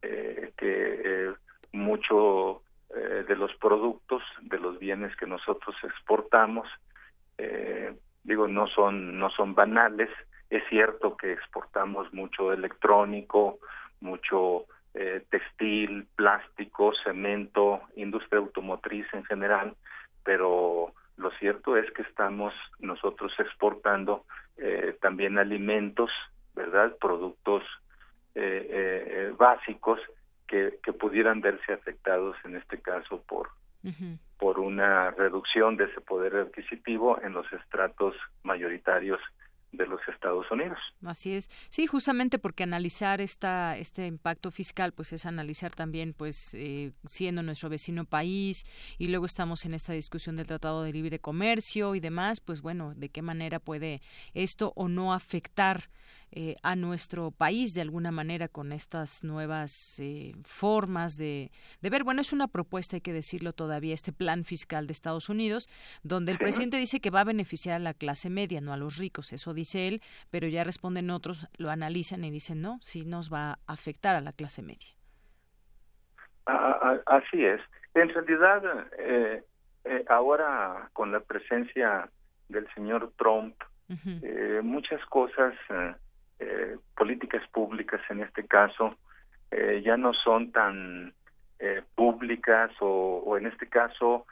[0.00, 1.34] que
[1.72, 2.62] mucho
[2.96, 6.68] eh, de los productos, de los bienes que nosotros exportamos,
[7.38, 7.92] eh,
[8.22, 10.10] digo, no son, no son banales.
[10.48, 13.58] Es cierto que exportamos mucho electrónico,
[14.04, 19.74] mucho eh, textil, plástico, cemento, industria automotriz en general,
[20.22, 24.24] pero lo cierto es que estamos nosotros exportando
[25.00, 26.10] también alimentos,
[26.54, 26.96] ¿verdad?
[27.00, 27.64] Productos
[29.36, 30.00] básicos
[30.46, 33.50] que, pudieran verse afectados en este caso por
[34.38, 39.20] por una reducción de ese poder adquisitivo en los estratos mayoritarios
[39.76, 40.78] de los Estados Unidos.
[41.04, 41.50] Así es.
[41.68, 47.42] Sí, justamente porque analizar esta, este impacto fiscal, pues es analizar también, pues, eh, siendo
[47.42, 48.64] nuestro vecino país
[48.98, 52.94] y luego estamos en esta discusión del Tratado de Libre Comercio y demás, pues bueno,
[52.94, 54.02] de qué manera puede
[54.32, 55.88] esto o no afectar
[56.36, 62.02] eh, a nuestro país de alguna manera con estas nuevas eh, formas de, de, ver.
[62.02, 65.68] Bueno, es una propuesta, hay que decirlo todavía, este plan fiscal de Estados Unidos,
[66.02, 68.96] donde el presidente dice que va a beneficiar a la clase media, no a los
[68.98, 69.32] ricos.
[69.32, 70.02] Eso dice él,
[70.32, 74.20] pero ya responden otros, lo analizan y dicen, no, sí nos va a afectar a
[74.20, 74.90] la clase media.
[76.46, 77.60] así es.
[77.94, 79.44] En realidad, eh,
[80.08, 82.10] ahora con la presencia
[82.48, 83.54] del señor Trump,
[84.64, 85.54] muchas cosas
[86.40, 88.96] eh, políticas públicas en este caso
[89.52, 91.14] eh, ya no son tan
[91.60, 94.26] eh, públicas o, en este caso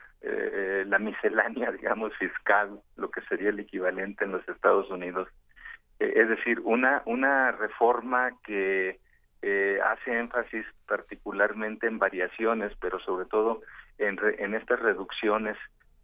[0.86, 5.28] la miscelánea, digamos, fiscal, lo que sería el equivalente en los Estados Unidos.
[5.98, 9.00] es decir, una, una reforma que
[9.84, 13.62] hace énfasis particularmente en variaciones, pero sobre todo
[13.98, 15.56] en, en estas reducciones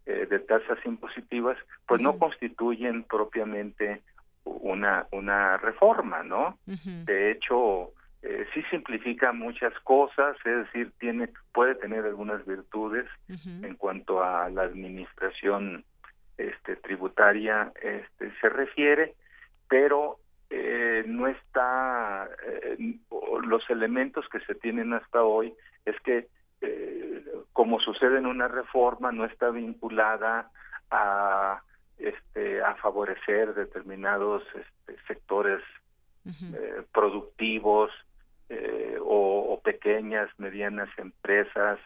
[0.05, 1.57] de tasas impositivas,
[1.87, 4.01] pues no constituyen propiamente
[4.61, 6.57] una, una reforma, ¿no?
[6.65, 13.75] De hecho, eh, sí simplifica muchas cosas, es decir, tiene puede tener algunas virtudes en
[13.75, 15.83] cuanto a la administración
[16.37, 19.13] este, tributaria este, se refiere,
[19.67, 20.19] pero
[20.49, 22.95] eh, no está eh,
[23.43, 25.53] los elementos que se tienen hasta hoy
[25.85, 26.27] es que
[26.61, 27.23] eh,
[27.53, 30.49] como sucede en una reforma no está vinculada
[30.89, 31.61] a
[31.99, 35.61] este, a favorecer determinados este, sectores
[36.25, 37.91] eh, productivos
[38.49, 41.79] eh, o, pequeñas, medianas empresas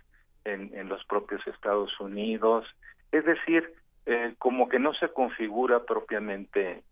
[0.45, 2.65] en, en, los propios Estados Unidos.
[3.11, 3.73] Es decir,
[4.05, 6.83] eh, como que no se configura propiamente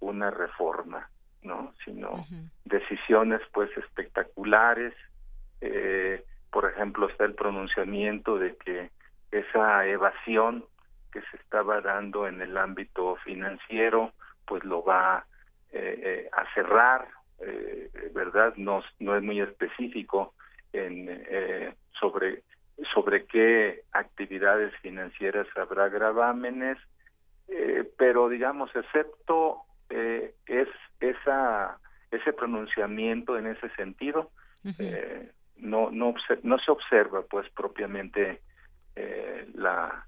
[0.00, 1.10] una reforma,
[1.42, 1.74] ¿no?
[1.84, 2.24] Sino
[2.64, 4.94] decisiones, pues, espectaculares.
[6.52, 8.90] por ejemplo, está el pronunciamiento de que
[9.32, 10.64] esa evasión
[11.16, 14.12] que se estaba dando en el ámbito financiero,
[14.44, 15.24] pues lo va
[15.72, 17.08] eh, eh, a cerrar,
[17.40, 18.52] eh, ¿verdad?
[18.56, 20.34] No, no es muy específico
[20.74, 21.08] en,
[21.98, 22.42] sobre,
[22.92, 26.76] sobre qué actividades financieras habrá gravámenes,
[27.96, 30.68] pero digamos, excepto es
[31.00, 31.78] esa
[32.10, 34.30] ese pronunciamiento en ese sentido,
[35.56, 38.42] no, no, no se observa pues propiamente
[39.54, 40.06] la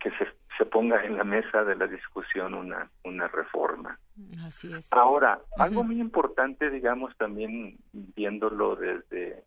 [0.00, 3.98] que se, se ponga en la mesa de la discusión una, una reforma.
[4.46, 4.90] Así es.
[4.92, 9.44] Ahora, algo muy importante, digamos, también viéndolo desde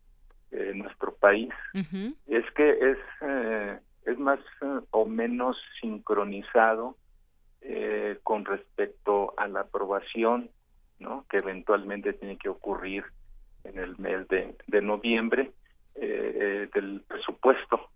[0.50, 1.50] eh, nuestro país,
[2.26, 6.96] es que es, eh, es más eh, o menos sincronizado
[8.22, 10.48] con respecto a la aprobación,
[10.98, 11.26] ¿no?
[11.28, 13.04] Que eventualmente tiene que ocurrir
[13.64, 15.52] en el mes de, de noviembre
[15.94, 17.90] del presupuesto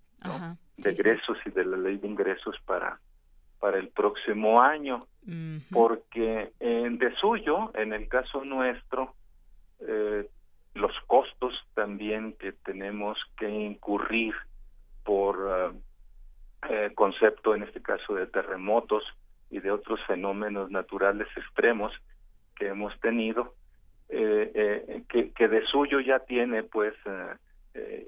[0.76, 2.98] de ingresos y de la ley de ingresos para
[3.60, 5.06] para el próximo año.
[5.70, 9.14] Porque en de suyo en el caso nuestro
[9.80, 10.28] eh,
[10.74, 14.34] los costos también que tenemos que incurrir
[15.04, 15.78] por eh,
[16.70, 19.02] eh, concepto en este caso de terremotos
[19.50, 21.92] y de otros fenómenos naturales extremos
[22.54, 23.54] que hemos tenido,
[24.08, 26.94] eh, eh, que, que, de suyo ya tiene, pues,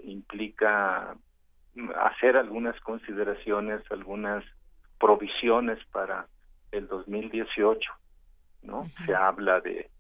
[0.05, 1.17] implica
[1.97, 4.45] hacer algunas consideraciones, algunas
[4.99, 6.27] provisiones para
[6.73, 7.91] el 2018,
[8.63, 8.91] ¿no?
[9.07, 9.91] Se habla de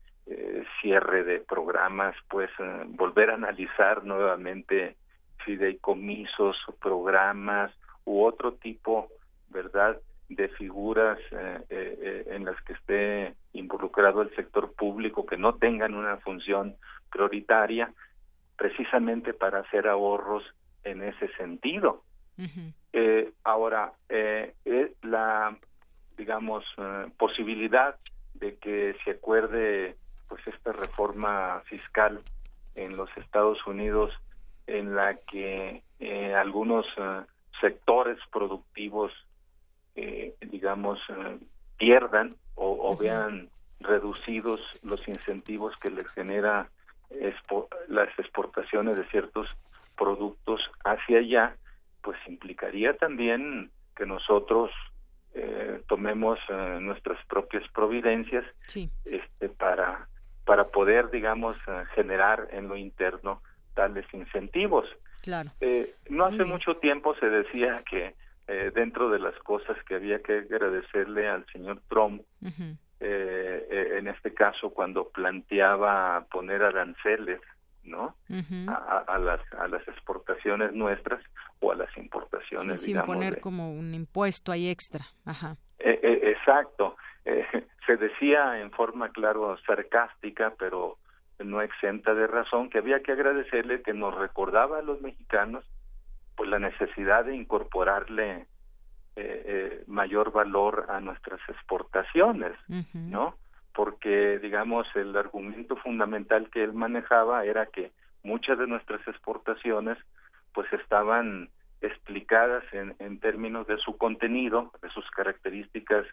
[0.80, 2.50] cierre de programas, pues,
[2.88, 4.96] volver a analizar nuevamente
[5.44, 7.72] fideicomisos, programas
[8.04, 9.08] u otro tipo,
[9.50, 9.98] ¿verdad?,
[10.28, 15.54] de figuras eh, eh, eh, en las que esté involucrado el sector público que no
[15.56, 16.76] tengan una función
[17.10, 17.92] prioritaria,
[18.56, 20.42] precisamente para hacer ahorros
[20.84, 22.02] en ese sentido.
[23.44, 23.92] ahora,
[25.02, 25.56] la,
[26.16, 26.64] digamos,
[27.18, 27.96] posibilidad
[28.34, 29.96] de que se acuerde
[30.28, 32.20] pues esta reforma fiscal
[32.74, 34.12] en los Estados Unidos
[34.66, 35.82] en la que
[36.34, 36.86] algunos
[37.60, 39.12] sectores productivos
[39.96, 41.38] eh, digamos, eh,
[41.78, 43.48] pierdan o, vean
[43.80, 46.68] reducidos los incentivos que les genera
[47.88, 49.48] las exportaciones de ciertos
[49.96, 51.56] productos hacia allá,
[52.02, 54.70] pues implicaría también que nosotros
[55.34, 58.44] eh, tomemos eh, nuestras propias providencias
[59.04, 60.08] este, para
[60.44, 61.56] para poder digamos
[61.94, 63.40] generar en lo interno
[63.74, 64.86] tales incentivos.
[65.22, 65.50] Claro.
[66.10, 68.14] No hace mucho tiempo se decía que
[68.46, 74.06] eh, dentro de las cosas que había que agradecerle al señor Trump, eh, eh, en
[74.06, 77.40] este caso cuando planteaba poner aranceles,
[77.84, 78.14] ¿no?
[78.68, 81.22] a, las a las exportaciones nuestras
[81.60, 82.80] o a las importaciones.
[82.80, 85.04] sin poner como un impuesto ahí extra.
[85.24, 85.56] Ajá.
[85.78, 86.96] exacto.
[87.86, 90.98] se decía en forma, claro, sarcástica, pero
[91.38, 95.64] no exenta de razón, que había que agradecerle que nos recordaba a los mexicanos
[96.36, 98.46] pues la necesidad de incorporarle
[99.16, 102.52] eh, eh, mayor valor a nuestras exportaciones,
[102.92, 103.36] ¿no?
[103.74, 107.90] Porque, digamos, el argumento fundamental que él manejaba era que
[108.22, 109.98] muchas de nuestras exportaciones,
[110.52, 116.06] pues, estaban explicadas en, en términos de su contenido, de sus características,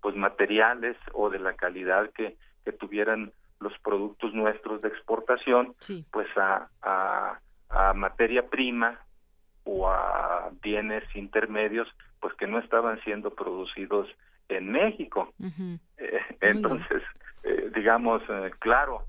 [0.00, 5.74] pues, materiales o de la calidad que, que tuvieran los productos nuestros de exportación,
[6.10, 7.40] pues, a, a,
[7.70, 9.00] a materia prima
[9.64, 11.88] o a bienes intermedios
[12.20, 14.08] pues que no estaban siendo producidos
[14.48, 15.32] en México.
[15.98, 17.02] Eh, entonces,
[17.42, 19.04] eh, digamos, eh, claro,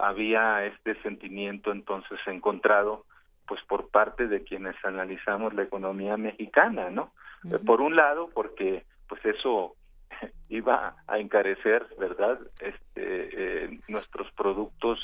[0.00, 3.04] había este sentimiento entonces encontrado
[3.46, 7.12] pues por parte de quienes analizamos la economía mexicana, ¿no?
[7.64, 9.76] por un lado, porque pues eso
[10.48, 12.40] iba a encarecer, ¿verdad?
[12.60, 14.98] Este, nuestros productos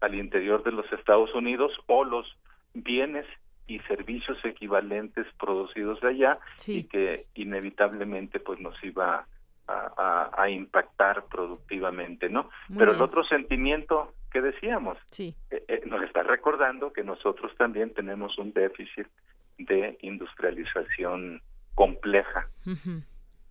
[0.00, 2.26] al interior de los Estados Unidos o los
[2.74, 3.26] bienes
[3.66, 9.26] y servicios equivalentes producidos de allá y que inevitablemente pues nos iba
[9.68, 12.50] a, a, impactar productivamente, ¿no?
[12.78, 15.34] Pero el otro sentimiento que decíamos sí.
[15.50, 19.08] Eh, eh, nos está recordando que nosotros también tenemos un déficit
[19.58, 21.42] de industrialización
[21.74, 22.48] compleja.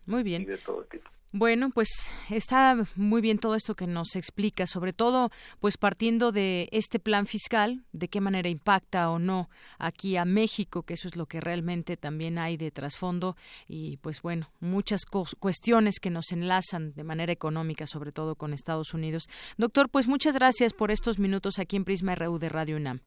[0.06, 0.44] Muy bien.
[0.44, 1.10] Y de todo tipo.
[1.38, 1.90] Bueno, pues
[2.30, 7.26] está muy bien todo esto que nos explica, sobre todo pues partiendo de este plan
[7.26, 11.41] fiscal, de qué manera impacta o no aquí a México, que eso es lo que
[11.41, 13.36] realmente también hay de trasfondo
[13.68, 18.94] y pues bueno, muchas cuestiones que nos enlazan de manera económica, sobre todo con Estados
[18.94, 19.28] Unidos.
[19.57, 23.02] Doctor, pues muchas gracias por estos minutos aquí en Prisma RU de Radio UNAM.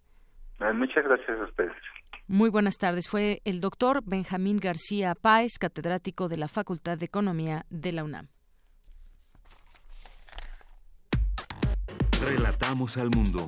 [0.75, 1.73] Muchas gracias a ustedes.
[2.31, 3.09] Muy buenas tardes.
[3.09, 8.29] Fue el doctor Benjamín García Páez, catedrático de la Facultad de Economía de la UNAM.
[12.23, 13.47] Relatamos al mundo.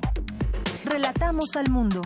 [0.83, 2.01] Relatamos al mundo.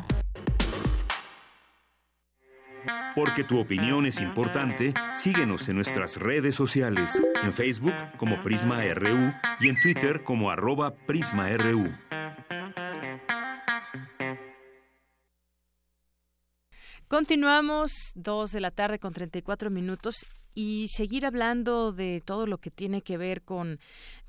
[3.15, 9.31] Porque tu opinión es importante, síguenos en nuestras redes sociales, en Facebook como Prisma RU
[9.61, 11.93] y en Twitter como arroba PrismaRU.
[17.15, 22.71] Continuamos, dos de la tarde con 34 minutos y seguir hablando de todo lo que
[22.71, 23.79] tiene que ver con,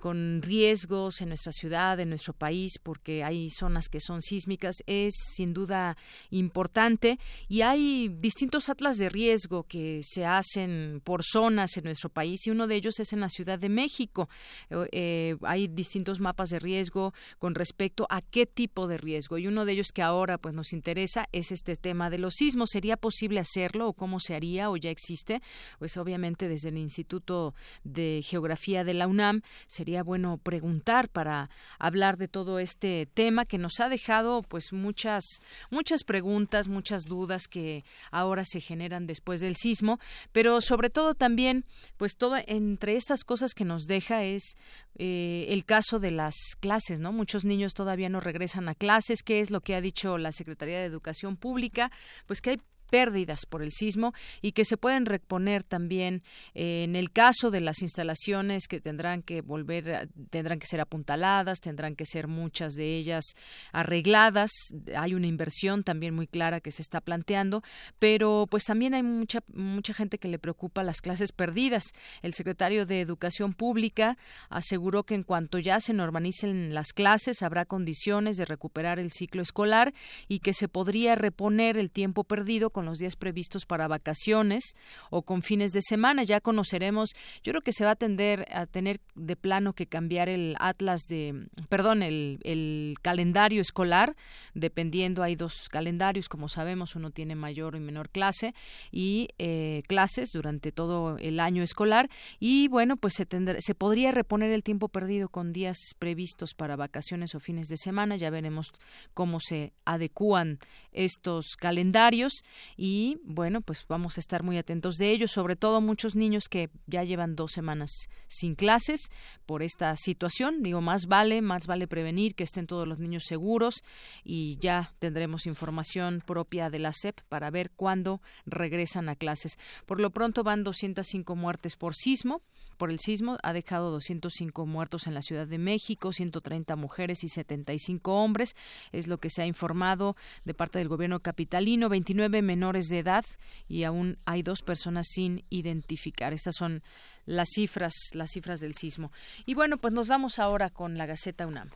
[0.07, 5.13] con riesgos en nuestra ciudad, en nuestro país, porque hay zonas que son sísmicas, es
[5.35, 5.97] sin duda
[6.31, 7.19] importante
[7.49, 12.51] y hay distintos atlas de riesgo que se hacen por zonas en nuestro país y
[12.51, 14.29] uno de ellos es en la Ciudad de México.
[14.71, 19.49] Eh, eh, hay distintos mapas de riesgo con respecto a qué tipo de riesgo y
[19.49, 22.71] uno de ellos que ahora pues nos interesa es este tema de los sismos.
[22.71, 25.43] ¿Sería posible hacerlo o cómo se haría o ya existe?
[25.81, 32.17] Pues obviamente desde el Instituto de Geografía de la UNAM sería bueno preguntar para hablar
[32.17, 35.25] de todo este tema que nos ha dejado pues muchas
[35.71, 39.99] muchas preguntas, muchas dudas que ahora se generan después del sismo,
[40.33, 41.65] pero sobre todo también
[41.97, 44.57] pues todo entre estas cosas que nos deja es
[44.99, 47.13] eh, el caso de las clases, ¿no?
[47.13, 50.79] Muchos niños todavía no regresan a clases, ¿qué es lo que ha dicho la Secretaría
[50.79, 51.91] de Educación Pública?
[52.27, 56.23] Pues que hay pérdidas por el sismo y que se pueden reponer también
[56.55, 61.61] eh, en el caso de las instalaciones que tendrán que volver, tendrán que ser apuntaladas,
[61.61, 63.25] tendrán que ser muchas de ellas
[63.73, 64.51] arregladas.
[64.97, 67.63] Hay una inversión también muy clara que se está planteando,
[67.99, 71.85] pero pues también hay mucha mucha gente que le preocupa las clases perdidas.
[72.23, 74.17] El secretario de Educación Pública
[74.49, 79.43] aseguró que en cuanto ya se normalicen las clases habrá condiciones de recuperar el ciclo
[79.43, 79.95] escolar
[80.29, 84.75] y que se podría reponer el tiempo perdido con los días previstos para vacaciones
[85.09, 86.25] o con fines de semana.
[86.25, 90.29] Ya conoceremos, yo creo que se va a tender a tener de plano que cambiar
[90.29, 94.15] el atlas de, perdón, el, el calendario escolar,
[94.53, 98.55] dependiendo, hay dos calendarios, como sabemos, uno tiene mayor y menor clase
[98.93, 103.27] y eh, clases durante todo el año escolar y bueno, pues se,
[103.59, 108.17] se podría reponer el tiempo perdido con días previstos para vacaciones o fines de semana.
[108.17, 108.75] Ya veremos
[109.15, 110.59] cómo se adecúan
[110.93, 112.43] estos calendarios
[112.77, 116.71] y bueno, pues vamos a estar muy atentos de ello, sobre todo muchos niños que
[116.87, 119.11] ya llevan dos semanas sin clases
[119.47, 120.63] por esta situación.
[120.63, 123.83] Digo, más vale, más vale prevenir que estén todos los niños seguros
[124.25, 129.59] y ya tendremos información propia de la SEP para ver cuándo regresan a clases.
[129.87, 132.43] Por lo pronto van 205 muertes por sismo
[132.77, 137.29] por el sismo ha dejado 205 muertos en la Ciudad de México, 130 mujeres y
[137.29, 138.55] 75 hombres,
[138.93, 142.56] es lo que se ha informado de parte del gobierno capitalino, 29 menores
[142.89, 143.25] de edad
[143.69, 146.33] y aún hay dos personas sin identificar.
[146.33, 146.83] Estas son
[147.25, 149.13] las cifras, las cifras del sismo.
[149.45, 151.71] Y bueno, pues nos vamos ahora con la Gaceta UNAM.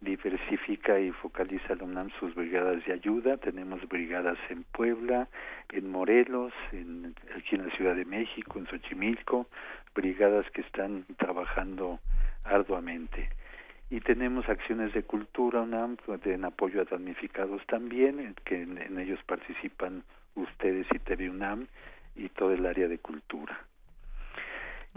[0.00, 3.36] diversifica y focaliza la UNAM sus brigadas de ayuda.
[3.38, 5.28] Tenemos brigadas en Puebla,
[5.72, 9.46] en Morelos, en, aquí en la Ciudad de México, en Xochimilco,
[9.94, 12.00] brigadas que están trabajando
[12.44, 13.30] arduamente.
[13.88, 20.02] Y tenemos acciones de cultura UNAM en apoyo a damnificados también, que en, ellos participan
[20.34, 21.66] ustedes y TV UNAM
[22.16, 23.58] y todo el área de cultura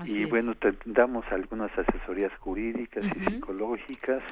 [0.05, 0.53] y bueno,
[0.85, 4.23] damos algunas asesorías jurídicas y psicológicas.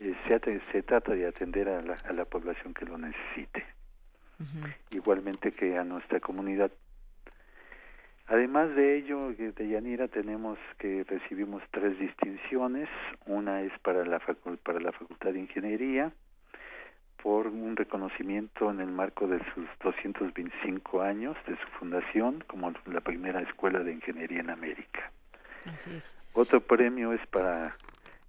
[0.00, 3.64] Eh, se, se, trata de atender a la, a la población que lo necesite.
[4.90, 6.70] Igualmente que a nuestra comunidad.
[8.28, 12.88] Además de ello, eh, de Yanira tenemos que recibimos tres distinciones.
[13.26, 14.20] Una es para la,
[14.62, 16.12] para la Facultad de Ingeniería,
[17.22, 23.00] por un reconocimiento en el marco de sus 225 años de su fundación como la
[23.00, 25.10] primera escuela de ingeniería en América.
[26.34, 27.76] Otro premio es para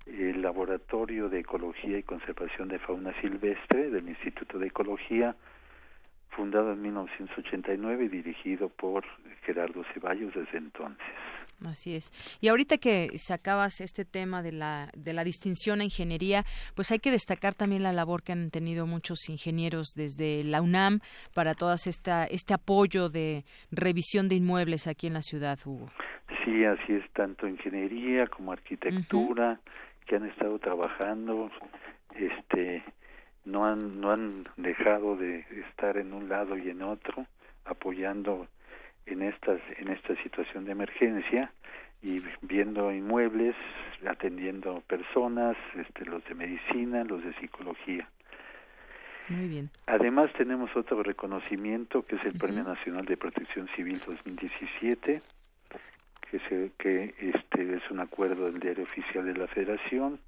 [0.10, 5.36] el Laboratorio de Ecología y Conservación de Fauna Silvestre del Instituto de Ecología,
[6.30, 9.03] fundado en 1989 y dirigido por
[9.44, 11.06] Gerardo Ceballos desde entonces.
[11.65, 12.11] Así es.
[12.40, 16.44] Y ahorita que sacabas este tema de la, de la distinción a ingeniería,
[16.76, 20.99] pues hay que destacar también la labor que han tenido muchos ingenieros desde la UNAM
[21.34, 21.56] para
[21.86, 25.90] esta, este apoyo de revisión de inmuebles aquí en la ciudad, Hugo.
[26.45, 29.60] Sí, así es, tanto ingeniería como arquitectura,
[30.10, 31.52] que han estado trabajando,
[32.15, 32.84] este,
[33.45, 37.27] no han, no han dejado de estar en un lado y en otro,
[37.64, 38.48] apoyando
[39.06, 41.52] en estas en esta situación de emergencia
[42.02, 43.56] y viendo inmuebles,
[44.07, 48.10] atendiendo personas, este, los de medicina, los de psicología.
[49.27, 49.69] Muy bien.
[49.86, 55.22] Además tenemos otro reconocimiento que es el Premio Nacional de Protección Civil 2017,
[56.30, 60.20] que, se, que este es un acuerdo del Diario Oficial de la Federación,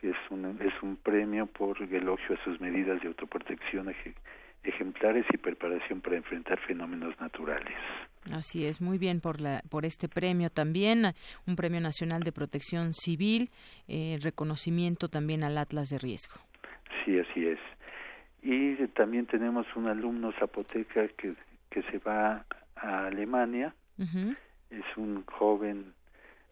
[0.00, 3.94] que es un, es un premio por elogio a sus medidas de autoprotección
[4.62, 7.76] ejemplares y preparación para enfrentar fenómenos naturales.
[8.32, 11.14] Así es, muy bien por, la, por este premio también,
[11.46, 13.50] un premio nacional de protección civil,
[13.86, 16.40] eh, reconocimiento también al Atlas de Riesgo.
[17.04, 17.60] Sí, así es.
[18.42, 21.34] Y también tenemos un alumno zapoteca que,
[21.70, 23.74] que se va a Alemania,
[24.70, 25.94] es un joven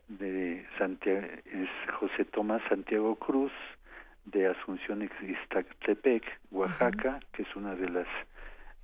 [0.09, 1.69] de Santiago, es
[1.99, 3.53] José Tomás Santiago Cruz,
[4.27, 8.07] de Asunción Ixtactepec, Oaxaca, que es una de las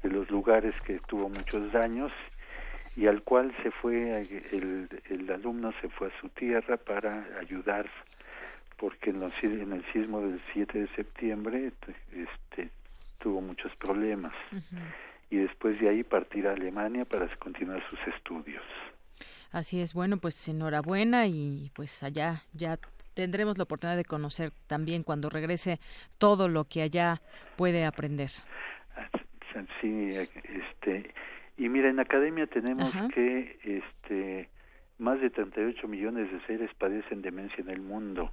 [0.03, 2.11] de los lugares que tuvo muchos daños
[2.97, 7.87] y al cual se fue el, el alumno se fue a su tierra para ayudar
[8.81, 11.73] porque en, los, en el sismo del 7 de septiembre
[12.13, 12.71] este
[13.19, 14.33] tuvo muchos problemas.
[15.29, 18.63] Y después de ahí partir a Alemania para continuar sus estudios.
[19.53, 22.79] Así es, bueno, pues enhorabuena y pues allá ya
[23.15, 25.81] tendremos la oportunidad de conocer también cuando regrese
[26.19, 27.21] todo lo que allá
[27.57, 28.31] puede aprender.
[29.81, 31.13] Sí, este
[31.57, 34.49] y mira, en academia tenemos que este
[34.99, 38.31] más de 38 millones de seres padecen demencia en el mundo.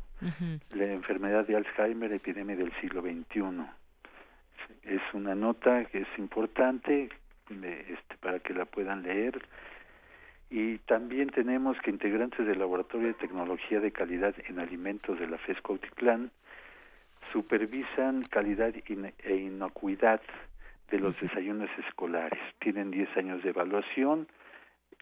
[0.72, 3.66] La enfermedad de Alzheimer, epidemia del siglo XXI.
[4.84, 7.10] Es una nota que es importante
[7.50, 9.42] este, para que la puedan leer
[10.50, 15.38] y también tenemos que integrantes del Laboratorio de Tecnología de Calidad en Alimentos de la
[15.38, 16.32] FESCO Autitlán
[17.34, 20.22] supervisan calidad e inocuidad
[20.90, 22.40] de los desayunos escolares.
[22.60, 24.28] Tienen 10 años de evaluación.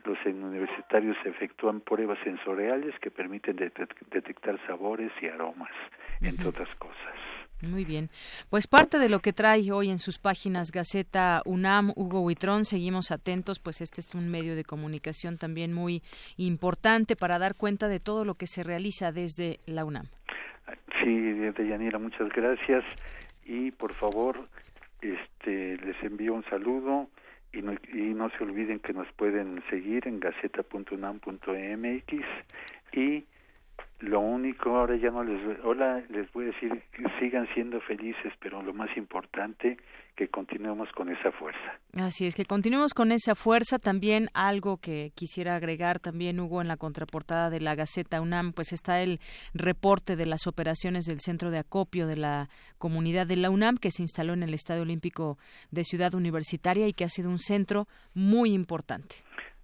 [0.03, 5.71] Los universitarios efectúan pruebas sensoriales que permiten detectar sabores y aromas,
[6.21, 7.34] entre otras cosas.
[7.61, 8.09] Muy bien.
[8.49, 13.11] Pues parte de lo que trae hoy en sus páginas Gaceta UNAM, Hugo Huitrón, seguimos
[13.11, 16.03] atentos, pues este es un medio de comunicación también muy
[16.37, 20.07] importante para dar cuenta de todo lo que se realiza desde la UNAM.
[21.03, 21.15] Sí,
[21.57, 22.83] Deyanira, muchas gracias
[23.45, 24.47] y por favor,
[25.01, 27.09] este les envío un saludo
[27.53, 32.13] y no, y no se olviden que nos pueden seguir en gaceta.unam.mx
[32.91, 33.25] y
[33.99, 38.33] lo único ahora ya no les hola les voy a decir que sigan siendo felices
[38.39, 39.77] pero lo más importante
[40.15, 41.77] que continuemos con esa fuerza.
[41.99, 43.79] Así es que continuemos con esa fuerza.
[43.79, 48.71] También algo que quisiera agregar también Hugo en la contraportada de la Gaceta UNAM pues
[48.71, 49.19] está el
[49.53, 52.47] reporte de las operaciones del centro de acopio de la
[52.77, 55.37] comunidad de la UNAM que se instaló en el Estadio Olímpico
[55.71, 59.15] de Ciudad Universitaria y que ha sido un centro muy importante.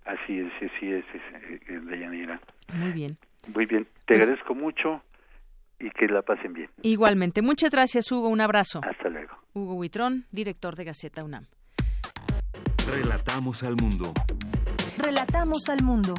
[0.04, 2.42] Así es así es, es, es Deyanira
[2.74, 3.18] muy bien
[3.54, 5.02] muy bien, te pues agradezco mucho
[5.80, 6.70] y que la pasen bien.
[6.82, 8.82] Igualmente, muchas gracias Hugo, un abrazo.
[8.84, 9.34] Hasta luego.
[9.54, 11.46] Hugo Huitrón, director de Gaceta UNAM.
[12.88, 14.14] Relatamos al mundo.
[14.98, 16.14] Relatamos al mundo.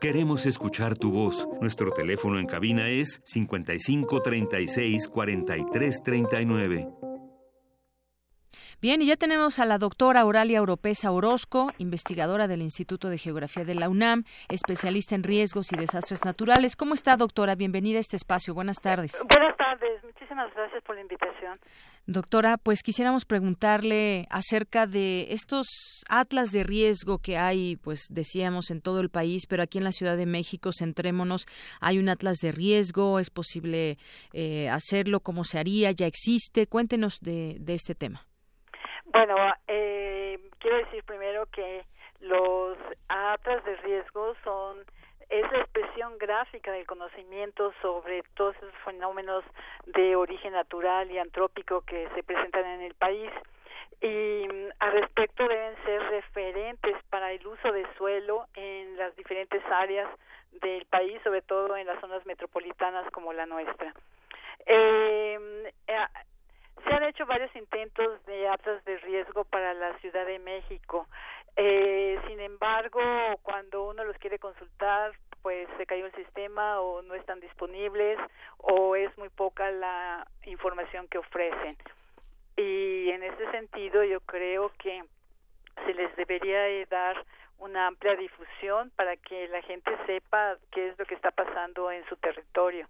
[0.00, 1.48] Queremos escuchar tu voz.
[1.60, 6.88] Nuestro teléfono en cabina es 55 36 43 39.
[8.82, 13.64] Bien, y ya tenemos a la doctora Auralia Oropesa Orozco, investigadora del Instituto de Geografía
[13.64, 16.76] de la UNAM, especialista en riesgos y desastres naturales.
[16.76, 17.54] ¿Cómo está, doctora?
[17.54, 18.52] Bienvenida a este espacio.
[18.52, 19.16] Buenas tardes.
[19.30, 20.04] Buenas tardes.
[20.04, 21.58] Muchísimas gracias por la invitación.
[22.04, 28.82] Doctora, pues quisiéramos preguntarle acerca de estos atlas de riesgo que hay, pues decíamos en
[28.82, 31.46] todo el país, pero aquí en la Ciudad de México, centrémonos,
[31.80, 33.96] hay un atlas de riesgo, es posible
[34.34, 36.66] eh, hacerlo, cómo se haría, ya existe.
[36.66, 38.26] Cuéntenos de este tema.
[39.06, 39.36] Bueno,
[39.68, 41.84] eh, quiero decir primero que
[42.20, 42.76] los
[43.08, 44.84] atlas de riesgo son
[45.28, 49.44] es la expresión gráfica del conocimiento sobre todos esos fenómenos
[49.86, 53.30] de origen natural y antrópico que se presentan en el país
[54.00, 59.62] y mm, al respecto deben ser referentes para el uso de suelo en las diferentes
[59.66, 60.08] áreas
[60.60, 63.94] del país, sobre todo en las zonas metropolitanas como la nuestra.
[64.64, 65.72] Eh,
[66.86, 71.08] se han hecho varios intentos de atlas de riesgo para la Ciudad de México.
[71.56, 73.00] Eh, sin embargo,
[73.42, 78.18] cuando uno los quiere consultar, pues se cayó el sistema o no están disponibles
[78.58, 81.76] o es muy poca la información que ofrecen.
[82.56, 85.04] Y en ese sentido yo creo que
[85.84, 87.24] se les debería dar
[87.58, 92.04] una amplia difusión para que la gente sepa qué es lo que está pasando en
[92.08, 92.86] su territorio.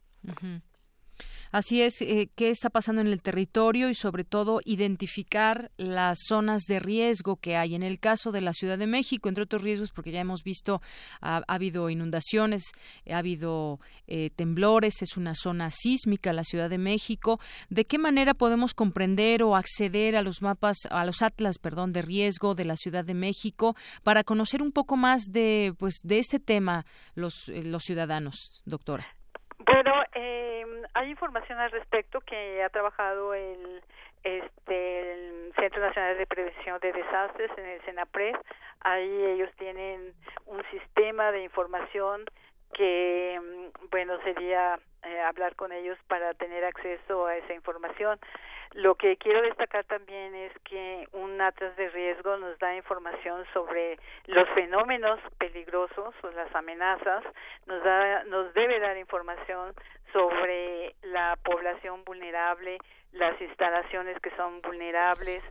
[1.56, 6.64] Así es, eh, qué está pasando en el territorio y sobre todo identificar las zonas
[6.64, 7.74] de riesgo que hay.
[7.74, 10.82] En el caso de la Ciudad de México, entre otros riesgos, porque ya hemos visto,
[11.22, 12.62] ha, habido inundaciones,
[13.10, 17.40] ha habido eh, temblores, es una zona sísmica la Ciudad de México.
[17.70, 22.02] ¿De qué manera podemos comprender o acceder a los mapas, a los atlas, perdón, de
[22.02, 26.38] riesgo de la Ciudad de México para conocer un poco más de, pues, de este
[26.38, 26.84] tema
[27.14, 29.15] los, eh, los ciudadanos, doctora?
[29.58, 30.64] Bueno, eh,
[30.94, 33.82] hay información al respecto que ha trabajado el,
[34.22, 38.36] este, el Centro Nacional de Prevención de Desastres en el SENAPRED.
[38.80, 40.12] Ahí ellos tienen
[40.46, 42.24] un sistema de información
[42.74, 48.18] que, mm, bueno, sería eh, hablar con ellos para tener acceso a esa información.
[48.72, 53.98] Lo que quiero destacar también es que un atlas de riesgo nos da información sobre
[54.26, 57.22] los fenómenos peligrosos o las amenazas,
[57.66, 59.74] nos da, nos debe dar información
[60.12, 62.78] sobre la población vulnerable,
[63.16, 65.42] las instalaciones que son vulnerables,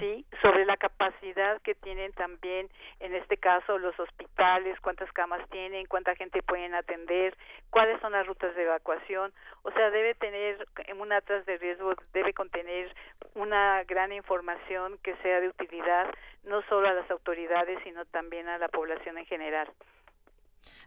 [0.00, 2.68] sí, sobre la capacidad que tienen también,
[3.00, 7.36] en este caso, los hospitales, cuántas camas tienen, cuánta gente pueden atender,
[7.70, 9.32] cuáles son las rutas de evacuación,
[9.62, 12.94] o sea, debe tener en un atlas de riesgo debe contener
[13.34, 16.06] una gran información que sea de utilidad
[16.44, 19.68] no solo a las autoridades, sino también a la población en general.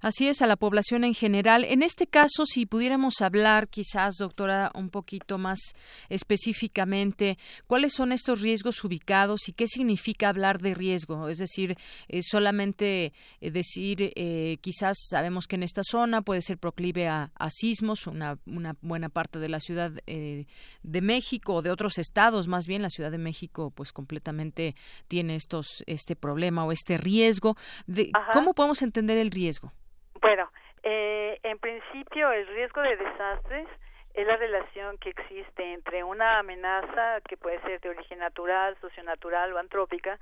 [0.01, 1.65] Así es, a la población en general.
[1.65, 5.59] En este caso, si pudiéramos hablar, quizás, doctora, un poquito más
[6.07, 11.27] específicamente, ¿cuáles son estos riesgos ubicados y qué significa hablar de riesgo?
[11.27, 11.77] Es decir,
[12.07, 13.11] eh, solamente
[13.41, 18.38] eh, decir, eh, quizás sabemos que en esta zona puede ser proclive a, sismos, una,
[18.45, 22.89] una, buena parte de la Ciudad de México o de otros estados, más bien la
[22.89, 24.76] Ciudad de México, pues completamente
[25.07, 27.57] tiene estos, este problema o este riesgo.
[27.85, 29.73] De, ¿Cómo podemos entender el riesgo?
[30.21, 30.49] Bueno,
[30.83, 33.67] eh, en principio el riesgo de desastres
[34.13, 39.53] es la relación que existe entre una amenaza que puede ser de origen natural, socionatural
[39.53, 40.19] o antrópica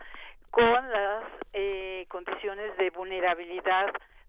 [0.51, 3.87] con las eh, condiciones de vulnerabilidad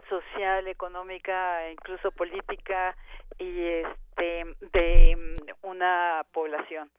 [0.08, 2.96] social, económica, incluso política
[3.38, 6.90] y este de mm, una población.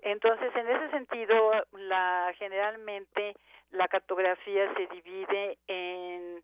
[0.00, 3.34] Entonces, en ese sentido, la generalmente
[3.72, 6.42] la cartografía se divide en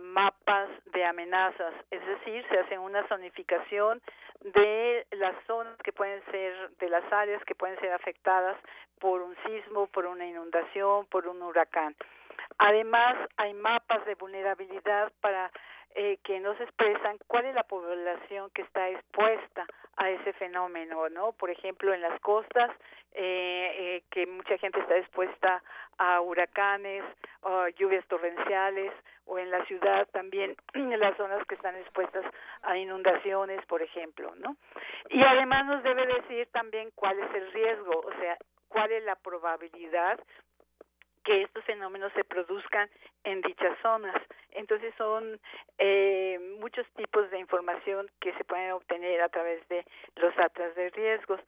[0.00, 4.00] mapas de amenazas, es decir, se hace una zonificación
[4.40, 8.56] de las zonas que pueden ser, de las áreas que pueden ser afectadas
[8.98, 11.94] por un sismo, por una inundación, por un huracán.
[12.58, 15.50] Además, hay mapas de vulnerabilidad para
[15.94, 19.66] eh, que nos expresan cuál es la población que está expuesta
[19.96, 21.32] a ese fenómeno, ¿no?
[21.32, 22.70] Por ejemplo, en las costas,
[23.12, 25.62] eh, eh, que mucha gente está expuesta
[25.98, 27.02] a huracanes,
[27.76, 28.92] lluvias torrenciales,
[29.26, 32.24] o en la ciudad también, en las zonas que están expuestas
[32.62, 34.56] a inundaciones, por ejemplo, ¿no?
[35.08, 38.36] Y además nos debe decir también cuál es el riesgo, o sea,
[38.68, 40.18] cuál es la probabilidad
[41.24, 42.88] que estos fenómenos se produzcan
[43.24, 44.16] en dichas zonas.
[44.52, 45.38] Entonces son
[45.78, 49.84] eh, muchos tipos de información que se pueden obtener a través de
[50.16, 51.40] los atlas de riesgos.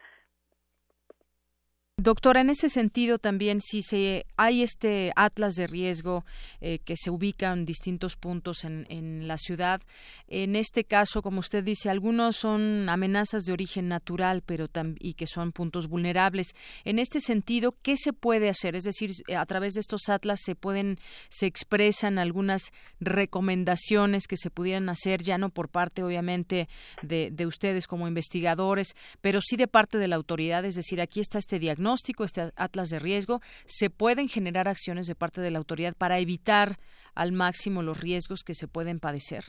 [2.03, 6.25] Doctora, en ese sentido también, si se, hay este atlas de riesgo
[6.61, 9.81] eh, que se ubica en distintos puntos en, en, la ciudad,
[10.27, 14.67] en este caso, como usted dice, algunos son amenazas de origen natural, pero
[14.99, 16.57] y que son puntos vulnerables.
[16.85, 18.75] En este sentido, ¿qué se puede hacer?
[18.75, 20.99] Es decir, a través de estos atlas se pueden,
[21.29, 26.69] se expresan algunas recomendaciones que se pudieran hacer, ya no por parte, obviamente,
[27.03, 30.65] de, de ustedes como investigadores, pero sí de parte de la autoridad.
[30.65, 35.15] Es decir, aquí está este diagnóstico este atlas de riesgo, se pueden generar acciones de
[35.15, 36.77] parte de la autoridad para evitar
[37.15, 39.45] al máximo los riesgos que se pueden padecer.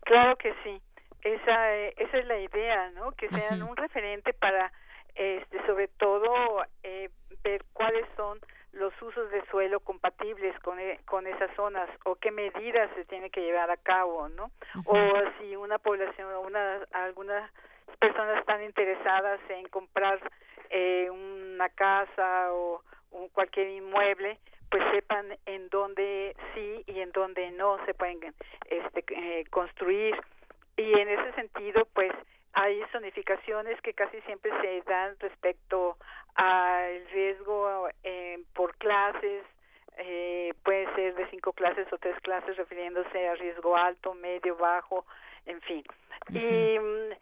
[0.00, 0.80] Claro que sí.
[1.22, 3.12] Esa, eh, esa es la idea, ¿no?
[3.12, 4.72] Que sean un referente para,
[5.14, 7.08] este, sobre todo, eh,
[7.42, 8.38] ver cuáles son
[8.72, 13.30] los usos de suelo compatibles con, e, con esas zonas o qué medidas se tiene
[13.30, 14.50] que llevar a cabo, ¿no?
[14.84, 14.96] O
[15.38, 17.50] si una población, una, algunas
[17.98, 20.20] personas están interesadas en comprar
[20.70, 22.82] eh, una casa o,
[23.32, 24.38] cualquier inmueble,
[24.70, 28.18] pues sepan en dónde sí y en dónde no se pueden
[28.68, 30.16] este, eh, construir.
[30.76, 32.12] Y en ese sentido, pues
[32.54, 35.96] hay zonificaciones que casi siempre se dan respecto
[36.34, 39.44] al riesgo eh, por clases,
[39.96, 45.04] eh, puede ser de cinco clases o tres clases refiriéndose a riesgo alto, medio, bajo,
[45.46, 45.84] en fin.
[46.30, 47.12] Y mm,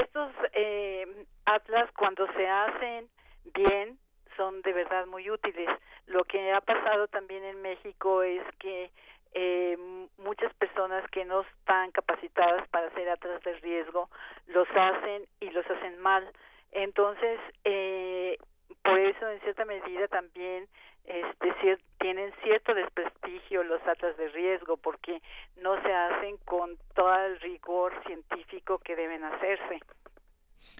[0.00, 3.08] estos eh, atlas cuando se hacen
[3.54, 3.98] bien
[4.36, 5.68] son de verdad muy útiles.
[6.06, 8.90] Lo que ha pasado también en México es que
[9.34, 9.78] eh,
[10.18, 14.10] muchas personas que no están capacitadas para hacer atlas de riesgo
[14.46, 16.30] los hacen y los hacen mal.
[16.72, 18.38] Entonces, eh,
[18.82, 20.68] por eso en cierta medida también
[21.04, 25.20] este, tienen cierto desprestigio los atlas de riesgo porque
[25.56, 29.80] no se hacen con todo el rigor científico que deben hacerse.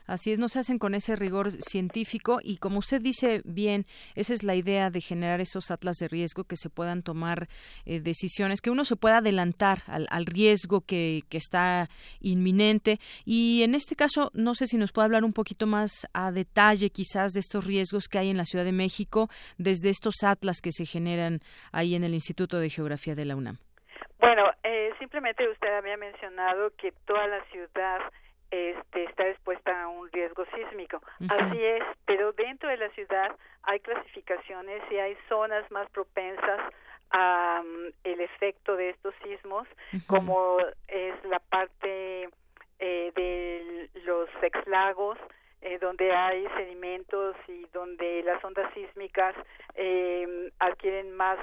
[0.07, 3.85] Así es, no se hacen con ese rigor científico y como usted dice bien,
[4.15, 7.49] esa es la idea de generar esos atlas de riesgo que se puedan tomar
[7.85, 11.89] eh, decisiones, que uno se pueda adelantar al, riesgo que, que, está
[12.21, 16.31] inminente y en este caso no sé si nos puede hablar un poquito más a
[16.31, 20.61] detalle quizás de estos riesgos que hay en la Ciudad de México desde estos atlas
[20.61, 21.41] que se generan
[21.73, 23.59] ahí en el Instituto de Geografía de la UNAM.
[24.19, 28.01] Bueno, eh, simplemente usted había mencionado que toda la ciudad
[28.53, 31.01] este, está expuesta a un riesgo sísmico.
[31.27, 36.61] Así es, pero dentro de la ciudad hay clasificaciones y hay zonas más propensas
[37.13, 39.67] a mm, el efecto de estos sismos,
[40.07, 42.29] como es la parte
[42.79, 45.17] eh, de los exlagos,
[45.63, 49.35] eh, donde hay sedimentos y donde las ondas sísmicas
[49.77, 51.39] eh, adquieren más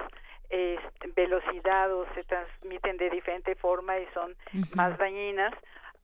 [1.15, 4.36] velocidad o se transmiten de diferente forma y son
[4.73, 5.53] más dañinas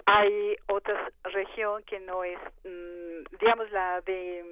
[0.05, 4.45] hay otra región que no es, mm, digamos, la de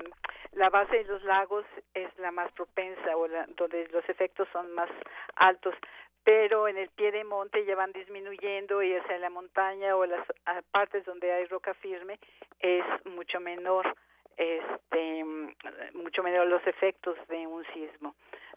[0.53, 4.89] la base de los lagos es la más propensa o donde los efectos son más
[5.35, 5.75] altos,
[6.23, 10.25] pero en el pie de monte ya van disminuyendo y hacia la montaña o las
[10.71, 12.19] partes donde hay roca firme
[12.59, 13.95] es mucho menor
[14.37, 15.23] este
[15.93, 18.15] mucho menor los efectos de un sismo.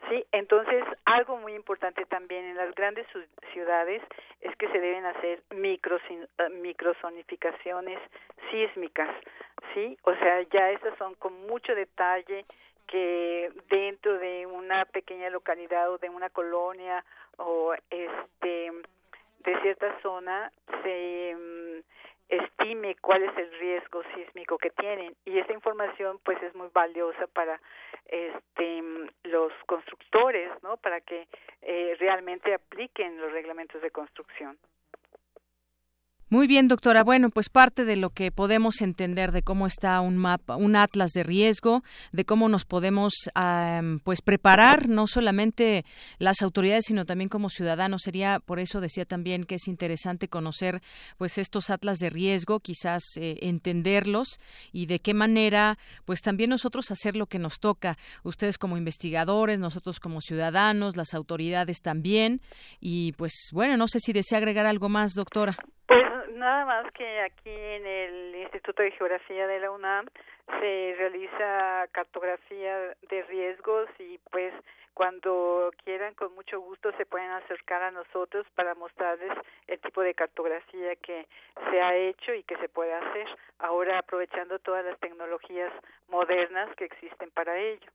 [0.09, 3.07] Sí, entonces algo muy importante también en las grandes
[3.53, 4.03] ciudades
[4.41, 7.99] es que se deben hacer micro eh, microzonificaciones
[8.51, 9.09] sísmicas,
[9.75, 12.45] sí, o sea ya esas son con mucho detalle
[12.87, 17.05] que dentro de una pequeña localidad o de una colonia
[17.39, 18.71] o este
[19.41, 25.15] de cierta zona se mm, estime cuál es el riesgo sísmico que tienen.
[25.25, 27.61] Y esa información pues es muy valiosa para
[28.07, 28.83] este
[29.25, 31.27] los constructores no para que
[31.63, 34.57] eh, realmente apliquen los reglamentos de construcción
[36.29, 37.05] muy bien, doctora.
[37.05, 41.13] Bueno, pues parte de lo que podemos entender de cómo está un mapa, un atlas
[41.13, 43.13] de riesgo, de cómo nos podemos
[44.03, 45.85] pues preparar, no solamente
[46.19, 48.03] las autoridades, sino también como ciudadanos.
[48.03, 50.83] Sería, por eso decía también que es interesante conocer
[51.17, 54.41] pues estos atlas de riesgo, quizás eh, entenderlos
[54.73, 57.97] y de qué manera, pues también nosotros hacer lo que nos toca.
[58.25, 62.41] Ustedes como investigadores, nosotros como ciudadanos, las autoridades también.
[62.81, 65.57] Y pues bueno, no sé si desea agregar algo más, doctora.
[65.87, 70.07] Pues nada más que aquí en el Instituto de Geografía de la UNAM
[70.61, 74.53] se realiza cartografía de riesgos y pues
[74.95, 79.31] cuando quieran con mucho gusto se pueden acercar a nosotros para mostrarles
[79.69, 81.29] el tipo de cartografía que
[81.71, 83.29] se ha hecho y que se puede hacer.
[83.61, 85.73] Ahora aprovechando todas las tecnologías
[86.09, 87.91] modernas que existen para ello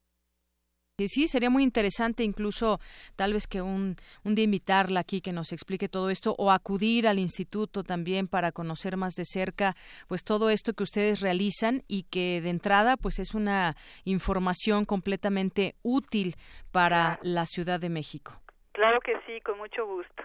[1.08, 2.80] sí, sería muy interesante incluso
[3.16, 7.06] tal vez que un, un día invitarla aquí que nos explique todo esto o acudir
[7.06, 9.74] al instituto también para conocer más de cerca
[10.08, 15.74] pues todo esto que ustedes realizan y que de entrada pues es una información completamente
[15.82, 16.36] útil
[16.70, 18.32] para la Ciudad de México.
[18.72, 20.22] Claro que sí, con mucho gusto.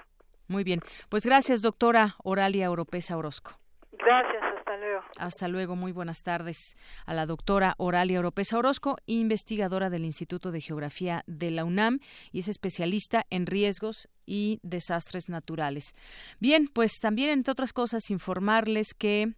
[0.48, 0.80] Muy bien.
[1.10, 3.52] Pues gracias, doctora Oralia Oropesa Orozco.
[3.92, 4.47] Gracias,
[4.78, 5.04] hasta luego.
[5.18, 10.62] Hasta luego, muy buenas tardes a la doctora Oralia Oropesa Orozco, investigadora del Instituto de
[10.62, 12.00] Geografía de la UNAM
[12.32, 15.96] y es especialista en riesgos y desastres naturales.
[16.40, 19.34] Bien, pues también, entre otras cosas, informarles que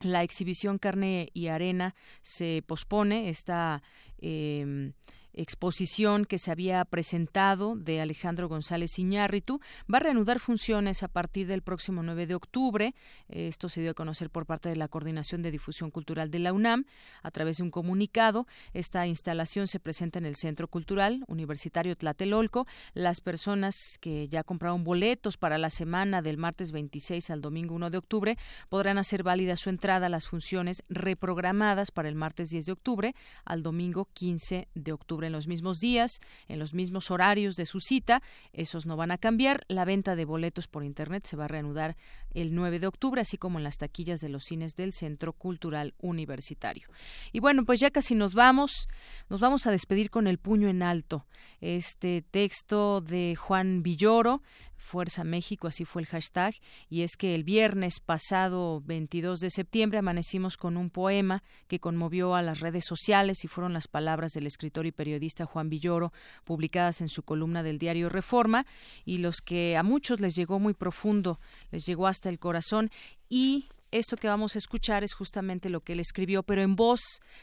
[0.00, 3.82] la exhibición Carne y Arena se pospone, está.
[4.18, 4.92] Eh,
[5.32, 9.60] exposición que se había presentado de Alejandro González Iñárritu
[9.92, 12.94] va a reanudar funciones a partir del próximo 9 de octubre.
[13.28, 16.52] Esto se dio a conocer por parte de la Coordinación de Difusión Cultural de la
[16.52, 16.84] UNAM
[17.22, 18.46] a través de un comunicado.
[18.72, 22.66] Esta instalación se presenta en el Centro Cultural Universitario Tlatelolco.
[22.94, 27.90] Las personas que ya compraron boletos para la semana del martes 26 al domingo 1
[27.90, 28.38] de octubre
[28.68, 33.14] podrán hacer válida su entrada a las funciones reprogramadas para el martes 10 de octubre
[33.44, 37.80] al domingo 15 de octubre en los mismos días, en los mismos horarios de su
[37.80, 38.22] cita.
[38.52, 39.64] Esos no van a cambiar.
[39.68, 41.96] La venta de boletos por Internet se va a reanudar
[42.32, 45.94] el 9 de octubre, así como en las taquillas de los cines del Centro Cultural
[45.98, 46.88] Universitario.
[47.32, 48.88] Y bueno, pues ya casi nos vamos.
[49.28, 51.26] Nos vamos a despedir con el puño en alto.
[51.60, 54.42] Este texto de Juan Villoro
[54.80, 56.54] Fuerza México, así fue el hashtag,
[56.88, 62.34] y es que el viernes pasado 22 de septiembre amanecimos con un poema que conmovió
[62.34, 66.12] a las redes sociales y fueron las palabras del escritor y periodista Juan Villoro
[66.44, 68.66] publicadas en su columna del diario Reforma
[69.04, 71.38] y los que a muchos les llegó muy profundo,
[71.70, 72.90] les llegó hasta el corazón
[73.28, 77.00] y esto que vamos a escuchar es justamente lo que él escribió, pero en voz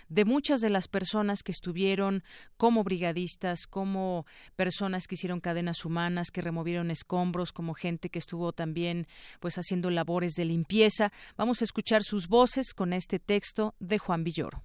[0.09, 2.23] de muchas de las personas que estuvieron
[2.57, 4.25] como brigadistas, como
[4.55, 9.07] personas que hicieron cadenas humanas, que removieron escombros, como gente que estuvo también
[9.39, 11.11] pues haciendo labores de limpieza.
[11.35, 14.63] Vamos a escuchar sus voces con este texto de Juan Villoro.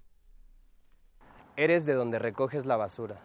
[1.63, 3.19] Eres de donde recoges la basura.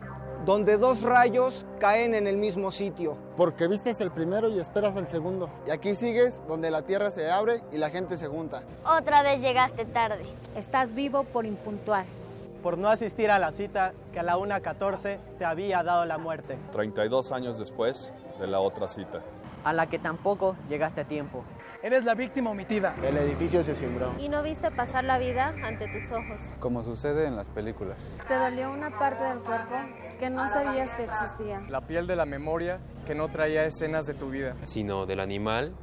[0.46, 3.18] Donde dos rayos caen en el mismo sitio.
[3.36, 5.50] Porque vistes el primero y esperas el segundo.
[5.66, 8.62] Y aquí sigues donde la tierra se abre y la gente se junta.
[8.86, 10.24] Otra vez llegaste tarde.
[10.56, 12.06] Estás vivo por impuntual.
[12.62, 16.60] Por no asistir a la cita que a la 1.14 te había dado la muerte.
[16.74, 19.24] 32 años después de la otra cita.
[19.64, 21.44] A la que tampoco llegaste a tiempo.
[21.84, 22.96] Eres la víctima omitida.
[23.04, 24.16] El edificio se cimbró.
[24.20, 26.40] Y no viste pasar la vida ante tus ojos.
[26.60, 28.18] Como sucede en las películas.
[28.28, 29.76] Te dolió una parte del cuerpo
[30.20, 31.62] que no sabías que existía.
[31.70, 34.56] La piel de la memoria que no traía escenas de tu vida.
[34.64, 35.76] Sino del animal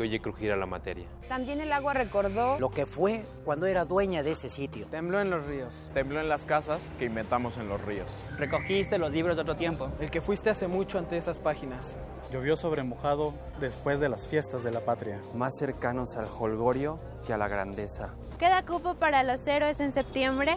[0.00, 1.04] que oye crujir a la materia.
[1.28, 4.86] También el agua recordó lo que fue cuando era dueña de ese sitio.
[4.86, 5.90] Tembló en los ríos.
[5.92, 8.10] Tembló en las casas que inventamos en los ríos.
[8.38, 9.90] Recogiste los libros de otro tiempo.
[10.00, 11.96] El que fuiste hace mucho ante esas páginas.
[12.32, 15.20] Llovió sobre mojado después de las fiestas de la patria.
[15.34, 18.14] Más cercanos al holgorio que a la grandeza.
[18.38, 20.56] ¿Queda cupo para los héroes en septiembre?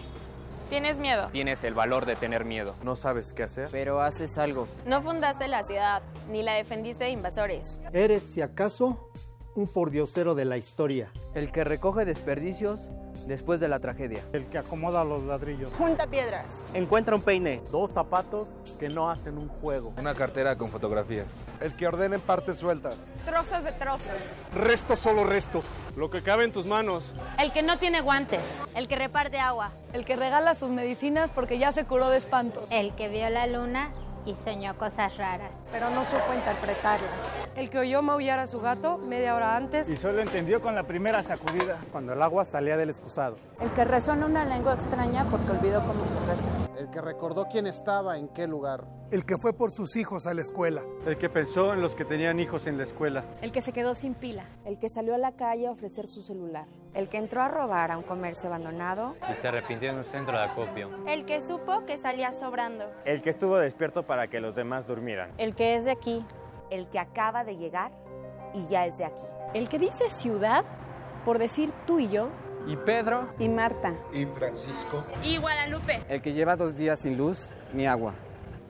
[0.69, 1.27] ¿Tienes miedo?
[1.33, 2.75] Tienes el valor de tener miedo.
[2.81, 3.67] No sabes qué hacer.
[3.71, 4.67] Pero haces algo.
[4.85, 6.01] No fundaste la ciudad,
[6.31, 7.77] ni la defendiste de invasores.
[7.91, 9.11] Eres, si acaso,
[9.55, 11.09] un pordiosero de la historia.
[11.33, 12.81] El que recoge desperdicios
[13.27, 14.23] después de la tragedia.
[14.33, 15.71] El que acomoda los ladrillos.
[15.77, 16.45] Junta piedras.
[16.73, 17.61] Encuentra un peine.
[17.71, 18.47] Dos zapatos
[18.79, 19.93] que no hacen un juego.
[19.97, 21.27] Una cartera con fotografías.
[21.61, 22.97] El que ordena en partes sueltas.
[23.25, 24.17] Trozos de trozos.
[24.55, 25.65] Restos solo restos.
[25.95, 27.13] Lo que cabe en tus manos.
[27.39, 28.45] El que no tiene guantes.
[28.75, 29.71] El que reparte agua.
[29.93, 32.65] El que regala sus medicinas porque ya se curó de espanto.
[32.69, 33.91] El que vio la luna
[34.25, 35.51] y soñó cosas raras.
[35.71, 37.35] Pero no supo interpretarlas.
[37.55, 39.87] El que oyó maullar a su gato media hora antes.
[39.89, 43.37] Y solo entendió con la primera sacudida, cuando el agua salía del excusado.
[43.59, 46.49] El que rezó en una lengua extraña porque olvidó cómo se reza.
[46.77, 48.85] El que recordó quién estaba en qué lugar.
[49.13, 50.81] El que fue por sus hijos a la escuela.
[51.05, 53.23] El que pensó en los que tenían hijos en la escuela.
[53.43, 54.47] El que se quedó sin pila.
[54.65, 56.65] El que salió a la calle a ofrecer su celular.
[56.95, 59.15] El que entró a robar a un comercio abandonado.
[59.31, 60.89] Y se arrepintió en un centro de acopio.
[61.05, 62.85] El que supo que salía sobrando.
[63.05, 65.29] El que estuvo despierto para que los demás durmieran.
[65.37, 66.25] El que es de aquí.
[66.71, 67.91] El que acaba de llegar
[68.55, 69.27] y ya es de aquí.
[69.53, 70.65] El que dice ciudad
[71.23, 72.29] por decir tú y yo.
[72.65, 73.27] Y Pedro.
[73.37, 73.93] Y Marta.
[74.11, 75.03] Y Francisco.
[75.21, 76.01] Y Guadalupe.
[76.09, 77.37] El que lleva dos días sin luz
[77.75, 78.15] ni agua.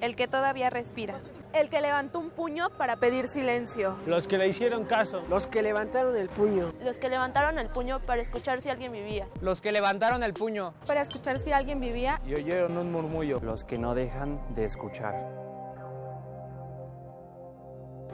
[0.03, 1.21] El que todavía respira.
[1.53, 3.95] El que levantó un puño para pedir silencio.
[4.05, 5.23] Los que le hicieron caso.
[5.29, 6.73] Los que levantaron el puño.
[6.83, 9.29] Los que levantaron el puño para escuchar si alguien vivía.
[9.39, 10.73] Los que levantaron el puño.
[10.85, 12.19] Para escuchar si alguien vivía.
[12.27, 13.39] Y oyeron un murmullo.
[13.39, 15.15] Los que no dejan de escuchar.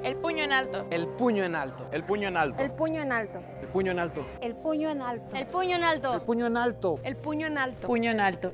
[0.03, 0.85] El puño en alto.
[0.91, 1.87] El puño en alto.
[1.91, 2.61] El puño en alto.
[2.61, 3.39] El puño en alto.
[3.63, 4.25] El puño en alto.
[4.41, 5.33] El puño en alto.
[5.33, 6.13] El puño en alto.
[6.13, 6.99] El puño en alto.
[7.03, 7.87] El puño en alto.
[7.87, 8.53] Puño en alto.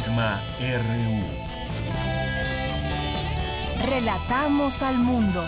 [0.00, 1.20] Prisma RU.
[3.86, 5.46] Relatamos al mundo.